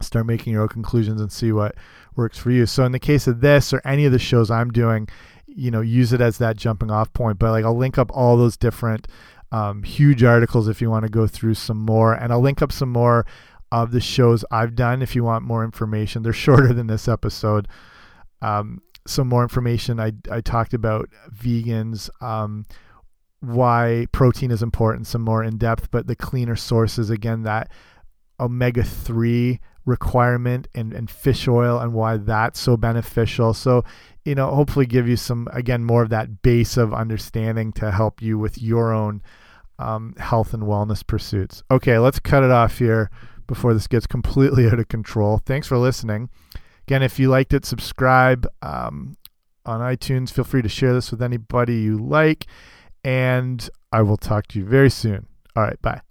start 0.00 0.26
making 0.26 0.52
your 0.52 0.62
own 0.62 0.68
conclusions 0.68 1.20
and 1.20 1.32
see 1.32 1.52
what 1.52 1.74
works 2.14 2.38
for 2.38 2.50
you. 2.50 2.66
So 2.66 2.84
in 2.84 2.92
the 2.92 2.98
case 2.98 3.26
of 3.26 3.40
this 3.40 3.72
or 3.72 3.82
any 3.84 4.04
of 4.04 4.12
the 4.12 4.18
shows 4.18 4.50
I'm 4.50 4.70
doing, 4.70 5.08
you 5.46 5.70
know, 5.70 5.80
use 5.80 6.12
it 6.12 6.20
as 6.20 6.38
that 6.38 6.56
jumping 6.56 6.90
off 6.90 7.12
point. 7.12 7.38
But 7.38 7.50
like 7.50 7.64
I'll 7.64 7.76
link 7.76 7.98
up 7.98 8.10
all 8.14 8.36
those 8.36 8.56
different 8.56 9.08
um, 9.50 9.82
huge 9.82 10.22
articles 10.22 10.68
if 10.68 10.80
you 10.80 10.90
want 10.90 11.04
to 11.04 11.10
go 11.10 11.26
through 11.26 11.54
some 11.54 11.78
more, 11.78 12.12
and 12.12 12.32
I'll 12.32 12.40
link 12.40 12.62
up 12.62 12.70
some 12.70 12.90
more 12.90 13.26
of 13.70 13.90
the 13.90 14.00
shows 14.00 14.44
I've 14.50 14.74
done 14.74 15.02
if 15.02 15.14
you 15.14 15.24
want 15.24 15.44
more 15.44 15.64
information. 15.64 16.22
They're 16.22 16.32
shorter 16.32 16.72
than 16.72 16.86
this 16.86 17.08
episode. 17.08 17.68
Um, 18.40 18.82
some 19.06 19.28
more 19.28 19.42
information. 19.42 19.98
I, 19.98 20.12
I 20.30 20.40
talked 20.40 20.74
about 20.74 21.08
vegans, 21.34 22.10
um, 22.22 22.66
why 23.40 24.06
protein 24.12 24.50
is 24.50 24.62
important, 24.62 25.06
some 25.06 25.22
more 25.22 25.42
in 25.42 25.58
depth, 25.58 25.90
but 25.90 26.06
the 26.06 26.16
cleaner 26.16 26.56
sources, 26.56 27.08
again, 27.08 27.42
that 27.44 27.70
omega 28.38 28.82
3 28.84 29.60
requirement 29.84 30.68
and, 30.74 30.92
and 30.92 31.10
fish 31.10 31.48
oil 31.48 31.78
and 31.78 31.94
why 31.94 32.18
that's 32.18 32.60
so 32.60 32.76
beneficial. 32.76 33.54
So, 33.54 33.84
you 34.24 34.34
know, 34.34 34.54
hopefully 34.54 34.86
give 34.86 35.08
you 35.08 35.16
some, 35.16 35.48
again, 35.52 35.84
more 35.84 36.02
of 36.02 36.10
that 36.10 36.42
base 36.42 36.76
of 36.76 36.92
understanding 36.92 37.72
to 37.74 37.90
help 37.90 38.20
you 38.20 38.38
with 38.38 38.60
your 38.60 38.92
own 38.92 39.22
um, 39.78 40.14
health 40.18 40.52
and 40.52 40.64
wellness 40.64 41.06
pursuits. 41.06 41.62
Okay, 41.70 41.98
let's 41.98 42.18
cut 42.18 42.42
it 42.42 42.50
off 42.50 42.78
here 42.78 43.10
before 43.48 43.74
this 43.74 43.88
gets 43.88 44.06
completely 44.06 44.66
out 44.70 44.78
of 44.78 44.86
control. 44.86 45.38
Thanks 45.44 45.66
for 45.66 45.76
listening. 45.76 46.30
Again, 46.86 47.02
if 47.02 47.18
you 47.18 47.28
liked 47.28 47.52
it, 47.52 47.64
subscribe 47.64 48.46
um, 48.62 49.16
on 49.66 49.80
iTunes. 49.80 50.30
Feel 50.30 50.44
free 50.44 50.62
to 50.62 50.68
share 50.68 50.94
this 50.94 51.10
with 51.10 51.20
anybody 51.20 51.80
you 51.80 51.98
like. 51.98 52.46
And 53.04 53.68
I 53.92 54.02
will 54.02 54.16
talk 54.16 54.46
to 54.48 54.58
you 54.58 54.64
very 54.64 54.90
soon. 54.90 55.26
All 55.56 55.64
right, 55.64 55.80
bye. 55.82 56.07